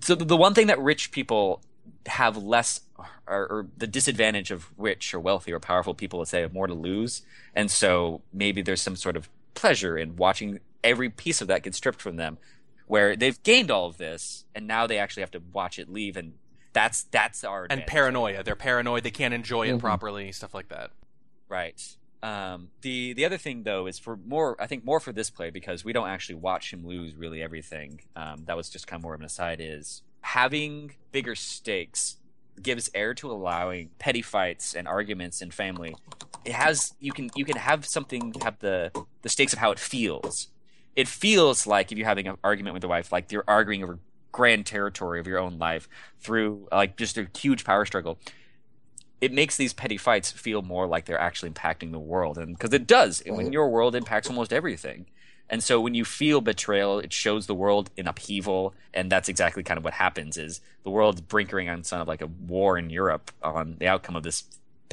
So 0.00 0.14
the, 0.14 0.24
the 0.24 0.36
one 0.36 0.54
thing 0.54 0.66
that 0.66 0.78
rich 0.78 1.10
people 1.10 1.62
have 2.06 2.36
less, 2.36 2.80
or, 3.26 3.46
or 3.46 3.66
the 3.76 3.86
disadvantage 3.86 4.50
of 4.50 4.70
rich 4.76 5.14
or 5.14 5.20
wealthy 5.20 5.52
or 5.52 5.60
powerful 5.60 5.94
people 5.94 6.20
is 6.22 6.30
they 6.30 6.40
have 6.40 6.52
more 6.52 6.66
to 6.66 6.74
lose, 6.74 7.22
and 7.54 7.70
so 7.70 8.22
maybe 8.32 8.62
there's 8.62 8.82
some 8.82 8.96
sort 8.96 9.16
of 9.16 9.28
pleasure 9.54 9.96
in 9.96 10.16
watching 10.16 10.60
every 10.82 11.08
piece 11.08 11.40
of 11.40 11.48
that 11.48 11.62
get 11.62 11.74
stripped 11.74 12.00
from 12.00 12.16
them, 12.16 12.38
where 12.86 13.16
they've 13.16 13.42
gained 13.42 13.70
all 13.70 13.86
of 13.86 13.96
this 13.96 14.44
and 14.54 14.66
now 14.66 14.86
they 14.86 14.98
actually 14.98 15.22
have 15.22 15.30
to 15.32 15.42
watch 15.52 15.78
it 15.78 15.88
leave, 15.88 16.16
and 16.16 16.34
that's 16.72 17.04
that's 17.04 17.44
our 17.44 17.66
And 17.70 17.86
paranoia. 17.86 18.42
They're 18.42 18.56
paranoid. 18.56 19.02
They 19.04 19.10
can't 19.10 19.32
enjoy 19.34 19.68
it 19.68 19.76
Mhm. 19.76 19.80
properly. 19.80 20.32
Stuff 20.32 20.54
like 20.54 20.68
that. 20.68 20.90
Right. 21.48 21.80
Um, 22.22 22.70
the 22.80 23.12
the 23.12 23.24
other 23.24 23.36
thing 23.36 23.64
though 23.64 23.86
is 23.86 23.98
for 23.98 24.16
more 24.16 24.56
I 24.60 24.66
think 24.66 24.84
more 24.84 24.98
for 24.98 25.12
this 25.12 25.28
play 25.30 25.50
because 25.50 25.84
we 25.84 25.92
don't 25.92 26.08
actually 26.08 26.36
watch 26.36 26.72
him 26.72 26.86
lose 26.86 27.14
really 27.14 27.42
everything. 27.42 28.00
Um, 28.16 28.44
that 28.46 28.56
was 28.56 28.70
just 28.70 28.86
kind 28.86 28.98
of 28.98 29.02
more 29.02 29.14
of 29.14 29.20
an 29.20 29.26
aside. 29.26 29.60
Is 29.60 30.02
having 30.22 30.94
bigger 31.12 31.34
stakes 31.34 32.16
gives 32.62 32.88
air 32.94 33.12
to 33.14 33.30
allowing 33.30 33.90
petty 33.98 34.22
fights 34.22 34.74
and 34.74 34.88
arguments 34.88 35.42
in 35.42 35.50
family. 35.50 35.94
It 36.44 36.52
has 36.52 36.94
you 36.98 37.12
can 37.12 37.28
you 37.34 37.44
can 37.44 37.56
have 37.56 37.84
something 37.84 38.32
have 38.42 38.58
the 38.60 38.90
the 39.22 39.28
stakes 39.28 39.52
of 39.52 39.58
how 39.58 39.70
it 39.70 39.78
feels. 39.78 40.48
It 40.96 41.08
feels 41.08 41.66
like 41.66 41.90
if 41.90 41.98
you're 41.98 42.06
having 42.06 42.28
an 42.28 42.36
argument 42.44 42.74
with 42.74 42.82
your 42.82 42.90
wife, 42.90 43.10
like 43.12 43.30
you're 43.32 43.44
arguing 43.48 43.82
over 43.82 43.98
grand 44.32 44.66
territory 44.66 45.20
of 45.20 45.26
your 45.26 45.38
own 45.38 45.58
life 45.58 45.88
through 46.18 46.68
like 46.72 46.96
just 46.96 47.16
a 47.16 47.28
huge 47.36 47.64
power 47.64 47.86
struggle 47.86 48.18
it 49.24 49.32
makes 49.32 49.56
these 49.56 49.72
petty 49.72 49.96
fights 49.96 50.30
feel 50.30 50.60
more 50.60 50.86
like 50.86 51.06
they're 51.06 51.18
actually 51.18 51.50
impacting 51.50 51.92
the 51.92 51.98
world. 51.98 52.36
And 52.36 52.56
because 52.58 52.74
it 52.74 52.86
does. 52.86 53.22
When 53.26 53.54
your 53.54 53.70
world 53.70 53.94
impacts 53.94 54.28
almost 54.28 54.52
everything. 54.52 55.06
And 55.48 55.64
so 55.64 55.80
when 55.80 55.94
you 55.94 56.04
feel 56.04 56.42
betrayal 56.42 56.98
it 56.98 57.10
shows 57.10 57.46
the 57.46 57.54
world 57.54 57.90
in 57.96 58.06
upheaval. 58.06 58.74
And 58.92 59.10
that's 59.10 59.30
exactly 59.30 59.62
kind 59.62 59.78
of 59.78 59.84
what 59.84 59.94
happens 59.94 60.36
is 60.36 60.60
the 60.82 60.90
world's 60.90 61.22
brinkering 61.22 61.70
on 61.70 61.84
some 61.84 62.02
of 62.02 62.08
like 62.08 62.20
a 62.20 62.26
war 62.26 62.76
in 62.76 62.90
europe 62.90 63.30
on 63.42 63.76
the 63.78 63.86
outcome 63.86 64.14
of 64.14 64.24
this 64.24 64.44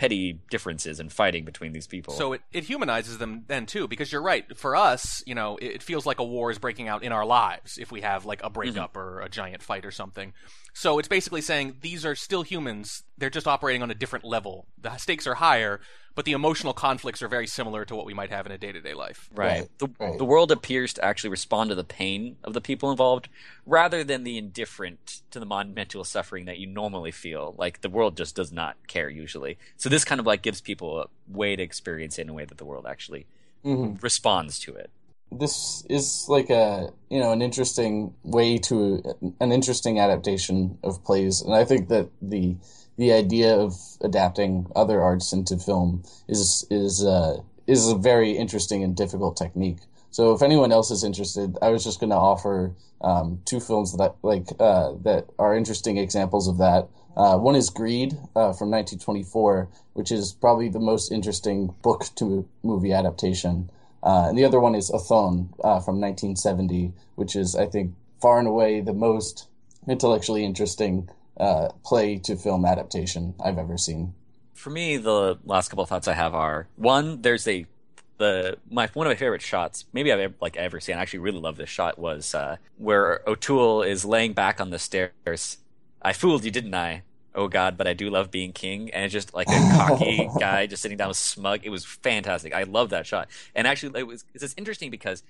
petty 0.02 0.40
differences 0.50 1.00
and 1.00 1.14
fighting 1.14 1.46
between 1.46 1.74
these 1.74 1.86
people 1.86 2.16
So 2.16 2.34
it, 2.34 2.42
it 2.52 2.64
humanizes 2.64 3.20
them 3.20 3.44
then 3.46 3.68
too, 3.68 3.88
because 3.88 4.12
you're 4.12 4.24
right. 4.24 4.58
For 4.58 4.76
us, 4.76 5.22
you 5.28 5.36
know, 5.36 5.58
it, 5.58 5.74
it 5.74 5.84
feels 5.84 6.08
like 6.08 6.18
a 6.18 6.24
war 6.24 6.50
is 6.50 6.58
breaking 6.58 6.88
out 6.88 7.04
in 7.04 7.12
our 7.12 7.24
lives 7.24 7.78
if 7.78 7.92
we 7.92 8.02
have 8.02 8.26
like 8.26 8.42
a 8.44 8.50
breakup 8.50 8.94
mm-hmm. 8.96 9.00
or 9.00 9.22
a 9.22 9.30
giant 9.30 9.62
fight 9.62 9.86
or 9.86 9.92
something. 9.92 10.34
So 10.74 10.98
it's 10.98 11.08
basically 11.08 11.42
saying 11.42 11.76
these 11.82 12.04
are 12.04 12.16
still 12.16 12.42
humans. 12.42 13.04
They're 13.20 13.30
just 13.30 13.46
operating 13.46 13.84
on 13.84 13.92
a 13.92 13.94
different 13.94 14.26
level. 14.26 14.66
The 14.82 14.98
stakes 14.98 15.28
are 15.28 15.36
higher, 15.36 15.82
but 16.16 16.26
the 16.26 16.32
emotional 16.34 16.74
conflicts 16.74 17.22
are 17.22 17.28
very 17.28 17.48
similar 17.48 17.86
to 17.86 17.96
what 17.96 18.06
we 18.06 18.14
might 18.14 18.30
have 18.30 18.46
in 18.46 18.52
a 18.52 18.58
day 18.58 18.72
to 18.72 18.82
day 18.82 18.94
life. 18.94 19.30
Right. 19.34 19.62
Right, 19.62 19.70
The, 19.80 19.88
right. 20.00 20.18
the 20.18 20.26
world 20.26 20.52
appears 20.52 20.94
to 20.94 21.06
actually 21.06 21.30
respond 21.30 21.70
to 21.70 21.76
the 21.76 21.84
pain 21.84 22.38
of 22.44 22.54
the 22.54 22.62
people 22.62 22.92
involved 22.92 23.30
rather 23.66 24.04
than 24.04 24.24
the 24.24 24.38
indifferent 24.38 25.22
to 25.32 25.40
the 25.40 25.46
monumental 25.46 26.04
suffering 26.04 26.46
that 26.46 26.58
you 26.58 26.68
normally 26.68 27.12
feel. 27.12 27.56
Like 27.58 27.82
the 27.82 27.90
world 27.90 28.18
just 28.18 28.36
does 28.36 28.52
not 28.52 28.76
care 28.88 29.10
usually. 29.10 29.58
So 29.78 29.90
this 29.90 30.04
kind 30.04 30.20
of 30.20 30.26
like 30.28 30.42
gives 30.42 30.62
people 30.62 31.02
a 31.02 31.08
way 31.28 31.56
to 31.56 31.64
experience 31.64 32.18
it 32.18 32.24
in 32.24 32.30
a 32.30 32.34
way 32.34 32.46
that 32.46 32.58
the 32.58 32.66
world 32.66 32.86
actually 32.88 33.26
Mhm. 33.66 34.02
responds 34.02 34.60
to 34.60 34.76
it. 34.76 34.90
This 35.32 35.86
is 35.90 36.26
like 36.28 36.50
a 36.50 36.92
you 37.10 37.20
know 37.20 37.32
an 37.32 37.42
interesting 37.42 38.14
way 38.24 38.58
to 38.58 39.02
an 39.40 39.52
interesting 39.54 39.98
adaptation 39.98 40.78
of 40.84 41.04
plays, 41.06 41.42
and 41.42 41.54
I 41.54 41.64
think 41.64 41.88
that 41.88 42.10
the 42.22 42.58
the 43.02 43.12
idea 43.12 43.56
of 43.56 43.74
adapting 44.02 44.68
other 44.76 45.02
arts 45.02 45.34
into 45.34 45.58
film 45.58 46.04
is 46.28 46.68
is 46.70 47.04
uh, 47.04 47.42
is 47.66 47.90
a 47.90 47.96
very 47.96 48.34
interesting 48.38 48.84
and 48.84 48.96
difficult 48.96 49.36
technique. 49.36 49.80
So 50.12 50.34
if 50.36 50.44
anyone 50.44 50.72
else 50.72 50.92
is 50.92 51.04
interested, 51.04 51.58
I 51.64 51.70
was 51.70 51.84
just 51.84 52.00
going 52.00 52.12
to 52.12 52.24
offer 52.32 52.76
um, 53.02 53.42
two 53.44 53.60
films 53.60 53.98
that 53.98 54.04
I, 54.04 54.10
like 54.22 54.50
uh, 54.60 54.94
that 55.02 55.26
are 55.40 55.58
interesting 55.58 55.98
examples 55.98 56.48
of 56.48 56.60
that. 56.60 56.90
Uh, 57.18 57.38
one 57.40 57.56
is 57.56 57.72
Greed 57.72 58.14
uh, 58.36 58.54
from 58.54 58.70
1924, 58.70 59.68
which 59.94 60.12
is 60.12 60.34
probably 60.34 60.70
the 60.70 60.80
most 60.80 61.12
interesting 61.12 61.74
book 61.82 62.06
to 62.18 62.48
movie 62.62 62.94
adaptation. 62.94 63.72
Uh, 64.04 64.26
and 64.30 64.38
the 64.38 64.46
other 64.46 64.60
one 64.60 64.76
is 64.76 64.92
Othon 64.92 65.50
uh, 65.64 65.82
from 65.82 66.00
1970, 66.00 66.94
which 67.16 67.36
is, 67.36 67.56
I 67.56 67.66
think, 67.66 67.96
far 68.22 68.38
and 68.38 68.48
away 68.48 68.80
the 68.80 68.94
most 68.94 69.48
intellectually 69.88 70.46
interesting 70.46 71.10
uh, 71.38 71.70
play 71.84 72.18
to 72.20 72.36
film 72.36 72.66
adaptation 72.66 73.36
I've 73.44 73.58
ever 73.58 73.78
seen. 73.78 74.14
For 74.54 74.70
me, 74.70 74.98
the 74.98 75.40
last 75.46 75.70
couple 75.70 75.84
of 75.84 75.90
thoughts 75.90 76.08
I 76.08 76.14
have 76.14 76.36
are 76.36 76.68
one, 76.76 77.22
there's 77.22 77.48
a 77.48 77.66
the 78.22 78.58
my 78.70 78.88
one 78.94 79.08
of 79.08 79.12
my 79.12 79.16
favorite 79.16 79.42
shots, 79.42 79.86
maybe 79.94 80.14
I've 80.14 80.20
ever, 80.20 80.34
like 80.40 80.56
ever 80.56 80.80
seen. 80.80 80.96
I 80.96 81.02
actually 81.02 81.20
really 81.20 81.40
love 81.40 81.58
this 81.58 81.70
shot. 81.70 81.98
Was 81.98 82.36
uh, 82.36 82.58
where 82.78 83.22
O'Toole 83.28 83.82
is 83.82 84.06
laying 84.06 84.34
back 84.34 84.62
on 84.62 84.70
the 84.70 84.78
stairs. 84.78 85.58
I 86.02 86.14
fooled 86.14 86.46
you, 86.46 86.52
didn't 86.52 86.76
I? 86.76 87.02
Oh 87.34 87.48
God, 87.48 87.78
but 87.78 87.88
I 87.88 87.94
do 87.94 88.10
love 88.12 88.30
being 88.30 88.54
king, 88.54 88.92
and 88.92 89.04
it's 89.04 89.14
just 89.14 89.34
like 89.34 89.48
a 89.48 89.72
cocky 89.76 90.30
guy 90.40 90.68
just 90.68 90.84
sitting 90.84 90.98
down 90.98 91.08
with 91.08 91.18
smug. 91.18 91.62
It 91.64 91.70
was 91.70 91.84
fantastic. 91.84 92.54
I 92.54 92.64
love 92.64 92.92
that 92.92 93.08
shot, 93.08 93.28
and 93.56 93.66
actually, 93.66 94.00
it 94.00 94.08
was 94.08 94.24
it's 94.36 94.54
interesting 94.56 94.92
because 94.92 95.24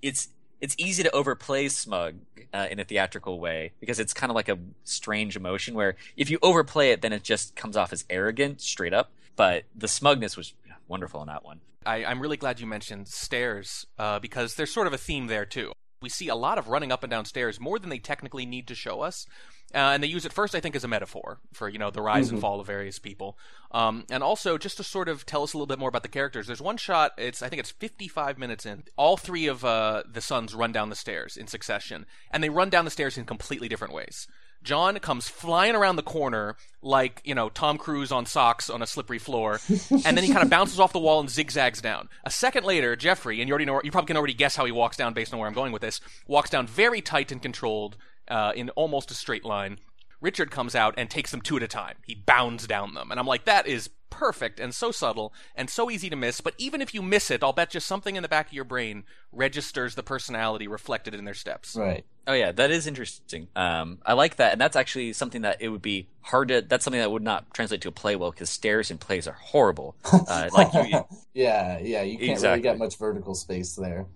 it's 0.00 0.28
it's 0.60 0.74
easy 0.78 1.02
to 1.02 1.10
overplay 1.10 1.68
smug 1.68 2.16
uh, 2.52 2.66
in 2.70 2.78
a 2.78 2.84
theatrical 2.84 3.38
way 3.40 3.72
because 3.80 4.00
it's 4.00 4.14
kind 4.14 4.30
of 4.30 4.34
like 4.34 4.48
a 4.48 4.58
strange 4.84 5.36
emotion 5.36 5.74
where 5.74 5.96
if 6.16 6.30
you 6.30 6.38
overplay 6.42 6.90
it, 6.90 7.02
then 7.02 7.12
it 7.12 7.22
just 7.22 7.56
comes 7.56 7.76
off 7.76 7.92
as 7.92 8.04
arrogant, 8.08 8.60
straight 8.60 8.92
up. 8.92 9.10
But 9.36 9.64
the 9.74 9.88
smugness 9.88 10.36
was 10.36 10.54
wonderful 10.88 11.20
in 11.20 11.26
that 11.28 11.44
one. 11.44 11.60
I, 11.84 12.04
I'm 12.04 12.20
really 12.20 12.36
glad 12.36 12.58
you 12.58 12.66
mentioned 12.66 13.08
stairs 13.08 13.86
uh, 13.98 14.18
because 14.18 14.54
there's 14.54 14.72
sort 14.72 14.86
of 14.86 14.92
a 14.92 14.98
theme 14.98 15.26
there 15.26 15.44
too. 15.46 15.72
We 16.00 16.08
see 16.08 16.28
a 16.28 16.34
lot 16.34 16.58
of 16.58 16.68
running 16.68 16.92
up 16.92 17.02
and 17.02 17.10
down 17.10 17.24
stairs 17.24 17.58
more 17.58 17.78
than 17.78 17.90
they 17.90 17.98
technically 17.98 18.46
need 18.46 18.68
to 18.68 18.74
show 18.74 19.00
us, 19.00 19.26
uh, 19.74 19.78
and 19.78 20.02
they 20.02 20.06
use 20.06 20.24
it 20.24 20.32
first, 20.32 20.54
I 20.54 20.60
think, 20.60 20.76
as 20.76 20.84
a 20.84 20.88
metaphor 20.88 21.38
for 21.52 21.68
you 21.68 21.78
know 21.78 21.90
the 21.90 22.02
rise 22.02 22.30
and 22.30 22.40
fall 22.40 22.60
of 22.60 22.66
various 22.66 22.98
people, 22.98 23.36
um, 23.72 24.04
and 24.10 24.22
also 24.22 24.58
just 24.58 24.76
to 24.76 24.84
sort 24.84 25.08
of 25.08 25.26
tell 25.26 25.42
us 25.42 25.52
a 25.52 25.56
little 25.56 25.66
bit 25.66 25.78
more 25.78 25.88
about 25.88 26.02
the 26.02 26.08
characters. 26.08 26.46
There's 26.46 26.60
one 26.60 26.76
shot. 26.76 27.12
It's 27.18 27.42
I 27.42 27.48
think 27.48 27.60
it's 27.60 27.70
55 27.70 28.38
minutes 28.38 28.64
in. 28.64 28.84
All 28.96 29.16
three 29.16 29.46
of 29.46 29.64
uh, 29.64 30.04
the 30.10 30.20
sons 30.20 30.54
run 30.54 30.72
down 30.72 30.90
the 30.90 30.96
stairs 30.96 31.36
in 31.36 31.46
succession, 31.46 32.06
and 32.30 32.42
they 32.44 32.48
run 32.48 32.70
down 32.70 32.84
the 32.84 32.90
stairs 32.90 33.18
in 33.18 33.24
completely 33.24 33.68
different 33.68 33.94
ways. 33.94 34.28
John 34.66 34.98
comes 34.98 35.28
flying 35.28 35.76
around 35.76 35.96
the 35.96 36.02
corner 36.02 36.56
like, 36.82 37.22
you 37.24 37.34
know, 37.34 37.48
Tom 37.48 37.78
Cruise 37.78 38.10
on 38.10 38.26
socks 38.26 38.68
on 38.68 38.82
a 38.82 38.86
slippery 38.86 39.18
floor, 39.20 39.60
and 40.04 40.16
then 40.16 40.24
he 40.24 40.32
kind 40.32 40.42
of 40.42 40.50
bounces 40.50 40.80
off 40.80 40.92
the 40.92 40.98
wall 40.98 41.20
and 41.20 41.30
zigzags 41.30 41.80
down. 41.80 42.08
A 42.24 42.30
second 42.30 42.66
later, 42.66 42.96
Jeffrey, 42.96 43.40
and 43.40 43.48
you 43.48 43.52
already 43.52 43.64
know, 43.64 43.80
you 43.84 43.92
probably 43.92 44.08
can 44.08 44.16
already 44.16 44.34
guess 44.34 44.56
how 44.56 44.64
he 44.64 44.72
walks 44.72 44.96
down 44.96 45.14
based 45.14 45.32
on 45.32 45.38
where 45.38 45.48
I'm 45.48 45.54
going 45.54 45.72
with 45.72 45.82
this, 45.82 46.00
walks 46.26 46.50
down 46.50 46.66
very 46.66 47.00
tight 47.00 47.30
and 47.30 47.40
controlled 47.40 47.96
uh, 48.28 48.52
in 48.56 48.70
almost 48.70 49.10
a 49.12 49.14
straight 49.14 49.44
line. 49.44 49.78
Richard 50.20 50.50
comes 50.50 50.74
out 50.74 50.94
and 50.96 51.08
takes 51.08 51.30
them 51.30 51.40
two 51.40 51.56
at 51.56 51.62
a 51.62 51.68
time. 51.68 51.96
He 52.04 52.16
bounds 52.16 52.66
down 52.66 52.94
them. 52.94 53.12
And 53.12 53.20
I'm 53.20 53.26
like, 53.26 53.44
that 53.44 53.68
is 53.68 53.88
perfect 54.10 54.60
and 54.60 54.74
so 54.74 54.90
subtle 54.90 55.32
and 55.54 55.68
so 55.68 55.90
easy 55.90 56.08
to 56.10 56.16
miss. 56.16 56.40
But 56.40 56.54
even 56.58 56.80
if 56.80 56.94
you 56.94 57.02
miss 57.02 57.30
it, 57.30 57.42
I'll 57.42 57.52
bet 57.52 57.74
you 57.74 57.80
something 57.80 58.16
in 58.16 58.22
the 58.22 58.28
back 58.28 58.48
of 58.48 58.52
your 58.52 58.64
brain 58.64 59.04
registers 59.32 59.94
the 59.94 60.02
personality 60.02 60.66
reflected 60.68 61.14
in 61.14 61.24
their 61.24 61.34
steps. 61.34 61.76
Right. 61.76 62.04
Oh 62.26 62.32
yeah, 62.32 62.50
that 62.52 62.70
is 62.70 62.86
interesting. 62.86 63.46
Um, 63.54 63.98
I 64.04 64.14
like 64.14 64.36
that, 64.36 64.50
and 64.52 64.60
that's 64.60 64.74
actually 64.74 65.12
something 65.12 65.42
that 65.42 65.58
it 65.60 65.68
would 65.68 65.82
be 65.82 66.08
hard 66.22 66.48
to. 66.48 66.60
That's 66.60 66.82
something 66.84 67.00
that 67.00 67.10
would 67.12 67.22
not 67.22 67.54
translate 67.54 67.82
to 67.82 67.88
a 67.88 67.92
play 67.92 68.16
well 68.16 68.32
because 68.32 68.50
stairs 68.50 68.90
and 68.90 68.98
plays 68.98 69.28
are 69.28 69.38
horrible. 69.40 69.94
Uh, 70.28 70.50
like 70.52 70.74
you, 70.74 71.04
yeah, 71.34 71.78
yeah, 71.78 72.02
you 72.02 72.18
can't 72.18 72.30
Exactly. 72.30 72.48
really 72.48 72.62
get 72.62 72.78
much 72.78 72.96
vertical 72.96 73.34
space 73.34 73.76
there. 73.76 74.06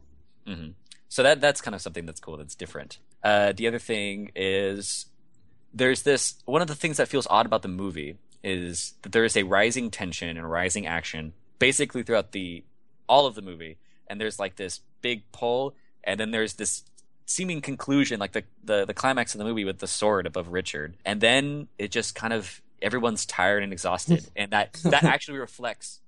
hmm 0.45 0.71
So 1.09 1.23
that 1.23 1.41
that's 1.41 1.61
kind 1.61 1.75
of 1.75 1.81
something 1.81 2.05
that's 2.05 2.19
cool. 2.19 2.37
That's 2.37 2.57
different. 2.57 2.99
Uh, 3.23 3.53
the 3.53 3.69
other 3.69 3.79
thing 3.79 4.33
is 4.35 5.07
there's 5.73 6.03
this 6.03 6.35
one 6.47 6.63
of 6.63 6.69
the 6.69 6.75
things 6.75 6.97
that 6.97 7.07
feels 7.07 7.29
odd 7.31 7.47
about 7.47 7.63
the 7.63 7.69
movie 7.69 8.17
is 8.43 8.95
that 9.03 9.13
there 9.13 9.25
is 9.25 9.37
a 9.37 9.43
rising 9.43 9.91
tension 9.91 10.37
and 10.37 10.51
rising 10.51 10.87
action 10.87 11.33
basically 11.59 12.03
throughout 12.03 12.33
the 12.33 12.65
all 13.09 13.27
of 13.27 13.35
the 13.35 13.43
movie, 13.43 13.77
and 14.07 14.21
there's 14.21 14.39
like 14.39 14.57
this 14.57 14.81
big 15.03 15.23
pull, 15.33 15.75
and 16.05 16.19
then 16.21 16.31
there's 16.31 16.55
this 16.55 16.85
seeming 17.27 17.61
conclusion, 17.61 18.19
like 18.21 18.33
the 18.33 18.45
the, 18.65 18.85
the 18.85 18.95
climax 18.95 19.35
of 19.35 19.39
the 19.39 19.45
movie 19.45 19.65
with 19.65 19.79
the 19.79 19.87
sword 19.87 20.27
above 20.27 20.49
Richard, 20.49 20.97
and 21.05 21.21
then 21.21 21.69
it 21.79 21.91
just 21.91 22.15
kind 22.15 22.33
of 22.33 22.63
everyone's 22.83 23.27
tired 23.27 23.63
and 23.63 23.73
exhausted, 23.73 24.29
and 24.37 24.51
that 24.53 24.73
that 24.85 25.05
actually 25.05 25.39
reflects 25.39 26.01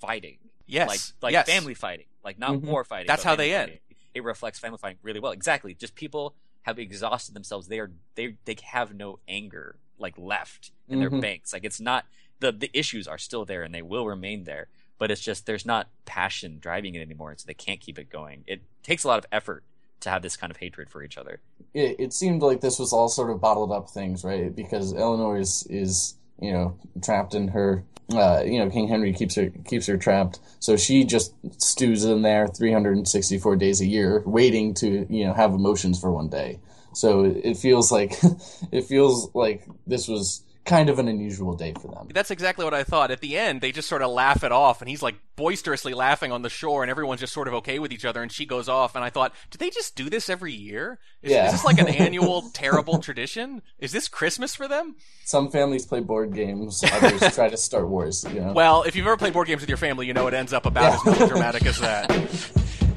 fighting 0.00 0.38
Yes. 0.66 0.88
like 0.88 1.00
like 1.22 1.32
yes. 1.32 1.46
family 1.48 1.74
fighting, 1.74 2.06
like 2.24 2.38
not 2.38 2.52
Mhm. 2.52 2.62
war 2.62 2.84
fighting. 2.84 3.06
That's 3.08 3.24
how 3.24 3.34
they 3.34 3.50
family 3.50 3.72
end. 3.72 3.80
It 4.14 4.22
reflects 4.24 4.58
family 4.58 4.78
fighting 4.78 4.98
really 5.02 5.20
well. 5.20 5.32
Exactly. 5.32 5.74
Just 5.74 5.94
people 5.94 6.34
have 6.62 6.78
exhausted 6.78 7.34
themselves. 7.34 7.66
They 7.68 7.80
are 7.80 7.90
they 8.14 8.36
they 8.44 8.56
have 8.62 8.94
no 8.94 9.18
anger 9.26 9.76
like 10.00 10.14
left 10.18 10.72
in 10.88 10.98
their 10.98 11.10
Mhm. 11.10 11.20
banks. 11.20 11.52
Like 11.52 11.64
it's 11.64 11.80
not 11.80 12.06
the 12.40 12.50
the 12.52 12.70
issues 12.72 13.06
are 13.06 13.18
still 13.18 13.44
there 13.44 13.62
and 13.62 13.74
they 13.74 13.82
will 13.82 14.06
remain 14.06 14.44
there. 14.44 14.68
But 14.98 15.10
it's 15.10 15.20
just 15.22 15.46
there's 15.46 15.64
not 15.64 15.88
passion 16.04 16.58
driving 16.60 16.94
it 16.94 17.00
anymore, 17.00 17.34
so 17.38 17.44
they 17.46 17.54
can't 17.54 17.80
keep 17.80 17.98
it 17.98 18.10
going. 18.10 18.44
It 18.46 18.62
takes 18.82 19.04
a 19.04 19.08
lot 19.08 19.18
of 19.18 19.26
effort 19.32 19.64
to 20.00 20.10
have 20.10 20.22
this 20.22 20.36
kind 20.36 20.50
of 20.50 20.56
hatred 20.58 20.90
for 20.90 21.02
each 21.02 21.16
other. 21.18 21.40
It, 21.74 21.96
it 21.98 22.12
seemed 22.12 22.42
like 22.42 22.60
this 22.60 22.78
was 22.78 22.92
all 22.92 23.08
sort 23.08 23.30
of 23.30 23.40
bottled 23.40 23.72
up 23.72 23.88
things, 23.90 24.24
right? 24.24 24.54
Because 24.54 24.92
Eleanor 24.94 25.38
is, 25.38 25.66
is 25.70 26.14
you 26.40 26.52
know 26.52 26.76
trapped 27.02 27.34
in 27.34 27.48
her. 27.48 27.84
Uh, 28.12 28.42
you 28.44 28.58
know, 28.58 28.68
King 28.68 28.88
Henry 28.88 29.12
keeps 29.12 29.36
her 29.36 29.50
keeps 29.64 29.86
her 29.86 29.96
trapped, 29.96 30.40
so 30.58 30.76
she 30.76 31.04
just 31.04 31.32
stews 31.62 32.04
in 32.04 32.22
there 32.22 32.48
364 32.48 33.56
days 33.56 33.80
a 33.80 33.86
year, 33.86 34.22
waiting 34.26 34.74
to 34.74 35.06
you 35.08 35.24
know 35.26 35.32
have 35.32 35.52
emotions 35.54 36.00
for 36.00 36.10
one 36.10 36.28
day. 36.28 36.58
So 36.92 37.24
it, 37.24 37.56
feels 37.56 37.90
like 37.92 38.14
it 38.72 38.84
feels 38.84 39.30
like 39.34 39.64
this 39.86 40.08
was 40.08 40.42
kind 40.66 40.90
of 40.90 40.98
an 40.98 41.08
unusual 41.08 41.54
day 41.54 41.72
for 41.72 41.88
them. 41.88 42.08
That's 42.12 42.30
exactly 42.30 42.64
what 42.64 42.74
I 42.74 42.84
thought. 42.84 43.10
At 43.10 43.20
the 43.20 43.36
end, 43.38 43.60
they 43.60 43.72
just 43.72 43.88
sort 43.88 44.02
of 44.02 44.10
laugh 44.10 44.44
it 44.44 44.52
off, 44.52 44.82
and 44.82 44.88
he's 44.90 45.02
like 45.02 45.16
boisterously 45.34 45.94
laughing 45.94 46.32
on 46.32 46.42
the 46.42 46.50
shore, 46.50 46.82
and 46.82 46.90
everyone's 46.90 47.20
just 47.20 47.32
sort 47.32 47.48
of 47.48 47.54
okay 47.54 47.78
with 47.78 47.92
each 47.92 48.04
other, 48.04 48.22
and 48.22 48.30
she 48.30 48.44
goes 48.44 48.68
off. 48.68 48.94
And 48.94 49.02
I 49.02 49.08
thought, 49.10 49.32
do 49.50 49.56
they 49.58 49.70
just 49.70 49.96
do 49.96 50.10
this 50.10 50.28
every 50.28 50.52
year? 50.52 50.98
Is, 51.22 51.32
Yeah. 51.32 51.46
is 51.46 51.52
this 51.52 51.64
like 51.64 51.78
an 51.78 51.88
annual 51.88 52.42
terrible 52.52 52.98
tradition? 52.98 53.62
Is 53.78 53.90
this 53.90 54.06
Christmas 54.06 54.54
for 54.54 54.68
them? 54.68 54.96
Some 55.24 55.50
families 55.50 55.86
play 55.86 56.00
board 56.00 56.34
games, 56.34 56.84
others 56.92 57.34
try 57.34 57.48
to 57.48 57.56
start 57.56 57.88
wars. 57.88 58.24
You 58.32 58.40
know. 58.40 58.52
Well, 58.52 58.82
if 58.82 58.94
you've 58.94 59.06
ever 59.06 59.16
played 59.16 59.32
board 59.32 59.48
games 59.48 59.62
with 59.62 59.68
your 59.70 59.78
family, 59.78 60.06
you 60.06 60.12
know 60.12 60.26
it 60.26 60.34
ends 60.34 60.52
up 60.52 60.66
about 60.66 60.94
as 60.94 61.04
melodramatic 61.18 61.64
as 61.66 61.78
that. 61.80 62.10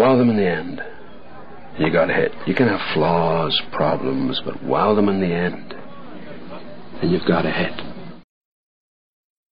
Wow 0.00 0.16
them 0.16 0.30
in 0.30 0.36
the 0.38 0.48
end. 0.48 0.80
You 1.78 1.92
got 1.92 2.08
hit. 2.08 2.32
You 2.46 2.54
can 2.54 2.68
have 2.68 2.80
flaws, 2.94 3.60
problems, 3.70 4.40
but 4.46 4.62
wow 4.64 4.94
them 4.94 5.10
in 5.10 5.20
the 5.20 5.26
end. 5.26 5.74
And 7.02 7.10
you've 7.10 7.26
got 7.26 7.44
a 7.44 7.50
hit. 7.50 7.89